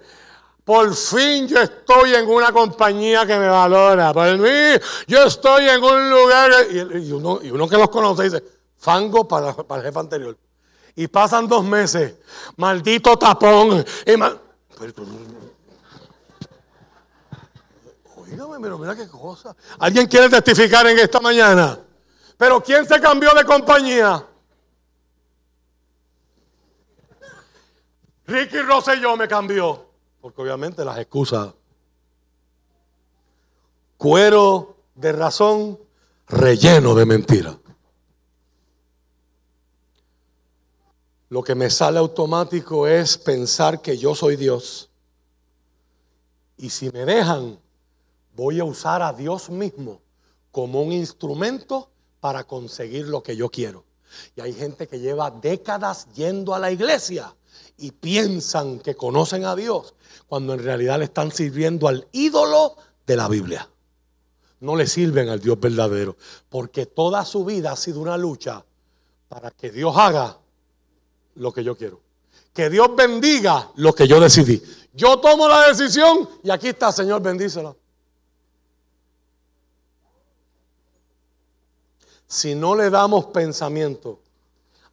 Por 0.65 0.95
fin 0.95 1.49
yo 1.49 1.61
estoy 1.61 2.15
en 2.15 2.29
una 2.29 2.53
compañía 2.53 3.27
que 3.27 3.39
me 3.39 3.49
valora. 3.49 4.13
Por 4.13 4.31
fin 4.37 4.81
yo 5.07 5.25
estoy 5.25 5.69
en 5.69 5.83
un 5.83 6.11
lugar. 6.11 6.51
Y, 6.71 7.13
uno, 7.13 7.69
que 7.69 7.77
los 7.77 7.91
conoce 7.91 8.25
dice, 8.25 8.45
fango 8.77 9.27
para, 9.27 9.51
el 9.51 9.83
jefe 9.83 9.99
anterior. 9.99 10.37
Y 10.95 11.09
pasan 11.09 11.49
dos 11.49 11.65
meses. 11.65 12.15
Maldito 12.57 13.17
tapón. 13.17 13.85
Y 14.07 14.15
pero 14.79 14.93
mira 18.79 18.97
qué 18.97 19.09
cosa. 19.09 19.55
¿Alguien 19.79 20.07
quiere 20.07 20.29
testificar 20.29 20.87
en 20.87 20.99
esta 20.99 21.21
mañana? 21.21 21.79
Pero 22.37 22.63
¿quién 22.63 22.87
se 22.87 23.01
cambió 23.01 23.33
de 23.35 23.45
compañía? 23.45 24.27
Ricky 28.27 28.59
Rosselló 28.63 29.17
me 29.17 29.29
cambió. 29.29 29.87
Porque 30.21 30.41
obviamente 30.43 30.85
las 30.85 30.99
excusas. 30.99 31.53
Cuero 33.97 34.77
de 34.95 35.13
razón 35.13 35.79
relleno 36.29 36.95
de 36.95 37.07
mentira. 37.07 37.59
Lo 41.29 41.43
que 41.43 41.55
me 41.55 41.71
sale 41.71 41.99
automático 41.99 42.87
es 42.87 43.17
pensar 43.17 43.81
que 43.81 43.97
yo 43.97 44.15
soy 44.15 44.37
Dios. 44.37 44.91
Y 46.57 46.71
si 46.71 46.91
me 46.91 47.05
dejan, 47.05 47.59
voy 48.35 48.61
a 48.61 48.65
usar 48.65 49.03
a 49.03 49.13
Dios 49.13 49.51
mismo 49.51 50.01
como 50.51 50.83
un 50.83 50.93
instrumento 50.93 51.91
para 52.21 52.45
conseguir 52.45 53.09
lo 53.09 53.23
que 53.23 53.37
yo 53.37 53.51
quiero. 53.51 53.85
Y 54.37 54.41
hay 54.41 54.53
gente 54.53 54.87
que 54.87 55.01
lleva 55.01 55.31
décadas 55.31 56.07
yendo 56.15 56.55
a 56.55 56.59
la 56.59 56.71
iglesia 56.71 57.35
y 57.79 57.91
piensan 57.91 58.79
que 58.79 58.95
conocen 58.95 59.45
a 59.45 59.57
Dios 59.57 59.95
cuando 60.27 60.55
en 60.55 60.63
realidad 60.63 60.99
le 60.99 61.07
están 61.07 61.33
sirviendo 61.33 61.89
al 61.89 62.07
ídolo 62.13 62.77
de 63.07 63.17
la 63.17 63.29
Biblia. 63.29 63.69
No 64.61 64.77
le 64.77 64.87
sirven 64.87 65.29
al 65.29 65.41
Dios 65.41 65.59
verdadero, 65.59 66.17
porque 66.49 66.87
toda 66.87 67.25
su 67.25 67.45
vida 67.45 67.73
ha 67.73 67.77
sido 67.77 68.01
una 68.01 68.17
lucha 68.17 68.65
para 69.29 69.51
que 69.51 69.71
Dios 69.71 69.97
haga 69.97 70.39
lo 71.35 71.53
que 71.53 71.65
yo 71.65 71.77
quiero. 71.77 72.01
Que 72.53 72.71
Dios 72.71 72.95
bendiga 72.95 73.71
lo 73.77 73.95
que 73.95 74.07
yo 74.07 74.21
decidí. 74.21 74.63
Yo 74.93 75.19
tomo 75.19 75.49
la 75.49 75.69
decisión 75.69 76.29
y 76.45 76.51
aquí 76.51 76.69
está, 76.69 76.93
Señor, 76.93 77.23
bendícela. 77.23 77.75
Si 82.33 82.55
no 82.55 82.75
le 82.75 82.89
damos 82.89 83.27
pensamiento 83.27 84.19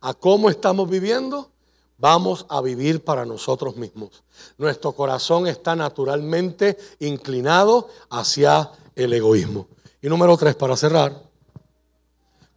a 0.01 0.13
cómo 0.13 0.49
estamos 0.49 0.89
viviendo, 0.89 1.49
vamos 1.97 2.45
a 2.49 2.59
vivir 2.59 3.01
para 3.01 3.25
nosotros 3.25 3.77
mismos. 3.77 4.23
Nuestro 4.57 4.91
corazón 4.91 5.47
está 5.47 5.73
naturalmente 5.73 6.77
inclinado 6.99 7.87
hacia 8.09 8.69
el 8.93 9.13
egoísmo. 9.13 9.69
Y 10.01 10.09
número 10.09 10.35
tres, 10.35 10.53
para 10.55 10.75
cerrar, 10.75 11.17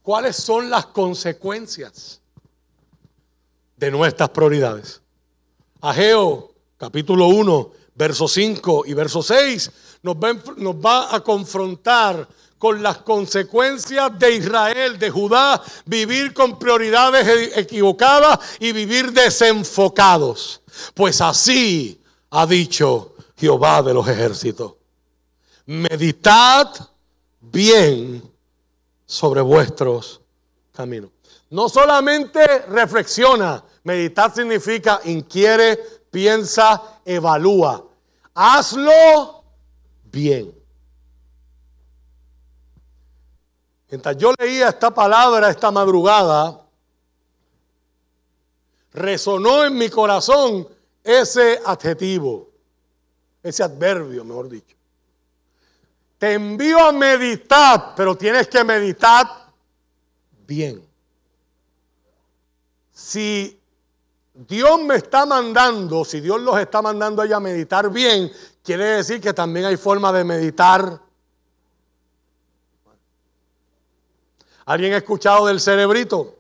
¿cuáles 0.03 0.35
son 0.35 0.69
las 0.69 0.87
consecuencias 0.87 2.21
de 3.77 3.89
nuestras 3.89 4.31
prioridades? 4.31 5.01
Ageo, 5.81 6.55
capítulo 6.77 7.29
1, 7.29 7.71
verso 7.95 8.27
5 8.27 8.83
y 8.87 8.95
verso 8.95 9.23
6, 9.23 9.71
nos 10.03 10.17
va, 10.17 10.35
nos 10.57 10.75
va 10.75 11.15
a 11.15 11.21
confrontar 11.21 12.27
con 12.63 12.81
las 12.81 12.99
consecuencias 12.99 14.17
de 14.21 14.37
Israel, 14.37 14.97
de 14.97 15.11
Judá, 15.11 15.61
vivir 15.85 16.33
con 16.33 16.61
prioridades 16.61 17.27
e-, 17.27 17.59
equivocadas 17.61 18.39
y 18.61 18.71
vivir 18.71 19.11
desenfocados. 19.11 20.63
Pues 20.95 21.21
así 21.21 22.01
ha 22.31 22.47
dicho 22.47 23.17
Jehová 23.37 23.83
de 23.83 23.93
los 23.93 24.07
ejércitos. 24.07 24.75
Meditad 25.67 26.73
bien 27.41 28.23
sobre 29.07 29.41
vuestros 29.41 30.21
caminos. 30.73 31.11
No 31.51 31.69
solamente 31.69 32.61
reflexiona, 32.69 33.65
meditar 33.83 34.33
significa 34.33 35.01
inquiere, 35.03 35.81
piensa, 36.13 36.81
evalúa. 37.05 37.85
Hazlo 38.33 39.43
bien. 40.05 40.62
Mientras 43.93 44.17
yo 44.17 44.33
leía 44.39 44.71
esta 44.71 44.91
palabra 44.91 45.51
esta 45.51 45.71
madrugada, 45.71 46.63
resonó 48.95 49.65
en 49.65 49.77
mi 49.77 49.91
corazón 49.91 50.67
ese 51.05 51.61
adjetivo, 51.63 52.49
ese 53.43 53.63
adverbio, 53.63 54.25
mejor 54.25 54.49
dicho. 54.49 54.75
Te 56.17 56.33
envío 56.33 56.79
a 56.79 56.91
meditar, 56.93 57.93
pero 57.95 58.17
tienes 58.17 58.49
que 58.49 58.65
meditar 58.65 59.27
bien. 60.47 60.83
Si 62.93 63.61
Dios 64.33 64.83
me 64.85 64.95
está 64.95 65.27
mandando, 65.27 66.03
si 66.07 66.23
Dios 66.23 66.41
los 66.41 66.59
está 66.59 66.81
mandando 66.81 67.21
a 67.21 67.37
a 67.37 67.41
meditar 67.41 67.91
bien, 67.91 68.33
quiere 68.65 68.85
decir 68.87 69.21
que 69.21 69.35
también 69.35 69.67
hay 69.67 69.77
forma 69.77 70.11
de 70.15 70.25
meditar 70.25 70.99
¿Alguien 74.65 74.93
ha 74.93 74.99
escuchado 74.99 75.47
del 75.47 75.61
cerebrito? 75.61 76.37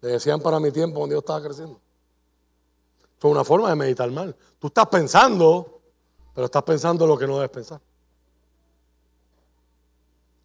Le 0.00 0.10
decían 0.10 0.40
para 0.40 0.60
mi 0.60 0.70
tiempo 0.70 0.98
cuando 0.98 1.14
yo 1.14 1.20
estaba 1.20 1.42
creciendo. 1.42 1.80
Fue 3.18 3.30
una 3.30 3.44
forma 3.44 3.70
de 3.70 3.76
meditar 3.76 4.10
mal. 4.10 4.34
Tú 4.58 4.66
estás 4.66 4.86
pensando, 4.88 5.80
pero 6.34 6.46
estás 6.46 6.62
pensando 6.64 7.06
lo 7.06 7.16
que 7.16 7.26
no 7.26 7.36
debes 7.36 7.50
pensar. 7.50 7.80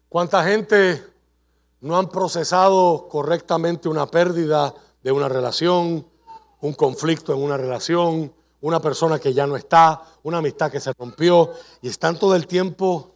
¿Cuánta 0.08 0.44
gente 0.44 1.04
no 1.80 1.98
han 1.98 2.08
procesado 2.08 3.08
correctamente 3.08 3.88
una 3.88 4.06
pérdida 4.06 4.74
de 5.02 5.12
una 5.12 5.28
relación, 5.28 6.06
un 6.60 6.72
conflicto 6.74 7.32
en 7.34 7.42
una 7.42 7.56
relación, 7.56 8.32
una 8.60 8.80
persona 8.80 9.18
que 9.18 9.34
ya 9.34 9.46
no 9.46 9.56
está, 9.56 10.02
una 10.22 10.38
amistad 10.38 10.70
que 10.70 10.80
se 10.80 10.92
rompió 10.92 11.52
y 11.82 11.88
están 11.88 12.18
todo 12.18 12.34
el 12.34 12.46
tiempo 12.46 13.14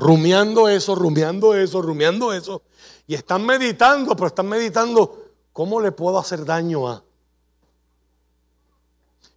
rumiando 0.00 0.68
eso, 0.68 0.94
rumiando 0.94 1.54
eso, 1.54 1.82
rumiando 1.82 2.32
eso 2.32 2.62
y 3.06 3.14
están 3.14 3.44
meditando, 3.44 4.16
pero 4.16 4.28
están 4.28 4.48
meditando 4.48 5.26
cómo 5.52 5.80
le 5.80 5.92
puedo 5.92 6.18
hacer 6.18 6.44
daño 6.44 6.88
a. 6.88 7.04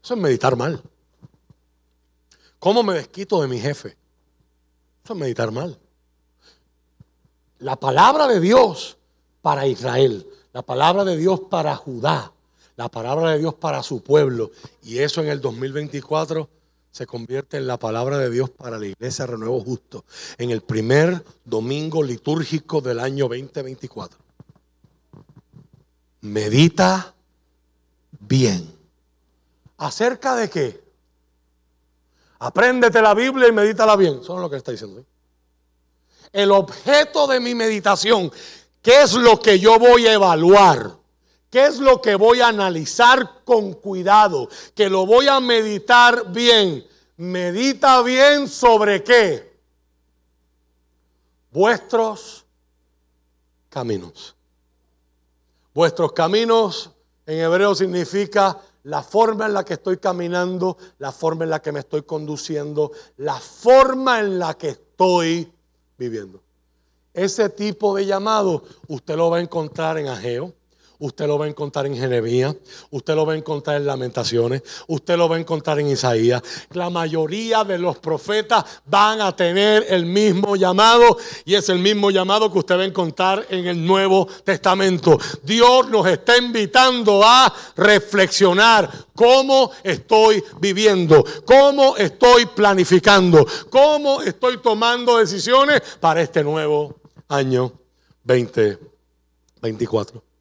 Eso 0.01 0.13
es 0.13 0.19
meditar 0.19 0.55
mal. 0.55 0.81
¿Cómo 2.59 2.81
me 2.81 2.93
desquito 2.93 3.41
de 3.41 3.47
mi 3.47 3.59
jefe? 3.59 3.97
Eso 5.03 5.13
es 5.13 5.19
meditar 5.19 5.51
mal. 5.51 5.77
La 7.59 7.75
palabra 7.75 8.27
de 8.27 8.39
Dios 8.39 8.97
para 9.41 9.67
Israel, 9.67 10.25
la 10.53 10.61
palabra 10.61 11.03
de 11.03 11.17
Dios 11.17 11.41
para 11.49 11.75
Judá, 11.75 12.31
la 12.77 12.89
palabra 12.89 13.31
de 13.31 13.39
Dios 13.39 13.53
para 13.55 13.83
su 13.83 14.01
pueblo. 14.01 14.51
Y 14.81 14.99
eso 14.99 15.21
en 15.21 15.27
el 15.27 15.41
2024 15.41 16.49
se 16.93 17.07
convierte 17.07 17.57
en 17.57 17.65
la 17.65 17.79
palabra 17.79 18.19
de 18.19 18.29
Dios 18.29 18.51
para 18.51 18.77
la 18.77 18.85
iglesia 18.85 19.25
Renuevo 19.25 19.59
Justo, 19.61 20.05
en 20.37 20.51
el 20.51 20.61
primer 20.61 21.25
domingo 21.43 22.03
litúrgico 22.03 22.81
del 22.81 22.99
año 22.99 23.27
2024. 23.27 24.19
Medita 26.21 27.15
bien. 28.11 28.71
¿Acerca 29.77 30.35
de 30.35 30.49
qué? 30.51 30.83
Apréndete 32.37 33.01
la 33.01 33.15
Biblia 33.15 33.47
y 33.47 33.51
medítala 33.51 33.95
bien. 33.95 34.19
Es 34.21 34.27
lo 34.27 34.47
que 34.47 34.57
está 34.57 34.71
diciendo. 34.71 34.99
¿eh? 34.99 35.05
El 36.31 36.51
objeto 36.51 37.25
de 37.25 37.39
mi 37.39 37.55
meditación, 37.55 38.31
¿qué 38.83 39.01
es 39.01 39.13
lo 39.15 39.39
que 39.39 39.59
yo 39.59 39.79
voy 39.79 40.05
a 40.05 40.13
evaluar? 40.13 41.02
¿Qué 41.53 41.67
es 41.67 41.77
lo 41.77 42.01
que 42.01 42.15
voy 42.15 42.41
a 42.41 42.47
analizar 42.47 43.43
con 43.45 43.73
cuidado? 43.73 44.49
Que 44.73 44.89
lo 44.89 45.05
voy 45.05 45.27
a 45.27 45.39
meditar 45.39 46.31
bien. 46.31 46.83
Medita 47.17 48.01
bien 48.01 48.47
sobre 48.47 49.03
qué? 49.03 49.55
Vuestros 51.51 52.43
caminos. 53.69 54.35
Vuestros 55.75 56.13
caminos 56.13 56.89
en 57.27 57.41
hebreo 57.41 57.75
significa 57.75 58.59
la 58.81 59.03
forma 59.03 59.45
en 59.45 59.53
la 59.53 59.63
que 59.63 59.75
estoy 59.75 59.97
caminando, 59.97 60.75
la 60.97 61.11
forma 61.11 61.43
en 61.43 61.51
la 61.51 61.61
que 61.61 61.71
me 61.71 61.81
estoy 61.81 62.01
conduciendo, 62.01 62.91
la 63.17 63.39
forma 63.39 64.21
en 64.21 64.39
la 64.39 64.55
que 64.55 64.69
estoy 64.69 65.53
viviendo. 65.99 66.41
Ese 67.13 67.47
tipo 67.49 67.95
de 67.95 68.07
llamado 68.07 68.63
usted 68.87 69.15
lo 69.15 69.29
va 69.29 69.37
a 69.37 69.41
encontrar 69.41 69.99
en 69.99 70.07
Ageo, 70.07 70.51
Usted 71.03 71.27
lo 71.27 71.37
va 71.37 71.43
a 71.43 71.49
encontrar 71.49 71.85
en 71.85 71.97
Genevías, 71.97 72.55
usted 72.89 73.13
lo 73.13 73.25
va 73.25 73.33
a 73.33 73.35
encontrar 73.35 73.75
en 73.75 73.85
Lamentaciones, 73.85 74.63
usted 74.87 75.17
lo 75.17 75.27
va 75.27 75.35
a 75.35 75.39
encontrar 75.39 75.77
en 75.81 75.87
Isaías. 75.87 76.41
La 76.71 76.89
mayoría 76.89 77.65
de 77.65 77.77
los 77.77 77.97
profetas 77.97 78.63
van 78.85 79.19
a 79.19 79.35
tener 79.35 79.85
el 79.89 80.05
mismo 80.05 80.55
llamado 80.55 81.17
y 81.43 81.55
es 81.55 81.67
el 81.67 81.79
mismo 81.79 82.09
llamado 82.09 82.49
que 82.49 82.59
usted 82.59 82.77
va 82.77 82.83
a 82.83 82.85
encontrar 82.85 83.45
en 83.49 83.67
el 83.67 83.85
Nuevo 83.85 84.29
Testamento. 84.45 85.19
Dios 85.43 85.89
nos 85.89 86.07
está 86.07 86.37
invitando 86.37 87.21
a 87.21 87.53
reflexionar 87.75 88.89
cómo 89.13 89.71
estoy 89.83 90.41
viviendo, 90.61 91.25
cómo 91.43 91.97
estoy 91.97 92.45
planificando, 92.45 93.45
cómo 93.69 94.21
estoy 94.21 94.59
tomando 94.59 95.17
decisiones 95.17 95.81
para 95.99 96.21
este 96.21 96.45
nuevo 96.45 96.95
año 97.27 97.73
2024. 98.23 100.32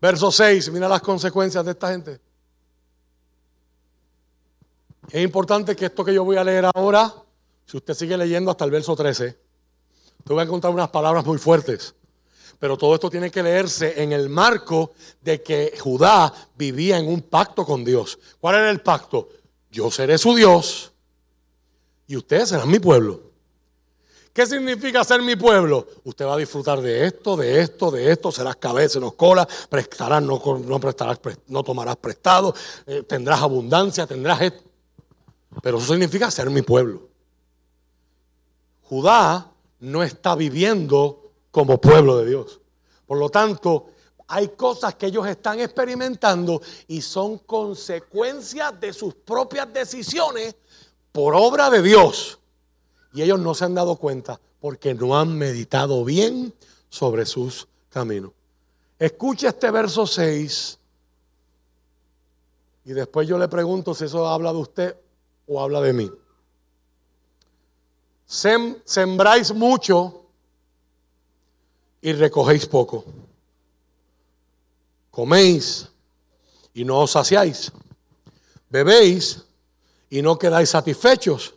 Verso 0.00 0.30
6, 0.30 0.70
mira 0.72 0.88
las 0.88 1.02
consecuencias 1.02 1.64
de 1.64 1.72
esta 1.72 1.90
gente. 1.90 2.20
Es 5.10 5.22
importante 5.22 5.76
que 5.76 5.86
esto 5.86 6.04
que 6.04 6.14
yo 6.14 6.24
voy 6.24 6.36
a 6.36 6.44
leer 6.44 6.66
ahora, 6.74 7.12
si 7.66 7.76
usted 7.76 7.94
sigue 7.94 8.16
leyendo 8.16 8.50
hasta 8.50 8.64
el 8.64 8.70
verso 8.70 8.96
13, 8.96 9.38
te 10.24 10.32
voy 10.32 10.40
a 10.40 10.44
encontrar 10.44 10.72
unas 10.72 10.88
palabras 10.88 11.24
muy 11.26 11.38
fuertes. 11.38 11.94
Pero 12.58 12.76
todo 12.76 12.94
esto 12.94 13.10
tiene 13.10 13.30
que 13.30 13.42
leerse 13.42 14.02
en 14.02 14.12
el 14.12 14.28
marco 14.28 14.92
de 15.20 15.42
que 15.42 15.76
Judá 15.78 16.32
vivía 16.56 16.98
en 16.98 17.08
un 17.08 17.22
pacto 17.22 17.64
con 17.64 17.84
Dios. 17.84 18.18
¿Cuál 18.38 18.56
era 18.56 18.70
el 18.70 18.80
pacto? 18.80 19.28
Yo 19.70 19.90
seré 19.90 20.18
su 20.18 20.34
Dios 20.34 20.92
y 22.06 22.16
ustedes 22.16 22.50
serán 22.50 22.70
mi 22.70 22.78
pueblo. 22.78 23.29
¿Qué 24.32 24.46
significa 24.46 25.02
ser 25.02 25.22
mi 25.22 25.34
pueblo? 25.34 25.86
Usted 26.04 26.24
va 26.24 26.34
a 26.34 26.36
disfrutar 26.36 26.80
de 26.80 27.04
esto, 27.04 27.36
de 27.36 27.60
esto, 27.60 27.90
de 27.90 28.12
esto, 28.12 28.30
serás 28.30 28.56
cabeza, 28.56 29.00
no 29.00 29.12
cola, 29.12 29.46
prestarás, 29.68 30.22
no, 30.22 30.40
no 30.64 30.80
prestarás, 30.80 31.18
no 31.48 31.64
tomarás 31.64 31.96
prestado, 31.96 32.54
eh, 32.86 33.02
tendrás 33.02 33.42
abundancia, 33.42 34.06
tendrás 34.06 34.40
esto. 34.42 34.62
Pero 35.62 35.78
eso 35.78 35.92
significa 35.92 36.30
ser 36.30 36.48
mi 36.48 36.62
pueblo. 36.62 37.08
Judá 38.82 39.50
no 39.80 40.02
está 40.02 40.36
viviendo 40.36 41.32
como 41.50 41.80
pueblo 41.80 42.18
de 42.18 42.26
Dios. 42.26 42.60
Por 43.06 43.18
lo 43.18 43.30
tanto, 43.30 43.86
hay 44.28 44.48
cosas 44.48 44.94
que 44.94 45.06
ellos 45.06 45.26
están 45.26 45.58
experimentando 45.58 46.62
y 46.86 47.02
son 47.02 47.38
consecuencias 47.38 48.78
de 48.80 48.92
sus 48.92 49.14
propias 49.14 49.72
decisiones 49.72 50.54
por 51.10 51.34
obra 51.34 51.68
de 51.68 51.82
Dios. 51.82 52.39
Y 53.12 53.22
ellos 53.22 53.40
no 53.40 53.54
se 53.54 53.64
han 53.64 53.74
dado 53.74 53.96
cuenta 53.96 54.40
porque 54.60 54.94
no 54.94 55.18
han 55.18 55.36
meditado 55.36 56.04
bien 56.04 56.54
sobre 56.88 57.26
sus 57.26 57.66
caminos. 57.88 58.32
Escucha 58.98 59.48
este 59.48 59.70
verso 59.70 60.06
6 60.06 60.78
y 62.84 62.92
después 62.92 63.26
yo 63.28 63.38
le 63.38 63.48
pregunto 63.48 63.94
si 63.94 64.04
eso 64.04 64.28
habla 64.28 64.52
de 64.52 64.58
usted 64.58 64.96
o 65.46 65.60
habla 65.60 65.80
de 65.80 65.92
mí. 65.92 66.10
sembráis 68.26 69.52
mucho 69.54 70.26
y 72.00 72.12
recogéis 72.12 72.66
poco. 72.66 73.04
Coméis 75.10 75.88
y 76.74 76.84
no 76.84 77.00
os 77.00 77.12
saciáis. 77.12 77.72
Bebéis 78.68 79.44
y 80.08 80.22
no 80.22 80.38
quedáis 80.38 80.70
satisfechos 80.70 81.54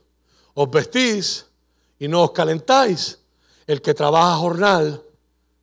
os 0.53 0.69
vestís 0.69 1.45
y 1.99 2.07
no 2.07 2.23
os 2.23 2.31
calentáis. 2.31 3.19
El 3.65 3.81
que 3.81 3.93
trabaja 3.93 4.35
jornal 4.37 5.03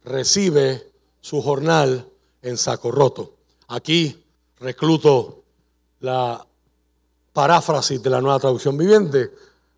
recibe 0.05 0.91
su 1.21 1.43
jornal 1.43 2.09
en 2.43 2.57
saco 2.57 2.91
roto. 2.91 3.35
Aquí 3.69 4.25
recluto 4.59 5.45
la 6.01 6.47
paráfrasis 7.33 8.03
de 8.03 8.11
la 8.11 8.21
nueva 8.21 8.39
traducción 8.39 8.77
viviente. 8.77 9.31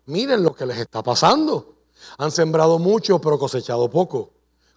Miren 0.05 0.43
lo 0.43 0.55
que 0.55 0.65
les 0.65 0.77
está 0.77 1.03
pasando. 1.03 1.75
Han 2.17 2.31
sembrado 2.31 2.79
mucho 2.79 3.19
pero 3.19 3.37
cosechado 3.37 3.89
poco. 3.89 4.31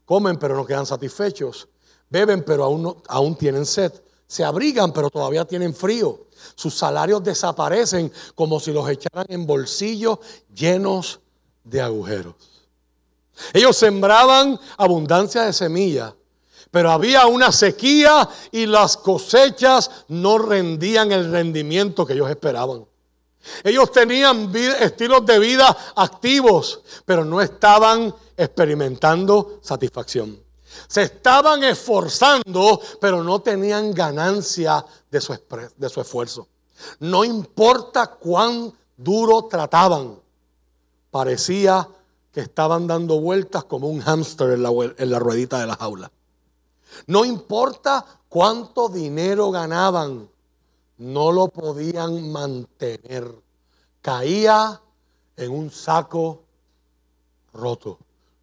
Comen 0.05 0.39
pero 0.39 0.57
no 0.57 0.66
quedan 0.66 0.87
satisfechos. 0.87 1.68
Beben 2.09 2.45
pero 2.45 2.64
aún, 2.64 2.97
aún 3.09 3.37
tienen 3.37 3.66
sed. 3.66 3.93
Se 4.27 4.45
abrigan 4.45 4.93
pero 4.93 5.11
todavía 5.11 5.45
tienen 5.45 5.74
frío. 5.74 6.27
Sus 6.55 6.74
salarios 6.74 7.22
desaparecen 7.22 8.12
como 8.35 8.61
si 8.61 8.72
los 8.72 8.89
echaran 8.89 9.27
en 9.29 9.47
bolsillos 9.47 10.18
llenos 10.55 11.20
de 11.64 11.81
agujeros. 11.81 12.35
Ellos 13.53 13.77
sembraban 13.77 14.59
abundancia 14.79 15.43
de 15.43 15.53
semillas, 15.53 16.14
pero 16.70 16.91
había 16.91 17.27
una 17.27 17.53
sequía 17.53 18.29
y 18.51 18.66
las 18.66 18.97
cosechas 18.97 19.91
no 20.09 20.39
rendían 20.39 21.12
el 21.12 21.31
rendimiento 21.31 22.07
que 22.07 22.14
ellos 22.14 22.31
esperaban. 22.31 22.87
Ellos 23.62 23.93
tenían 23.93 24.53
estilos 24.81 25.24
de 25.24 25.39
vida 25.39 25.77
activos, 25.95 26.81
pero 27.05 27.24
no 27.24 27.41
estaban 27.41 28.12
experimentando 28.37 29.61
satisfacción. 29.62 30.45
Se 30.89 31.03
estaban 31.03 31.64
esforzando, 31.64 32.81
pero 33.01 33.22
no 33.22 33.41
tenían 33.41 33.93
ganancia 33.93 34.85
de 35.11 35.20
su, 35.20 35.33
esfuerzo. 36.01 36.49
No 37.01 37.24
importa 37.24 38.07
cuán 38.07 38.72
duro 38.97 39.45
trataban, 39.45 40.18
parecía 41.11 41.89
que 42.33 42.41
estaban 42.41 42.87
dando 42.87 43.20
vueltas 43.20 43.64
como 43.64 43.89
un 43.89 44.01
hámster 44.01 44.51
en 44.51 44.62
la, 44.62 44.70
en 44.99 45.11
la 45.11 45.18
ruedita 45.18 45.59
de 45.59 45.66
la 45.66 45.77
jaula. 45.77 46.11
No 47.07 47.24
importa 47.24 48.05
cuánto 48.29 48.89
dinero 48.89 49.51
ganaban, 49.51 50.29
no 50.99 51.33
lo 51.33 51.49
podían 51.49 52.31
mantener. 52.31 53.35
Caía 54.01 54.81
en 55.37 55.51
un 55.51 55.70
saco 55.70 56.43
roto. 57.53 57.99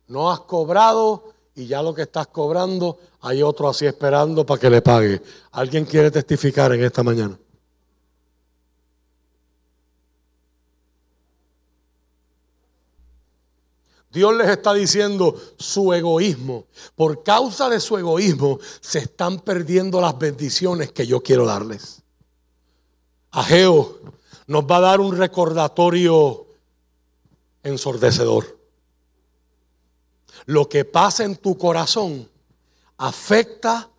No 0.08 0.32
has 0.32 0.42
cobrado 0.42 1.33
y 1.56 1.68
ya 1.68 1.82
lo 1.82 1.94
que 1.94 2.04
estás 2.04 2.28
cobrando, 2.28 2.98
hay 3.22 3.44
otro 3.44 3.70
así 3.70 3.86
esperando 3.86 4.46
para 4.46 4.60
que 4.60 4.70
le 4.70 4.82
pague. 4.82 5.22
¿Alguien 5.52 5.86
quiere 5.86 6.10
testificar 6.10 6.74
en 6.74 6.84
esta 6.84 7.04
mañana? 7.04 7.38
Dios 14.14 14.36
les 14.36 14.48
está 14.48 14.74
diciendo 14.74 15.36
su 15.58 15.92
egoísmo. 15.92 16.68
Por 16.96 17.24
causa 17.24 17.68
de 17.68 17.80
su 17.80 17.98
egoísmo 17.98 18.60
se 18.80 19.00
están 19.00 19.40
perdiendo 19.40 20.00
las 20.00 20.18
bendiciones 20.18 20.92
que 20.92 21.08
yo 21.08 21.22
quiero 21.22 21.46
darles. 21.46 22.04
Ageo 23.32 24.00
nos 24.46 24.66
va 24.66 24.78
a 24.78 24.82
dar 24.82 25.02
un 25.02 25.18
recordatorio 25.18 26.46
ensordecedor. 27.64 28.63
Lo 30.46 30.68
que 30.68 30.86
pasa 30.86 31.24
en 31.24 31.38
tu 31.38 31.58
corazón 31.58 32.30
afecta 32.98 33.90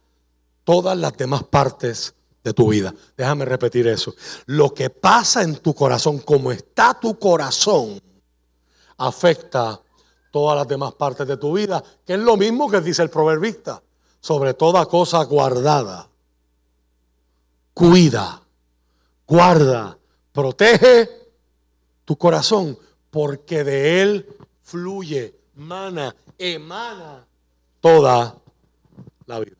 todas 0.64 0.96
las 0.96 1.16
demás 1.16 1.44
partes 1.44 2.14
de 2.42 2.52
tu 2.52 2.68
vida. 2.68 2.94
Déjame 3.16 3.44
repetir 3.44 3.88
eso. 3.88 4.14
Lo 4.46 4.72
que 4.74 4.90
pasa 4.90 5.42
en 5.42 5.56
tu 5.56 5.74
corazón, 5.74 6.18
como 6.18 6.52
está 6.52 6.98
tu 7.00 7.18
corazón, 7.18 8.00
afecta 8.98 9.80
todas 10.30 10.56
las 10.56 10.68
demás 10.68 10.94
partes 10.94 11.26
de 11.26 11.36
tu 11.36 11.54
vida, 11.54 11.82
que 12.04 12.14
es 12.14 12.18
lo 12.18 12.36
mismo 12.36 12.70
que 12.70 12.80
dice 12.80 13.02
el 13.02 13.10
proverbista, 13.10 13.82
sobre 14.20 14.54
toda 14.54 14.86
cosa 14.86 15.22
guardada. 15.24 16.08
Cuida, 17.72 18.42
guarda, 19.26 19.98
protege 20.32 21.08
tu 22.04 22.16
corazón, 22.16 22.78
porque 23.10 23.64
de 23.64 24.02
él 24.02 24.36
fluye, 24.62 25.34
mana, 25.54 26.14
emana 26.38 27.26
toda 27.80 28.36
la 29.26 29.40
vida. 29.40 29.56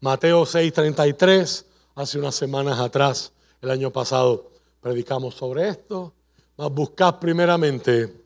Mateo 0.00 0.44
6:33, 0.44 1.64
hace 1.94 2.18
unas 2.18 2.34
semanas 2.34 2.78
atrás, 2.78 3.32
el 3.60 3.70
año 3.70 3.90
pasado, 3.90 4.50
predicamos 4.80 5.34
sobre 5.34 5.68
esto. 5.68 6.14
Mas 6.56 6.70
buscad 6.70 7.18
primeramente 7.18 8.24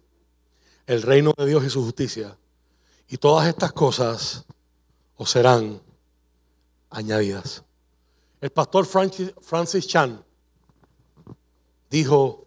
el 0.87 1.03
reino 1.03 1.33
de 1.37 1.47
Dios 1.47 1.65
y 1.65 1.71
su 1.71 1.83
justicia. 1.83 2.37
Y 3.09 3.19
todas 3.19 3.47
estas 3.47 3.73
cosas 3.73 4.45
os 5.17 5.31
serán 5.31 5.81
añadidas. 6.89 7.63
El 8.41 8.51
pastor 8.51 8.87
Francis, 8.87 9.87
Chan 9.87 10.25
dijo 11.91 12.47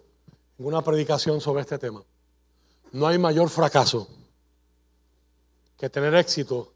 en 0.57 0.65
una 0.65 0.81
predicación 0.81 1.39
sobre 1.39 1.61
este 1.61 1.77
tema, 1.77 2.03
no 2.91 3.07
hay 3.07 3.17
mayor 3.17 3.49
fracaso 3.49 4.07
que 5.77 5.89
tener 5.89 6.15
éxito 6.15 6.71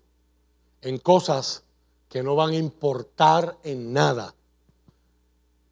en 0.81 0.97
cosas 0.97 1.63
que 2.07 2.23
no 2.23 2.35
van 2.35 2.51
a 2.51 2.55
importar 2.55 3.57
en 3.63 3.93
nada 3.93 4.33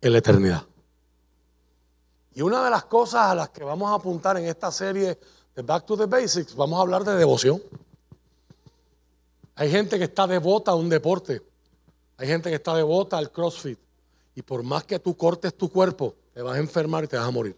en 0.01 0.11
la 0.11 0.17
eternidad. 0.19 0.63
Y 2.33 2.41
una 2.41 2.63
de 2.63 2.69
las 2.69 2.85
cosas 2.85 3.31
a 3.31 3.35
las 3.35 3.49
que 3.49 3.63
vamos 3.63 3.89
a 3.89 3.95
apuntar 3.95 4.37
en 4.37 4.45
esta 4.45 4.71
serie 4.71 5.17
de 5.55 5.61
Back 5.63 5.85
to 5.85 5.97
the 5.97 6.05
Basics, 6.05 6.55
vamos 6.55 6.77
a 6.77 6.81
hablar 6.83 7.03
de 7.03 7.15
devoción. 7.15 7.61
Hay 9.55 9.71
gente 9.71 9.97
que 9.97 10.03
está 10.03 10.27
devota 10.27 10.71
a 10.71 10.75
un 10.75 10.87
deporte. 10.87 11.41
Hay 12.17 12.27
gente 12.27 12.49
que 12.49 12.55
está 12.57 12.75
devota 12.75 13.17
al 13.17 13.31
CrossFit. 13.31 13.79
Y 14.35 14.43
por 14.43 14.61
más 14.61 14.83
que 14.83 14.99
tú 14.99 15.17
cortes 15.17 15.57
tu 15.57 15.71
cuerpo, 15.71 16.13
te 16.31 16.43
vas 16.43 16.57
a 16.57 16.59
enfermar 16.59 17.03
y 17.05 17.07
te 17.07 17.17
vas 17.17 17.27
a 17.27 17.31
morir. 17.31 17.57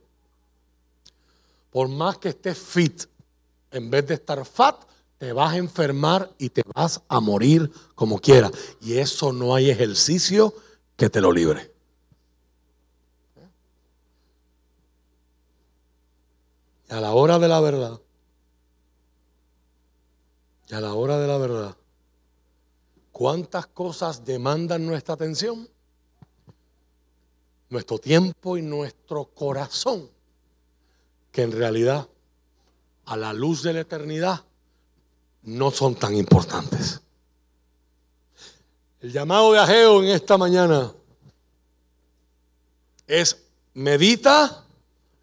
Por 1.70 1.90
más 1.90 2.18
que 2.18 2.30
estés 2.30 2.58
fit, 2.58 3.04
en 3.72 3.90
vez 3.90 4.08
de 4.08 4.14
estar 4.14 4.46
fat, 4.46 4.82
te 5.20 5.34
vas 5.34 5.54
a 5.54 5.58
enfermar 5.58 6.34
y 6.38 6.50
te 6.50 6.64
vas 6.74 7.02
a 7.10 7.20
morir 7.20 7.70
como 7.94 8.20
quiera. 8.20 8.50
Y 8.82 8.98
eso 8.98 9.34
no 9.34 9.54
hay 9.54 9.70
ejercicio 9.70 10.54
que 10.96 11.10
te 11.10 11.20
lo 11.20 11.32
libre. 11.34 11.72
Y 16.90 16.94
a 16.94 17.02
la 17.02 17.12
hora 17.12 17.38
de 17.38 17.48
la 17.50 17.60
verdad, 17.60 18.00
y 20.70 20.74
a 20.74 20.80
la 20.80 20.94
hora 20.94 21.20
de 21.20 21.28
la 21.28 21.38
verdad, 21.38 21.78
¿cuántas 23.12 23.68
cosas 23.68 24.24
demandan 24.24 24.86
nuestra 24.86 25.16
atención? 25.16 25.70
Nuestro 27.70 28.00
tiempo 28.00 28.58
y 28.58 28.62
nuestro 28.62 29.26
corazón, 29.26 30.10
que 31.32 31.42
en 31.42 31.52
realidad, 31.52 32.08
a 33.06 33.18
la 33.18 33.34
luz 33.34 33.64
de 33.64 33.74
la 33.74 33.82
eternidad, 33.82 34.46
no 35.44 35.72
son 35.72 35.96
tan 35.96 36.16
importantes. 36.16 37.02
El 39.02 39.12
llamado 39.12 39.54
de 39.54 39.60
Ageo 39.60 40.04
en 40.04 40.10
esta 40.10 40.38
mañana 40.38 40.92
es 43.08 43.42
medita 43.74 44.66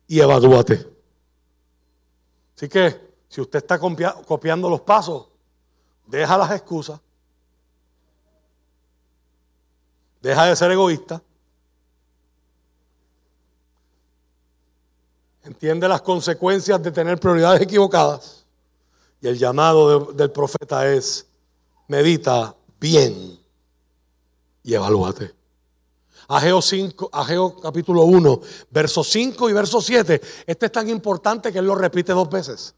y 0.09 0.21
evalúate. 0.21 0.87
Así 2.57 2.69
que 2.69 3.15
si 3.29 3.41
usted 3.41 3.59
está 3.59 3.79
copiando 3.79 4.71
los 4.71 4.81
pasos, 4.81 5.29
deja 6.07 6.39
las 6.39 6.51
excusas, 6.53 6.99
deja 10.23 10.47
de 10.47 10.57
ser 10.57 10.71
egoísta, 10.71 11.23
entiende 15.45 15.87
las 15.87 16.01
consecuencias 16.01 16.83
de 16.83 16.91
tener 16.91 17.21
prioridades 17.21 17.61
equivocadas 17.61 18.46
y 19.21 19.29
el 19.29 19.39
llamado 19.39 20.13
del 20.13 20.31
profeta 20.31 20.93
es, 20.93 21.27
medita 21.89 22.55
bien 22.79 23.39
y 24.63 24.75
evalúate. 24.75 25.35
Ageo, 26.29 26.61
5, 26.61 27.11
Ageo 27.13 27.57
capítulo 27.61 28.03
1, 28.03 28.41
verso 28.71 29.05
5 29.05 29.49
y 29.49 29.53
verso 29.53 29.81
7. 29.81 30.21
Este 30.47 30.67
es 30.67 30.73
tan 30.73 30.89
importante 30.89 31.53
que 31.53 31.61
él 31.61 31.67
lo 31.67 31.77
repite 31.77 32.13
dos 32.13 32.29
veces. 32.29 32.75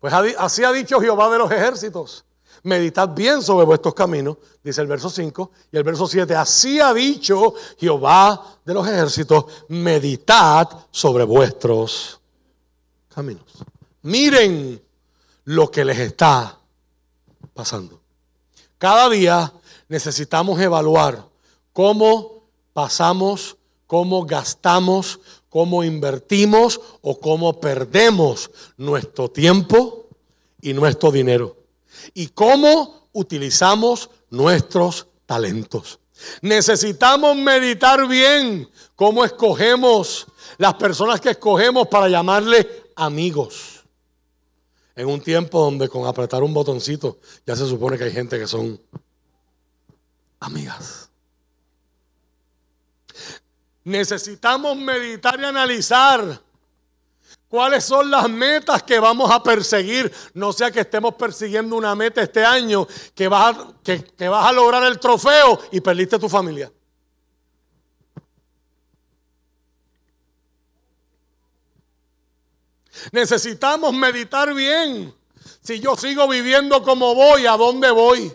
Pues 0.00 0.12
así 0.38 0.64
ha 0.64 0.72
dicho 0.72 0.98
Jehová 1.00 1.30
de 1.30 1.38
los 1.38 1.52
ejércitos. 1.52 2.24
Meditad 2.62 3.10
bien 3.10 3.42
sobre 3.42 3.64
vuestros 3.64 3.94
caminos, 3.94 4.36
dice 4.62 4.80
el 4.80 4.86
verso 4.86 5.08
5 5.08 5.50
y 5.72 5.76
el 5.76 5.84
verso 5.84 6.06
7. 6.06 6.34
Así 6.34 6.80
ha 6.80 6.92
dicho 6.92 7.54
Jehová 7.78 8.58
de 8.64 8.74
los 8.74 8.86
ejércitos, 8.86 9.44
meditad 9.68 10.68
sobre 10.90 11.24
vuestros 11.24 12.20
caminos. 13.14 13.44
Miren 14.02 14.82
lo 15.44 15.70
que 15.70 15.84
les 15.84 15.98
está 15.98 16.58
pasando. 17.52 18.00
Cada 18.78 19.10
día 19.10 19.52
necesitamos 19.88 20.58
evaluar 20.60 21.26
cómo 21.72 22.44
pasamos, 22.72 23.56
cómo 23.86 24.24
gastamos, 24.24 25.20
cómo 25.50 25.84
invertimos 25.84 26.80
o 27.02 27.18
cómo 27.20 27.60
perdemos 27.60 28.50
nuestro 28.78 29.30
tiempo 29.30 30.06
y 30.62 30.72
nuestro 30.72 31.10
dinero. 31.10 31.56
Y 32.14 32.28
cómo 32.28 33.08
utilizamos 33.12 34.08
nuestros 34.30 35.08
talentos. 35.26 35.98
Necesitamos 36.40 37.36
meditar 37.36 38.06
bien 38.06 38.70
cómo 38.94 39.24
escogemos 39.24 40.26
las 40.56 40.74
personas 40.74 41.20
que 41.20 41.30
escogemos 41.30 41.88
para 41.88 42.08
llamarle 42.08 42.84
amigos 42.96 43.79
en 44.94 45.08
un 45.08 45.20
tiempo 45.20 45.60
donde 45.60 45.88
con 45.88 46.06
apretar 46.06 46.42
un 46.42 46.52
botoncito 46.52 47.18
ya 47.46 47.56
se 47.56 47.66
supone 47.66 47.96
que 47.96 48.04
hay 48.04 48.12
gente 48.12 48.38
que 48.38 48.46
son 48.46 48.80
amigas. 50.40 51.10
Necesitamos 53.84 54.76
meditar 54.76 55.40
y 55.40 55.44
analizar 55.44 56.40
cuáles 57.48 57.84
son 57.84 58.10
las 58.10 58.28
metas 58.28 58.82
que 58.82 58.98
vamos 58.98 59.30
a 59.30 59.42
perseguir. 59.42 60.12
No 60.34 60.52
sea 60.52 60.70
que 60.70 60.80
estemos 60.80 61.14
persiguiendo 61.14 61.76
una 61.76 61.94
meta 61.94 62.22
este 62.22 62.44
año 62.44 62.86
que 63.14 63.28
vas 63.28 63.56
que, 63.82 64.04
que 64.04 64.28
vas 64.28 64.46
a 64.46 64.52
lograr 64.52 64.84
el 64.84 64.98
trofeo 64.98 65.60
y 65.72 65.80
perdiste 65.80 66.18
tu 66.18 66.28
familia. 66.28 66.70
Necesitamos 73.12 73.92
meditar 73.92 74.52
bien. 74.54 75.14
Si 75.62 75.80
yo 75.80 75.96
sigo 75.96 76.28
viviendo 76.28 76.82
como 76.82 77.14
voy, 77.14 77.46
¿a 77.46 77.56
dónde 77.56 77.90
voy? 77.90 78.32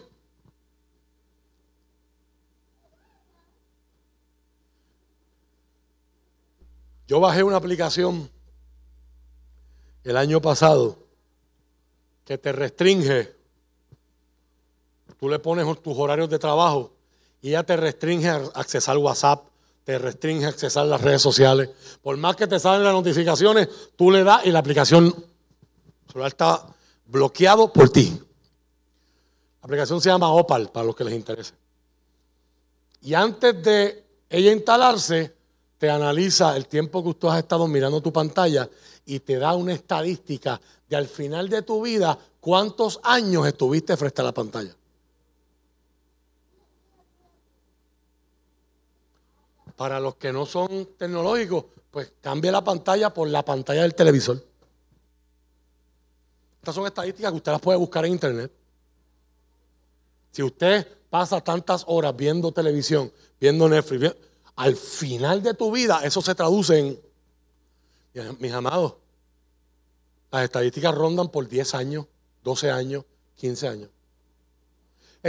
Yo 7.07 7.19
bajé 7.19 7.43
una 7.43 7.57
aplicación 7.57 8.29
el 10.03 10.17
año 10.17 10.41
pasado 10.41 10.97
que 12.25 12.37
te 12.37 12.51
restringe. 12.51 13.35
Tú 15.19 15.29
le 15.29 15.39
pones 15.39 15.65
tus 15.81 15.97
horarios 15.97 16.29
de 16.29 16.39
trabajo 16.39 16.93
y 17.41 17.49
ella 17.49 17.63
te 17.63 17.77
restringe 17.77 18.29
a 18.29 18.37
accesar 18.55 18.97
WhatsApp, 18.97 19.45
te 19.85 19.99
restringe 19.99 20.47
accesar 20.47 20.87
las 20.87 20.99
redes 20.99 21.21
sociales. 21.21 21.69
Por 22.01 22.17
más 22.17 22.35
que 22.35 22.47
te 22.47 22.59
salen 22.59 22.83
las 22.83 22.93
notificaciones, 22.93 23.69
tú 23.95 24.11
le 24.11 24.23
das 24.23 24.45
y 24.45 24.51
la 24.51 24.59
aplicación 24.59 25.15
celular 26.07 26.29
está 26.29 26.65
bloqueado 27.05 27.71
por 27.71 27.89
ti. 27.89 28.19
La 29.61 29.67
aplicación 29.67 30.01
se 30.01 30.09
llama 30.09 30.31
Opal, 30.31 30.71
para 30.71 30.87
los 30.87 30.95
que 30.95 31.03
les 31.03 31.13
interese. 31.13 31.53
Y 33.01 33.13
antes 33.13 33.61
de 33.63 34.03
ella 34.27 34.51
instalarse, 34.51 35.35
te 35.77 35.89
analiza 35.89 36.57
el 36.57 36.67
tiempo 36.67 37.03
que 37.03 37.13
tú 37.13 37.29
has 37.29 37.37
estado 37.37 37.67
mirando 37.67 38.01
tu 38.01 38.11
pantalla 38.11 38.67
y 39.05 39.19
te 39.19 39.37
da 39.37 39.53
una 39.53 39.73
estadística 39.73 40.59
de 40.89 40.95
al 40.95 41.07
final 41.07 41.47
de 41.47 41.61
tu 41.61 41.83
vida 41.83 42.17
cuántos 42.39 42.99
años 43.03 43.45
estuviste 43.45 43.95
frente 43.95 44.21
a 44.21 44.25
la 44.25 44.33
pantalla. 44.33 44.75
Para 49.75 49.99
los 49.99 50.15
que 50.15 50.31
no 50.31 50.45
son 50.45 50.89
tecnológicos, 50.97 51.65
pues 51.91 52.13
cambie 52.21 52.51
la 52.51 52.63
pantalla 52.63 53.13
por 53.13 53.27
la 53.27 53.43
pantalla 53.43 53.83
del 53.83 53.95
televisor. 53.95 54.43
Estas 56.59 56.75
son 56.75 56.87
estadísticas 56.87 57.31
que 57.31 57.37
usted 57.37 57.51
las 57.51 57.61
puede 57.61 57.77
buscar 57.77 58.05
en 58.05 58.13
internet. 58.13 58.51
Si 60.31 60.43
usted 60.43 60.85
pasa 61.09 61.39
tantas 61.39 61.83
horas 61.87 62.13
viendo 62.15 62.51
televisión, 62.51 63.11
viendo 63.39 63.69
Netflix, 63.69 64.15
al 64.55 64.75
final 64.75 65.43
de 65.43 65.53
tu 65.53 65.71
vida 65.71 66.01
eso 66.03 66.21
se 66.21 66.35
traduce 66.35 66.77
en, 66.79 66.99
mis 68.39 68.51
amados, 68.51 68.95
las 70.31 70.43
estadísticas 70.43 70.93
rondan 70.93 71.29
por 71.29 71.47
10 71.47 71.75
años, 71.75 72.07
12 72.43 72.71
años, 72.71 73.05
15 73.35 73.67
años. 73.67 73.89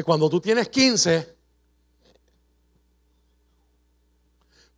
Cuando 0.04 0.28
tú 0.28 0.40
tienes 0.40 0.68
15, 0.68 1.35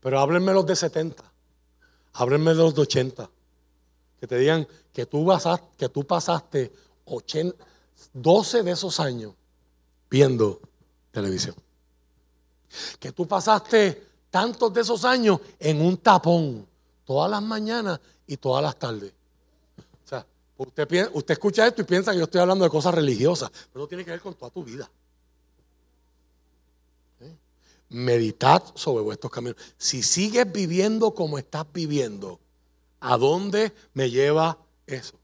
pero 0.08 0.20
háblenme 0.20 0.54
los 0.54 0.64
de 0.64 0.74
70, 0.74 1.22
háblenme 2.14 2.54
los 2.54 2.74
de 2.74 2.80
80, 2.80 3.30
que 4.18 4.26
te 4.26 4.38
digan 4.38 4.66
que 4.90 5.04
tú, 5.04 5.26
pasaste, 5.26 5.66
que 5.76 5.90
tú 5.90 6.02
pasaste 6.06 6.72
12 8.14 8.62
de 8.62 8.70
esos 8.70 9.00
años 9.00 9.34
viendo 10.08 10.62
televisión. 11.10 11.54
Que 12.98 13.12
tú 13.12 13.28
pasaste 13.28 14.02
tantos 14.30 14.72
de 14.72 14.80
esos 14.80 15.04
años 15.04 15.40
en 15.58 15.82
un 15.82 15.98
tapón, 15.98 16.66
todas 17.04 17.30
las 17.30 17.42
mañanas 17.42 18.00
y 18.26 18.38
todas 18.38 18.62
las 18.62 18.78
tardes. 18.78 19.12
O 20.06 20.08
sea, 20.08 20.24
usted, 20.56 21.10
usted 21.12 21.32
escucha 21.32 21.66
esto 21.66 21.82
y 21.82 21.84
piensa 21.84 22.12
que 22.12 22.18
yo 22.18 22.24
estoy 22.24 22.40
hablando 22.40 22.64
de 22.64 22.70
cosas 22.70 22.94
religiosas, 22.94 23.50
pero 23.70 23.84
eso 23.84 23.88
tiene 23.88 24.06
que 24.06 24.12
ver 24.12 24.22
con 24.22 24.32
toda 24.32 24.50
tu 24.50 24.64
vida. 24.64 24.90
Meditad 27.90 28.62
sobre 28.74 29.02
vuestros 29.02 29.32
caminos. 29.32 29.56
Si 29.76 30.02
sigues 30.02 30.50
viviendo 30.50 31.14
como 31.14 31.38
estás 31.38 31.66
viviendo, 31.72 32.38
¿a 33.00 33.16
dónde 33.16 33.72
me 33.94 34.10
lleva 34.10 34.58
eso? 34.86 35.18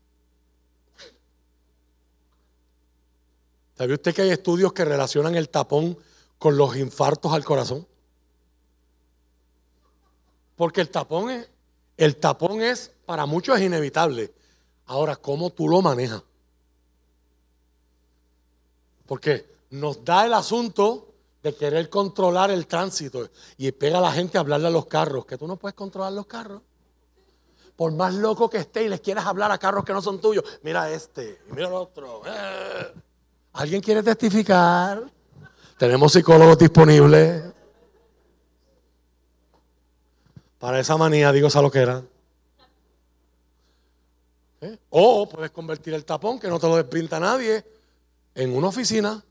¿Sabe 3.77 3.95
usted 3.95 4.15
que 4.15 4.23
hay 4.23 4.31
estudios 4.31 4.73
que 4.73 4.85
relacionan 4.85 5.35
el 5.35 5.49
tapón 5.49 5.99
con 6.39 6.57
los 6.57 6.77
infartos 6.77 7.33
al 7.33 7.45
corazón? 7.45 7.87
Porque 10.57 10.81
el 10.81 10.91
tapón 10.91 11.31
es, 11.31 11.51
el 11.97 12.17
tapón 12.17 12.63
es, 12.63 12.93
para 13.05 13.27
muchos 13.27 13.59
es 13.59 13.65
inevitable. 13.65 14.33
Ahora, 14.87 15.17
¿cómo 15.17 15.51
tú 15.51 15.69
lo 15.69 15.83
manejas? 15.83 16.23
Porque 19.07 19.47
nos 19.71 20.05
da 20.05 20.27
el 20.27 20.35
asunto 20.35 21.14
de 21.45 21.55
querer 21.55 21.91
controlar 21.91 22.51
el 22.51 22.67
tránsito 22.67 23.29
y 23.59 23.71
pega 23.73 23.99
a 23.99 24.01
la 24.01 24.11
gente 24.11 24.39
a 24.39 24.41
hablarle 24.41 24.69
a 24.69 24.71
los 24.71 24.87
carros, 24.87 25.27
que 25.27 25.37
tú 25.37 25.47
no 25.47 25.57
puedes 25.57 25.75
controlar 25.75 26.11
los 26.15 26.25
carros. 26.25 26.63
Por 27.77 27.93
más 27.93 28.15
loco 28.15 28.49
que 28.49 28.57
esté 28.57 28.85
y 28.85 28.89
les 28.89 29.03
quieras 29.03 29.27
hablar 29.27 29.53
a 29.53 29.59
carros 29.59 29.85
que 29.85 29.93
no 29.93 30.01
son 30.01 30.23
tuyos, 30.23 30.43
mira 30.63 30.91
este 30.91 31.43
y 31.47 31.53
mira 31.53 31.69
el 31.69 31.75
otro. 31.75 32.23
Eh. 32.27 32.95
¿Alguien 33.53 33.83
quiere 33.83 34.03
testificar? 34.03 35.05
Tenemos 35.77 36.13
psicólogos 36.15 36.57
disponibles. 36.57 37.45
Para 40.59 40.81
esa 40.81 40.97
manía, 40.97 41.31
digo 41.31 41.49
esa 41.49 41.61
lo 41.61 41.71
que 41.71 41.81
era. 41.81 42.03
¿Eh? 44.63 44.79
O 44.89 45.29
puedes 45.29 45.51
convertir 45.51 45.93
el 45.93 46.07
tapón, 46.07 46.41
que 46.41 46.49
no 46.49 46.59
te 46.59 46.69
lo 46.69 46.77
despinta 46.77 47.21
nadie, 47.21 47.63
en 48.35 48.57
una 48.57 48.69
oficina, 48.69 49.23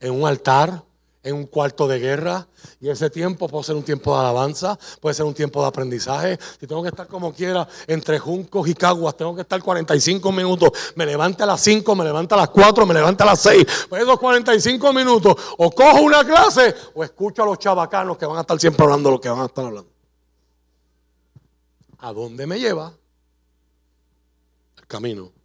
en 0.00 0.12
un 0.14 0.26
altar, 0.26 0.87
en 1.28 1.36
un 1.36 1.46
cuarto 1.46 1.86
de 1.86 1.98
guerra. 1.98 2.46
Y 2.80 2.88
ese 2.88 3.10
tiempo 3.10 3.48
puede 3.48 3.64
ser 3.64 3.76
un 3.76 3.82
tiempo 3.82 4.14
de 4.14 4.20
alabanza, 4.20 4.78
puede 5.00 5.14
ser 5.14 5.26
un 5.26 5.34
tiempo 5.34 5.60
de 5.60 5.68
aprendizaje. 5.68 6.38
Si 6.58 6.66
tengo 6.66 6.82
que 6.82 6.88
estar 6.88 7.06
como 7.06 7.32
quiera 7.32 7.68
entre 7.86 8.18
juncos 8.18 8.66
y 8.68 8.74
caguas, 8.74 9.16
tengo 9.16 9.34
que 9.34 9.42
estar 9.42 9.62
45 9.62 10.32
minutos. 10.32 10.70
Me 10.96 11.06
levante 11.06 11.42
a 11.42 11.46
las 11.46 11.60
5, 11.60 11.94
me 11.94 12.04
levanta 12.04 12.34
a 12.34 12.38
las 12.38 12.48
4, 12.50 12.86
me 12.86 12.94
levanta 12.94 13.24
a 13.24 13.28
las 13.28 13.40
6. 13.40 13.66
Pues 13.88 14.02
esos 14.02 14.18
45 14.18 14.92
minutos, 14.92 15.36
o 15.58 15.70
cojo 15.70 16.00
una 16.00 16.24
clase 16.24 16.74
o 16.94 17.04
escucho 17.04 17.42
a 17.42 17.46
los 17.46 17.58
chavacanos 17.58 18.16
que 18.16 18.26
van 18.26 18.38
a 18.38 18.40
estar 18.40 18.58
siempre 18.58 18.84
hablando 18.84 19.10
lo 19.10 19.20
que 19.20 19.28
van 19.28 19.40
a 19.40 19.46
estar 19.46 19.64
hablando. 19.64 19.90
¿A 21.98 22.12
dónde 22.12 22.46
me 22.46 22.58
lleva? 22.58 22.92
El 24.76 24.86
camino. 24.86 25.37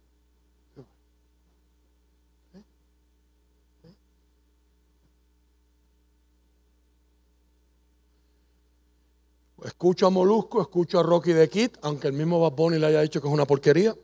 Escucho 9.64 10.06
a 10.06 10.10
Molusco, 10.10 10.60
escucho 10.60 11.00
a 11.00 11.02
Rocky 11.02 11.32
de 11.32 11.48
Kid, 11.48 11.70
aunque 11.80 12.08
el 12.08 12.12
mismo 12.12 12.38
Bad 12.38 12.52
Bunny 12.52 12.78
le 12.78 12.86
haya 12.86 13.00
dicho 13.00 13.22
que 13.22 13.28
es 13.28 13.32
una 13.32 13.46
porquería. 13.46 13.96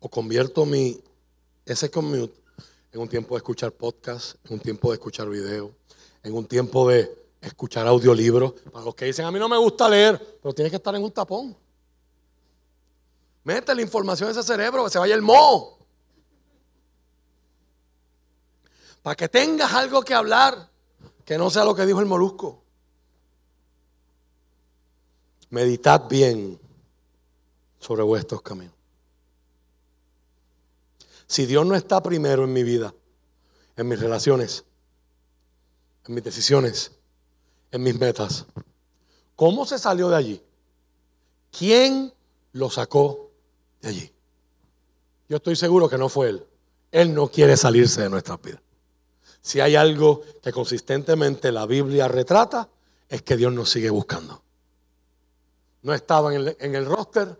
O 0.00 0.08
convierto 0.08 0.66
mi 0.66 1.00
ese 1.64 1.92
commute 1.92 2.34
en 2.92 3.00
un 3.00 3.08
tiempo 3.08 3.36
de 3.36 3.38
escuchar 3.38 3.70
podcast, 3.70 4.34
en 4.44 4.54
un 4.54 4.60
tiempo 4.60 4.90
de 4.90 4.94
escuchar 4.94 5.28
video, 5.28 5.70
en 6.24 6.34
un 6.34 6.44
tiempo 6.44 6.88
de 6.88 7.16
escuchar 7.40 7.86
audiolibros. 7.86 8.52
Para 8.72 8.84
los 8.84 8.96
que 8.96 9.04
dicen, 9.04 9.24
a 9.24 9.30
mí 9.30 9.38
no 9.38 9.48
me 9.48 9.58
gusta 9.58 9.88
leer, 9.88 10.38
pero 10.42 10.52
tiene 10.52 10.70
que 10.70 10.76
estar 10.76 10.92
en 10.96 11.04
un 11.04 11.12
tapón. 11.12 11.56
Mete 13.44 13.72
la 13.72 13.82
información 13.82 14.28
en 14.28 14.36
ese 14.36 14.42
cerebro, 14.42 14.82
que 14.82 14.90
se 14.90 14.98
vaya 14.98 15.14
el 15.14 15.22
moho. 15.22 15.73
Para 19.04 19.16
que 19.16 19.28
tengas 19.28 19.70
algo 19.74 20.00
que 20.00 20.14
hablar, 20.14 20.70
que 21.26 21.36
no 21.36 21.50
sea 21.50 21.62
lo 21.62 21.74
que 21.74 21.84
dijo 21.84 22.00
el 22.00 22.06
molusco. 22.06 22.62
Meditad 25.50 26.08
bien 26.08 26.58
sobre 27.78 28.02
vuestros 28.02 28.40
caminos. 28.40 28.74
Si 31.26 31.44
Dios 31.44 31.66
no 31.66 31.74
está 31.74 32.02
primero 32.02 32.44
en 32.44 32.54
mi 32.54 32.62
vida, 32.62 32.94
en 33.76 33.88
mis 33.88 34.00
relaciones, 34.00 34.64
en 36.06 36.14
mis 36.14 36.24
decisiones, 36.24 36.92
en 37.72 37.82
mis 37.82 38.00
metas. 38.00 38.46
¿Cómo 39.36 39.66
se 39.66 39.78
salió 39.78 40.08
de 40.08 40.16
allí? 40.16 40.42
¿Quién 41.50 42.10
lo 42.52 42.70
sacó 42.70 43.30
de 43.82 43.88
allí? 43.90 44.12
Yo 45.28 45.36
estoy 45.36 45.56
seguro 45.56 45.90
que 45.90 45.98
no 45.98 46.08
fue 46.08 46.30
Él. 46.30 46.46
Él 46.90 47.14
no 47.14 47.28
quiere 47.28 47.54
salirse 47.58 48.00
de 48.00 48.08
nuestras 48.08 48.40
vidas. 48.40 48.63
Si 49.44 49.60
hay 49.60 49.76
algo 49.76 50.22
que 50.42 50.52
consistentemente 50.52 51.52
la 51.52 51.66
Biblia 51.66 52.08
retrata, 52.08 52.66
es 53.06 53.20
que 53.20 53.36
Dios 53.36 53.52
nos 53.52 53.68
sigue 53.68 53.90
buscando. 53.90 54.42
No 55.82 55.92
estaba 55.92 56.34
en 56.34 56.74
el, 56.74 56.86
roster, 56.86 57.38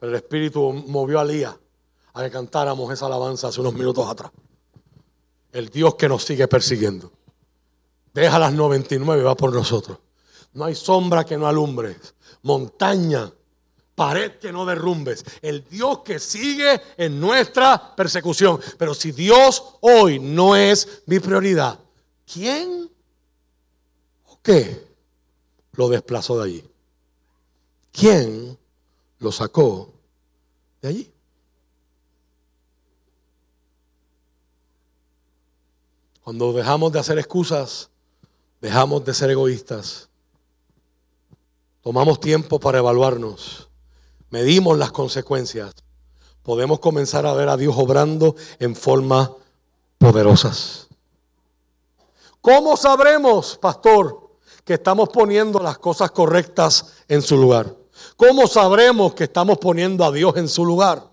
pero 0.00 0.10
el 0.10 0.16
Espíritu 0.16 0.72
movió 0.72 1.20
a 1.20 1.26
Lía 1.26 1.54
a 2.14 2.22
que 2.22 2.30
cantáramos 2.30 2.90
esa 2.90 3.04
alabanza 3.04 3.48
hace 3.48 3.60
unos 3.60 3.74
minutos 3.74 4.08
atrás. 4.08 4.32
El 5.52 5.68
Dios 5.68 5.96
que 5.96 6.08
nos 6.08 6.24
sigue 6.24 6.48
persiguiendo. 6.48 7.12
Deja 8.14 8.38
las 8.38 8.54
99 8.54 9.22
va 9.22 9.36
por 9.36 9.52
nosotros. 9.52 9.98
No 10.54 10.64
hay 10.64 10.74
sombra 10.74 11.26
que 11.26 11.36
no 11.36 11.46
alumbres. 11.46 12.14
Montaña, 12.40 13.30
pared 13.98 14.38
que 14.38 14.52
no 14.52 14.64
derrumbes. 14.64 15.24
El 15.42 15.68
Dios 15.68 15.98
que 15.98 16.18
sigue 16.18 16.80
en 16.96 17.20
nuestra 17.20 17.94
persecución. 17.94 18.60
Pero 18.78 18.94
si 18.94 19.12
Dios 19.12 19.74
hoy 19.80 20.18
no 20.18 20.56
es 20.56 21.02
mi 21.04 21.18
prioridad, 21.18 21.78
¿quién 22.32 22.90
o 24.24 24.38
qué 24.42 24.86
lo 25.72 25.90
desplazó 25.90 26.38
de 26.38 26.44
allí? 26.44 26.64
¿Quién 27.92 28.56
lo 29.18 29.32
sacó 29.32 29.92
de 30.80 30.88
allí? 30.88 31.12
Cuando 36.22 36.52
dejamos 36.52 36.92
de 36.92 37.00
hacer 37.00 37.18
excusas, 37.18 37.90
Dejamos 38.60 39.04
de 39.04 39.14
ser 39.14 39.30
egoístas. 39.30 40.08
Tomamos 41.82 42.18
tiempo 42.18 42.58
para 42.58 42.78
evaluarnos. 42.78 43.67
Medimos 44.30 44.76
las 44.78 44.92
consecuencias. 44.92 45.74
Podemos 46.42 46.80
comenzar 46.80 47.26
a 47.26 47.34
ver 47.34 47.48
a 47.48 47.56
Dios 47.56 47.74
obrando 47.76 48.36
en 48.58 48.74
formas 48.74 49.30
poderosas. 49.98 50.88
¿Cómo 52.40 52.76
sabremos, 52.76 53.56
pastor, 53.58 54.30
que 54.64 54.74
estamos 54.74 55.08
poniendo 55.10 55.60
las 55.60 55.78
cosas 55.78 56.10
correctas 56.10 56.94
en 57.08 57.22
su 57.22 57.36
lugar? 57.36 57.74
¿Cómo 58.16 58.46
sabremos 58.46 59.14
que 59.14 59.24
estamos 59.24 59.58
poniendo 59.58 60.04
a 60.04 60.12
Dios 60.12 60.36
en 60.36 60.48
su 60.48 60.64
lugar? 60.64 61.08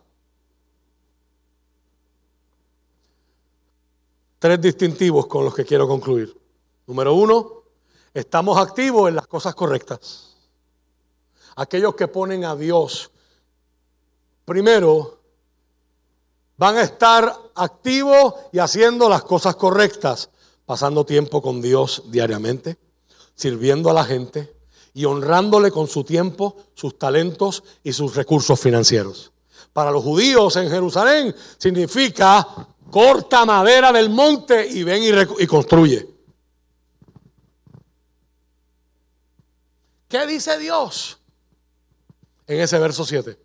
tres 4.45 4.61
distintivos 4.61 5.25
con 5.25 5.43
los 5.43 5.55
que 5.55 5.65
quiero 5.65 5.87
concluir. 5.87 6.39
Número 6.85 7.15
uno, 7.15 7.63
estamos 8.13 8.59
activos 8.59 9.09
en 9.09 9.15
las 9.15 9.25
cosas 9.25 9.55
correctas. 9.55 10.34
Aquellos 11.55 11.95
que 11.95 12.07
ponen 12.07 12.43
a 12.43 12.55
Dios 12.55 13.11
primero 14.43 15.19
van 16.57 16.77
a 16.77 16.83
estar 16.83 17.33
activos 17.55 18.33
y 18.51 18.59
haciendo 18.59 19.09
las 19.09 19.23
cosas 19.23 19.55
correctas, 19.55 20.29
pasando 20.65 21.05
tiempo 21.05 21.41
con 21.41 21.61
Dios 21.61 22.03
diariamente, 22.07 22.77
sirviendo 23.35 23.89
a 23.89 23.93
la 23.93 24.03
gente 24.03 24.55
y 24.93 25.05
honrándole 25.05 25.71
con 25.71 25.87
su 25.87 26.03
tiempo, 26.03 26.55
sus 26.73 26.97
talentos 26.97 27.63
y 27.83 27.91
sus 27.91 28.15
recursos 28.15 28.59
financieros. 28.59 29.31
Para 29.73 29.91
los 29.91 30.03
judíos 30.03 30.55
en 30.55 30.69
Jerusalén 30.69 31.35
significa 31.57 32.47
corta 32.89 33.45
madera 33.45 33.91
del 33.91 34.09
monte 34.09 34.65
y 34.65 34.83
ven 34.83 35.03
y, 35.37 35.47
construye. 35.47 36.07
¿Qué 40.07 40.25
dice 40.25 40.57
Dios 40.57 41.17
en 42.47 42.59
ese 42.59 42.79
verso 42.79 43.05
7? 43.05 43.37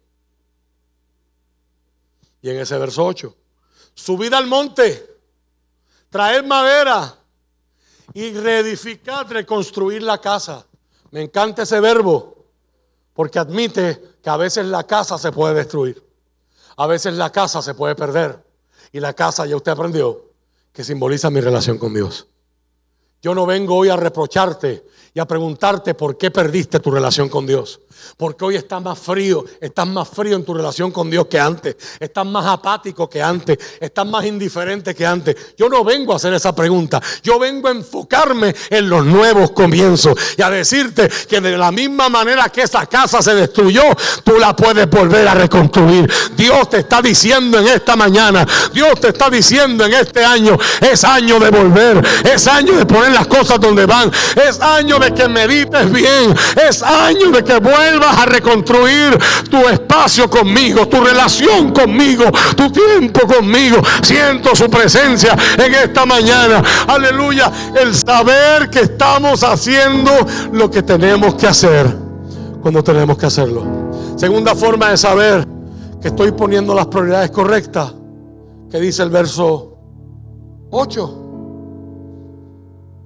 Y 2.42 2.50
en 2.50 2.58
ese 2.58 2.78
verso 2.78 3.04
8, 3.04 3.36
subid 3.94 4.32
al 4.32 4.46
monte, 4.46 5.18
traer 6.08 6.44
madera 6.44 7.16
y 8.14 8.32
reedificar, 8.32 9.28
reconstruir 9.28 10.02
la 10.02 10.18
casa. 10.18 10.66
Me 11.10 11.22
encanta 11.22 11.62
ese 11.62 11.80
verbo 11.80 12.46
porque 13.14 13.38
admite 13.38 14.16
que 14.22 14.30
a 14.30 14.36
veces 14.36 14.66
la 14.66 14.84
casa 14.84 15.18
se 15.18 15.32
puede 15.32 15.54
destruir, 15.54 16.02
a 16.76 16.86
veces 16.86 17.14
la 17.14 17.30
casa 17.30 17.60
se 17.60 17.74
puede 17.74 17.94
perder 17.94 18.42
y 18.92 19.00
la 19.00 19.12
casa 19.12 19.46
ya 19.46 19.56
usted 19.56 19.72
aprendió 19.72 20.30
que 20.72 20.84
simboliza 20.84 21.30
mi 21.30 21.40
relación 21.40 21.78
con 21.78 21.92
Dios. 21.92 22.26
Yo 23.22 23.34
no 23.34 23.44
vengo 23.44 23.76
hoy 23.76 23.90
a 23.90 23.96
reprocharte 23.96 24.86
y 25.14 25.20
a 25.20 25.26
preguntarte 25.26 25.94
por 25.94 26.16
qué 26.16 26.30
perdiste 26.30 26.80
tu 26.80 26.90
relación 26.90 27.28
con 27.28 27.46
Dios. 27.46 27.80
Porque 28.16 28.44
hoy 28.44 28.56
estás 28.56 28.82
más 28.82 28.98
frío, 28.98 29.44
estás 29.60 29.86
más 29.86 30.08
frío 30.08 30.36
en 30.36 30.44
tu 30.44 30.54
relación 30.54 30.90
con 30.90 31.10
Dios 31.10 31.26
que 31.26 31.38
antes, 31.38 31.76
estás 31.98 32.24
más 32.24 32.46
apático 32.46 33.08
que 33.10 33.22
antes, 33.22 33.58
estás 33.78 34.06
más 34.06 34.24
indiferente 34.24 34.94
que 34.94 35.04
antes. 35.04 35.36
Yo 35.58 35.68
no 35.68 35.84
vengo 35.84 36.12
a 36.12 36.16
hacer 36.16 36.32
esa 36.32 36.54
pregunta, 36.54 37.00
yo 37.22 37.38
vengo 37.38 37.68
a 37.68 37.72
enfocarme 37.72 38.54
en 38.70 38.88
los 38.88 39.04
nuevos 39.04 39.50
comienzos 39.50 40.16
y 40.36 40.42
a 40.42 40.50
decirte 40.50 41.10
que 41.28 41.40
de 41.40 41.58
la 41.58 41.72
misma 41.72 42.08
manera 42.08 42.48
que 42.48 42.62
esa 42.62 42.86
casa 42.86 43.20
se 43.20 43.34
destruyó, 43.34 43.82
tú 44.24 44.38
la 44.38 44.54
puedes 44.54 44.88
volver 44.88 45.26
a 45.28 45.34
reconstruir. 45.34 46.10
Dios 46.36 46.70
te 46.70 46.78
está 46.78 47.02
diciendo 47.02 47.58
en 47.58 47.68
esta 47.68 47.96
mañana, 47.96 48.46
Dios 48.72 49.00
te 49.00 49.08
está 49.08 49.28
diciendo 49.28 49.84
en 49.84 49.94
este 49.94 50.24
año, 50.24 50.56
es 50.80 51.04
año 51.04 51.38
de 51.40 51.50
volver, 51.50 52.06
es 52.24 52.46
año 52.46 52.76
de 52.76 52.86
poner 52.86 53.12
las 53.12 53.26
cosas 53.26 53.60
donde 53.60 53.86
van, 53.86 54.10
es 54.36 54.60
año 54.60 54.99
de 55.00 55.14
que 55.14 55.28
medites 55.28 55.92
bien, 55.92 56.34
es 56.68 56.82
año 56.82 57.30
de 57.30 57.42
que 57.42 57.58
vuelvas 57.58 58.00
vas 58.00 58.18
a 58.18 58.26
reconstruir 58.26 59.16
tu 59.50 59.68
espacio 59.68 60.28
conmigo, 60.28 60.88
tu 60.88 61.00
relación 61.00 61.72
conmigo, 61.72 62.24
tu 62.56 62.70
tiempo 62.70 63.20
conmigo. 63.26 63.76
Siento 64.02 64.54
su 64.56 64.68
presencia 64.68 65.36
en 65.58 65.74
esta 65.74 66.06
mañana. 66.06 66.62
Aleluya. 66.88 67.52
El 67.74 67.94
saber 67.94 68.70
que 68.70 68.80
estamos 68.80 69.42
haciendo 69.42 70.12
lo 70.52 70.70
que 70.70 70.82
tenemos 70.82 71.34
que 71.34 71.46
hacer 71.46 71.94
cuando 72.62 72.82
tenemos 72.82 73.16
que 73.18 73.26
hacerlo. 73.26 73.64
Segunda 74.16 74.54
forma 74.54 74.90
de 74.90 74.96
saber 74.96 75.46
que 76.00 76.08
estoy 76.08 76.32
poniendo 76.32 76.74
las 76.74 76.86
prioridades 76.86 77.30
correctas, 77.30 77.94
que 78.70 78.80
dice 78.80 79.02
el 79.02 79.10
verso 79.10 79.76
8. 80.70 81.16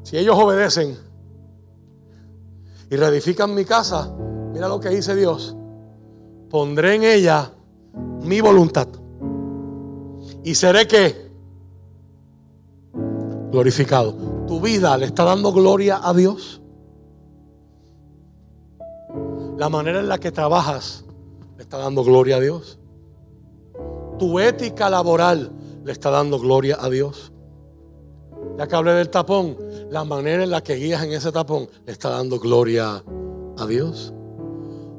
Si 0.04 0.18
ellos 0.18 0.36
obedecen 0.38 1.03
y 2.90 2.96
reedifican 2.96 3.54
mi 3.54 3.64
casa, 3.64 4.14
Mira 4.54 4.68
lo 4.68 4.78
que 4.78 4.88
dice 4.88 5.16
Dios. 5.16 5.56
Pondré 6.48 6.94
en 6.94 7.02
ella 7.02 7.50
mi 8.22 8.40
voluntad. 8.40 8.86
Y 10.44 10.54
seré 10.54 10.86
que 10.86 11.28
glorificado. 13.50 14.14
Tu 14.46 14.60
vida 14.60 14.96
le 14.96 15.06
está 15.06 15.24
dando 15.24 15.52
gloria 15.52 16.00
a 16.00 16.14
Dios. 16.14 16.60
La 19.58 19.68
manera 19.68 19.98
en 19.98 20.08
la 20.08 20.18
que 20.18 20.30
trabajas 20.30 21.04
le 21.56 21.64
está 21.64 21.78
dando 21.78 22.04
gloria 22.04 22.36
a 22.36 22.40
Dios. 22.40 22.78
Tu 24.20 24.38
ética 24.38 24.88
laboral 24.88 25.50
le 25.82 25.90
está 25.90 26.10
dando 26.10 26.38
gloria 26.38 26.78
a 26.80 26.88
Dios. 26.88 27.32
Ya 28.58 28.66
que 28.66 28.76
hablé 28.76 28.92
del 28.92 29.10
tapón, 29.10 29.56
la 29.90 30.04
manera 30.04 30.44
en 30.44 30.50
la 30.50 30.62
que 30.62 30.74
guías 30.74 31.02
en 31.02 31.12
ese 31.12 31.32
tapón 31.32 31.68
le 31.86 31.92
está 31.92 32.10
dando 32.10 32.38
gloria 32.38 33.02
a 33.58 33.66
Dios 33.66 34.12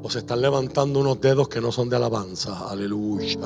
o 0.02 0.10
se 0.10 0.18
están 0.18 0.40
levantando 0.40 1.00
unos 1.00 1.20
dedos 1.20 1.48
que 1.48 1.60
no 1.60 1.72
son 1.72 1.88
de 1.88 1.96
alabanza. 1.96 2.68
Aleluya. 2.68 3.38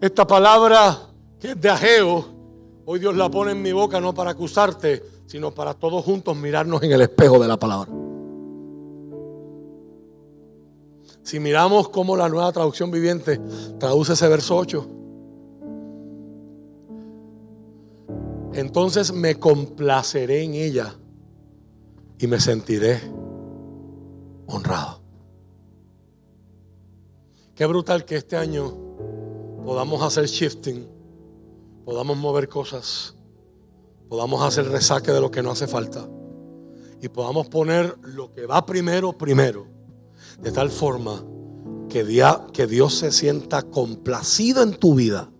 Esta 0.00 0.26
palabra 0.26 0.98
que 1.38 1.52
es 1.52 1.60
de 1.60 1.68
ajeo, 1.68 2.24
hoy 2.84 2.98
Dios 2.98 3.14
la 3.16 3.30
pone 3.30 3.52
en 3.52 3.62
mi 3.62 3.72
boca 3.72 4.00
no 4.00 4.14
para 4.14 4.30
acusarte, 4.30 5.02
sino 5.26 5.52
para 5.52 5.74
todos 5.74 6.04
juntos 6.04 6.36
mirarnos 6.36 6.82
en 6.82 6.92
el 6.92 7.02
espejo 7.02 7.38
de 7.38 7.48
la 7.48 7.58
palabra. 7.58 8.05
Si 11.26 11.40
miramos 11.40 11.88
cómo 11.88 12.16
la 12.16 12.28
nueva 12.28 12.52
traducción 12.52 12.92
viviente 12.92 13.40
traduce 13.80 14.12
ese 14.12 14.28
verso 14.28 14.56
8, 14.56 14.90
entonces 18.54 19.12
me 19.12 19.34
complaceré 19.34 20.44
en 20.44 20.54
ella 20.54 20.94
y 22.20 22.28
me 22.28 22.38
sentiré 22.38 23.00
honrado. 24.46 25.02
Qué 27.56 27.66
brutal 27.66 28.04
que 28.04 28.14
este 28.14 28.36
año 28.36 28.72
podamos 29.64 30.02
hacer 30.02 30.26
shifting, 30.26 30.86
podamos 31.84 32.16
mover 32.18 32.48
cosas, 32.48 33.16
podamos 34.08 34.44
hacer 34.44 34.68
resaque 34.68 35.10
de 35.10 35.20
lo 35.20 35.32
que 35.32 35.42
no 35.42 35.50
hace 35.50 35.66
falta 35.66 36.08
y 37.02 37.08
podamos 37.08 37.48
poner 37.48 37.96
lo 38.02 38.32
que 38.32 38.46
va 38.46 38.64
primero, 38.64 39.18
primero, 39.18 39.74
de 40.40 40.52
tal 40.52 40.70
forma 40.70 41.24
que, 41.88 42.04
que 42.52 42.66
Dios 42.66 42.94
se 42.94 43.10
sienta 43.10 43.62
complacido 43.62 44.62
en 44.62 44.78
tu 44.78 44.94
vida 44.94 45.30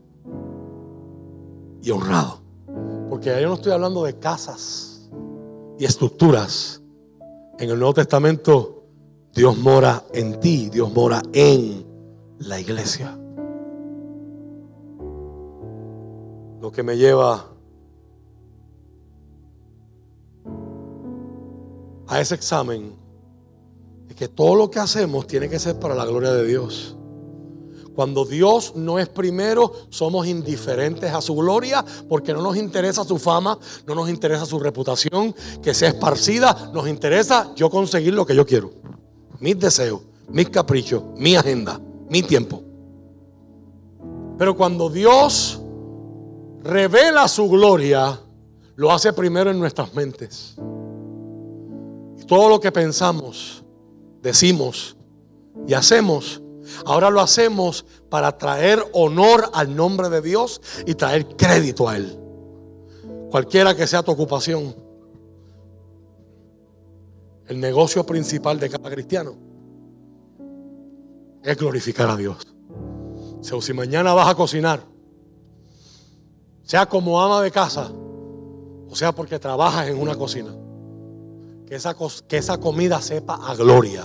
y 1.83 1.91
honrado. 1.91 2.41
Porque 3.09 3.41
yo 3.41 3.49
no 3.49 3.55
estoy 3.55 3.73
hablando 3.73 4.05
de 4.05 4.19
casas 4.19 5.11
y 5.79 5.85
estructuras. 5.85 6.83
En 7.59 7.71
el 7.71 7.79
Nuevo 7.79 7.95
Testamento 7.95 8.77
Dios 9.37 9.59
mora 9.59 10.03
en 10.15 10.41
ti, 10.41 10.71
Dios 10.71 10.91
mora 10.95 11.21
en 11.35 11.85
la 12.39 12.59
iglesia. 12.59 13.19
Lo 16.61 16.73
que 16.73 16.83
me 16.83 16.97
lleva 16.97 17.45
a 22.09 22.21
ese 22.21 22.35
examen 22.35 22.95
es 24.09 24.15
que 24.17 24.29
todo 24.29 24.55
lo 24.55 24.71
que 24.71 24.79
hacemos 24.79 25.27
tiene 25.27 25.49
que 25.49 25.59
ser 25.59 25.79
para 25.79 25.95
la 25.95 26.05
gloria 26.05 26.33
de 26.33 26.47
Dios. 26.47 26.97
Cuando 27.97 28.27
Dios 28.27 28.75
no 28.77 28.99
es 28.99 29.09
primero, 29.09 29.73
somos 29.89 30.27
indiferentes 30.27 31.15
a 31.15 31.23
su 31.23 31.35
gloria 31.35 31.83
porque 32.11 32.35
no 32.35 32.43
nos 32.43 32.59
interesa 32.59 33.05
su 33.05 33.19
fama, 33.19 33.59
no 33.87 33.95
nos 33.95 34.11
interesa 34.11 34.45
su 34.45 34.59
reputación, 34.59 35.35
que 35.63 35.73
sea 35.73 35.89
esparcida, 35.89 36.71
nos 36.75 36.87
interesa 36.89 37.53
yo 37.57 37.71
conseguir 37.71 38.13
lo 38.13 38.27
que 38.27 38.37
yo 38.37 38.45
quiero. 38.45 38.71
Mis 39.41 39.59
deseos, 39.59 40.03
mis 40.29 40.51
caprichos, 40.51 41.03
mi 41.17 41.37
agenda, 41.37 41.81
mi 42.11 42.23
tiempo. 42.23 42.63
Pero 44.37 44.55
cuando 44.55 44.91
Dios 44.91 45.59
revela 46.63 47.27
su 47.29 47.49
gloria, 47.49 48.21
lo 48.75 48.93
hace 48.93 49.15
primero 49.15 49.51
en 49.51 49.59
nuestras 49.59 49.95
mentes. 49.95 50.55
Y 52.19 52.27
todo 52.27 52.51
lo 52.51 52.61
que 52.61 52.71
pensamos, 52.71 53.65
decimos 54.27 54.97
y 55.67 55.75
hacemos 55.75 56.43
Ahora 56.85 57.11
lo 57.11 57.21
hacemos 57.21 57.85
para 58.09 58.37
traer 58.37 58.83
honor 58.93 59.51
al 59.55 59.75
nombre 59.75 60.09
de 60.09 60.21
Dios 60.21 60.61
y 60.87 60.95
traer 60.95 61.37
crédito 61.37 61.89
a 61.89 61.97
Él. 61.97 62.19
Cualquiera 63.31 63.75
que 63.75 63.87
sea 63.87 64.03
tu 64.03 64.13
ocupación. 64.13 64.75
El 67.47 67.61
negocio 67.61 68.05
principal 68.05 68.59
de 68.59 68.69
cada 68.69 68.91
cristiano 68.91 69.35
es 71.43 71.57
glorificar 71.57 72.11
a 72.11 72.17
Dios. 72.17 72.39
O 73.53 73.63
si 73.63 73.73
mañana 73.73 74.13
vas 74.13 74.29
a 74.29 74.35
cocinar, 74.35 74.83
sea 76.65 76.87
como 76.87 77.21
ama 77.21 77.41
de 77.43 77.53
casa, 77.53 77.93
o 77.93 78.95
sea 78.95 79.13
porque 79.13 79.39
trabajas 79.39 79.87
en 79.87 80.01
una 80.01 80.17
cocina, 80.17 80.53
que 81.67 81.75
esa, 81.75 81.97
que 82.29 82.37
esa 82.37 82.59
comida 82.59 83.01
sepa 83.01 83.35
a 83.35 83.55
gloria. 83.55 84.05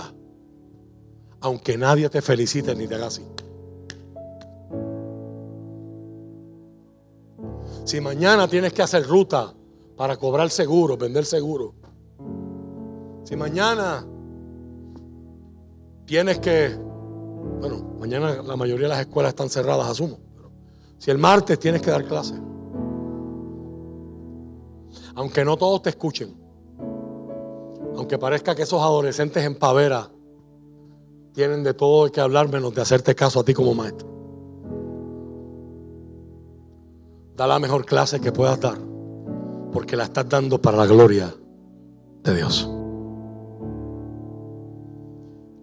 Aunque 1.40 1.76
nadie 1.78 2.08
te 2.08 2.20
felicite 2.20 2.74
ni 2.74 2.86
te 2.86 2.96
haga 2.96 3.06
así. 3.06 3.22
Si 7.84 8.00
mañana 8.00 8.48
tienes 8.48 8.72
que 8.72 8.82
hacer 8.82 9.06
ruta 9.06 9.52
para 9.96 10.16
cobrar 10.16 10.50
seguro, 10.50 10.96
vender 10.96 11.24
seguro. 11.24 11.74
Si 13.24 13.36
mañana 13.36 14.06
tienes 16.04 16.38
que, 16.38 16.76
bueno, 17.60 17.96
mañana 17.98 18.42
la 18.42 18.56
mayoría 18.56 18.84
de 18.84 18.94
las 18.94 19.00
escuelas 19.00 19.30
están 19.30 19.48
cerradas, 19.48 19.88
asumo. 19.88 20.18
Pero 20.34 20.50
si 20.98 21.10
el 21.10 21.18
martes 21.18 21.58
tienes 21.58 21.82
que 21.82 21.90
dar 21.90 22.04
clase. 22.04 22.34
Aunque 25.14 25.44
no 25.44 25.56
todos 25.56 25.82
te 25.82 25.90
escuchen 25.90 26.41
aunque 27.96 28.18
parezca 28.18 28.54
que 28.54 28.62
esos 28.62 28.80
adolescentes 28.80 29.44
en 29.44 29.54
pavera 29.54 30.10
tienen 31.32 31.62
de 31.62 31.74
todo 31.74 32.10
que 32.10 32.20
hablar 32.20 32.48
menos 32.50 32.74
de 32.74 32.82
hacerte 32.82 33.14
caso 33.14 33.40
a 33.40 33.44
ti 33.44 33.54
como 33.54 33.74
maestro. 33.74 34.08
Da 37.36 37.46
la 37.46 37.58
mejor 37.58 37.84
clase 37.86 38.20
que 38.20 38.32
puedas 38.32 38.60
dar, 38.60 38.78
porque 39.72 39.96
la 39.96 40.04
estás 40.04 40.28
dando 40.28 40.60
para 40.60 40.76
la 40.76 40.86
gloria 40.86 41.34
de 42.22 42.34
Dios. 42.34 42.70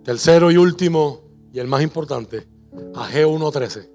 Tercero 0.03 0.49
y 0.49 0.57
último, 0.57 1.22
y 1.53 1.60
el 1.60 1.68
más 1.68 1.84
importante, 1.84 2.47
AG 2.95 3.14
1.13. 3.14 3.89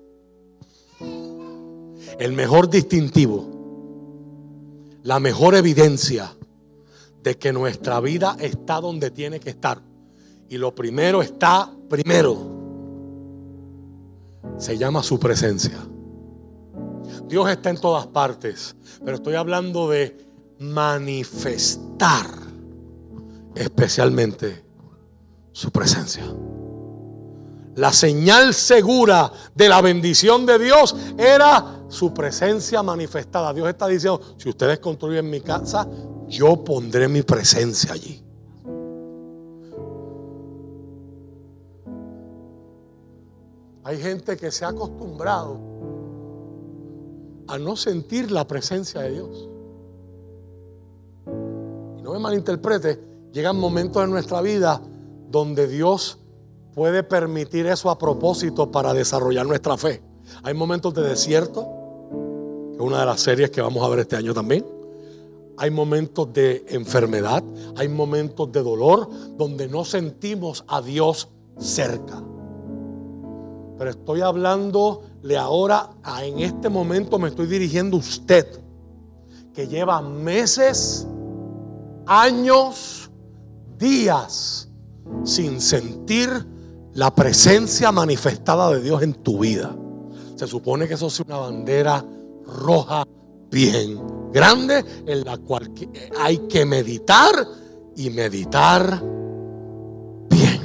El 2.18 2.32
mejor 2.32 2.70
distintivo, 2.70 3.44
la 5.02 5.18
mejor 5.18 5.56
evidencia 5.56 6.36
de 7.24 7.38
que 7.38 7.54
nuestra 7.54 8.00
vida 8.00 8.36
está 8.38 8.80
donde 8.80 9.10
tiene 9.10 9.40
que 9.40 9.48
estar. 9.48 9.80
Y 10.50 10.58
lo 10.58 10.74
primero 10.74 11.22
está 11.22 11.70
primero. 11.88 12.36
Se 14.58 14.76
llama 14.76 15.02
su 15.02 15.18
presencia. 15.18 15.78
Dios 17.26 17.48
está 17.48 17.70
en 17.70 17.78
todas 17.78 18.06
partes, 18.06 18.76
pero 19.02 19.16
estoy 19.16 19.36
hablando 19.36 19.88
de 19.88 20.26
manifestar 20.58 22.26
especialmente 23.54 24.62
su 25.50 25.70
presencia. 25.70 26.24
La 27.76 27.92
señal 27.92 28.52
segura 28.52 29.32
de 29.54 29.68
la 29.70 29.80
bendición 29.80 30.44
de 30.44 30.58
Dios 30.58 30.94
era 31.16 31.84
su 31.88 32.12
presencia 32.12 32.82
manifestada. 32.82 33.54
Dios 33.54 33.68
está 33.68 33.86
diciendo, 33.86 34.20
si 34.36 34.50
ustedes 34.50 34.78
construyen 34.78 35.28
mi 35.30 35.40
casa, 35.40 35.88
yo 36.34 36.64
pondré 36.64 37.08
mi 37.08 37.22
presencia 37.22 37.92
allí. 37.92 38.20
Hay 43.84 43.98
gente 43.98 44.36
que 44.36 44.50
se 44.50 44.64
ha 44.64 44.68
acostumbrado 44.68 45.58
a 47.46 47.58
no 47.58 47.76
sentir 47.76 48.32
la 48.32 48.46
presencia 48.46 49.02
de 49.02 49.10
Dios. 49.12 49.48
Y 51.98 52.02
no 52.02 52.12
me 52.12 52.18
malinterprete, 52.18 53.00
llegan 53.32 53.56
momentos 53.56 54.02
en 54.02 54.10
nuestra 54.10 54.40
vida 54.40 54.82
donde 55.30 55.68
Dios 55.68 56.18
puede 56.74 57.04
permitir 57.04 57.66
eso 57.66 57.90
a 57.90 57.98
propósito 57.98 58.72
para 58.72 58.92
desarrollar 58.92 59.46
nuestra 59.46 59.76
fe. 59.76 60.02
Hay 60.42 60.54
momentos 60.54 60.94
de 60.94 61.02
desierto, 61.02 61.68
que 62.70 62.76
es 62.76 62.80
una 62.80 63.00
de 63.00 63.06
las 63.06 63.20
series 63.20 63.50
que 63.50 63.60
vamos 63.60 63.84
a 63.84 63.88
ver 63.88 64.00
este 64.00 64.16
año 64.16 64.34
también. 64.34 64.64
Hay 65.56 65.70
momentos 65.70 66.32
de 66.32 66.64
enfermedad, 66.68 67.42
hay 67.76 67.88
momentos 67.88 68.50
de 68.50 68.62
dolor 68.62 69.08
donde 69.36 69.68
no 69.68 69.84
sentimos 69.84 70.64
a 70.66 70.82
Dios 70.82 71.28
cerca. 71.58 72.22
Pero 73.78 73.90
estoy 73.90 74.20
hablándole 74.20 75.36
ahora, 75.36 75.90
en 76.22 76.40
este 76.40 76.68
momento 76.68 77.18
me 77.18 77.28
estoy 77.28 77.46
dirigiendo 77.46 77.96
a 77.96 78.00
usted, 78.00 78.46
que 79.52 79.68
lleva 79.68 80.00
meses, 80.02 81.06
años, 82.06 83.10
días 83.78 84.68
sin 85.24 85.60
sentir 85.60 86.28
la 86.94 87.14
presencia 87.14 87.92
manifestada 87.92 88.70
de 88.70 88.80
Dios 88.80 89.02
en 89.02 89.14
tu 89.14 89.40
vida. 89.40 89.74
Se 90.36 90.46
supone 90.46 90.88
que 90.88 90.94
eso 90.94 91.08
es 91.08 91.20
una 91.20 91.36
bandera 91.38 92.04
roja 92.46 93.04
bien 93.54 94.00
grande 94.32 94.84
en 95.06 95.24
la 95.24 95.38
cual 95.38 95.72
hay 96.18 96.38
que 96.48 96.66
meditar 96.66 97.32
y 97.96 98.10
meditar 98.10 99.00
bien. 100.28 100.60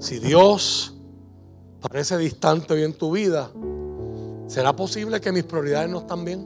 Si 0.00 0.18
Dios 0.18 0.96
parece 1.80 2.18
distante 2.18 2.74
hoy 2.74 2.82
en 2.82 2.92
tu 2.92 3.12
vida, 3.12 3.52
¿será 4.48 4.74
posible 4.74 5.20
que 5.20 5.30
mis 5.30 5.44
prioridades 5.44 5.88
no 5.88 6.00
están 6.00 6.24
bien? 6.24 6.44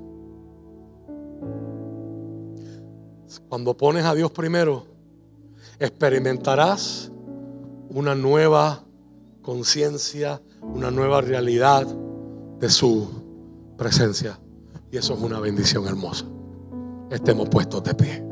Cuando 3.48 3.74
pones 3.74 4.04
a 4.04 4.14
Dios 4.14 4.30
primero, 4.30 4.84
experimentarás 5.78 7.10
una 7.88 8.14
nueva 8.14 8.84
conciencia, 9.40 10.42
una 10.62 10.90
nueva 10.90 11.22
realidad 11.22 11.86
de 11.86 12.68
su 12.68 13.19
presencia. 13.80 14.38
Y 14.92 14.98
eso 14.98 15.14
es 15.14 15.20
una 15.20 15.40
bendición 15.40 15.86
hermosa. 15.86 16.26
Estemos 17.10 17.48
puestos 17.48 17.82
de 17.82 17.94
pie. 17.94 18.29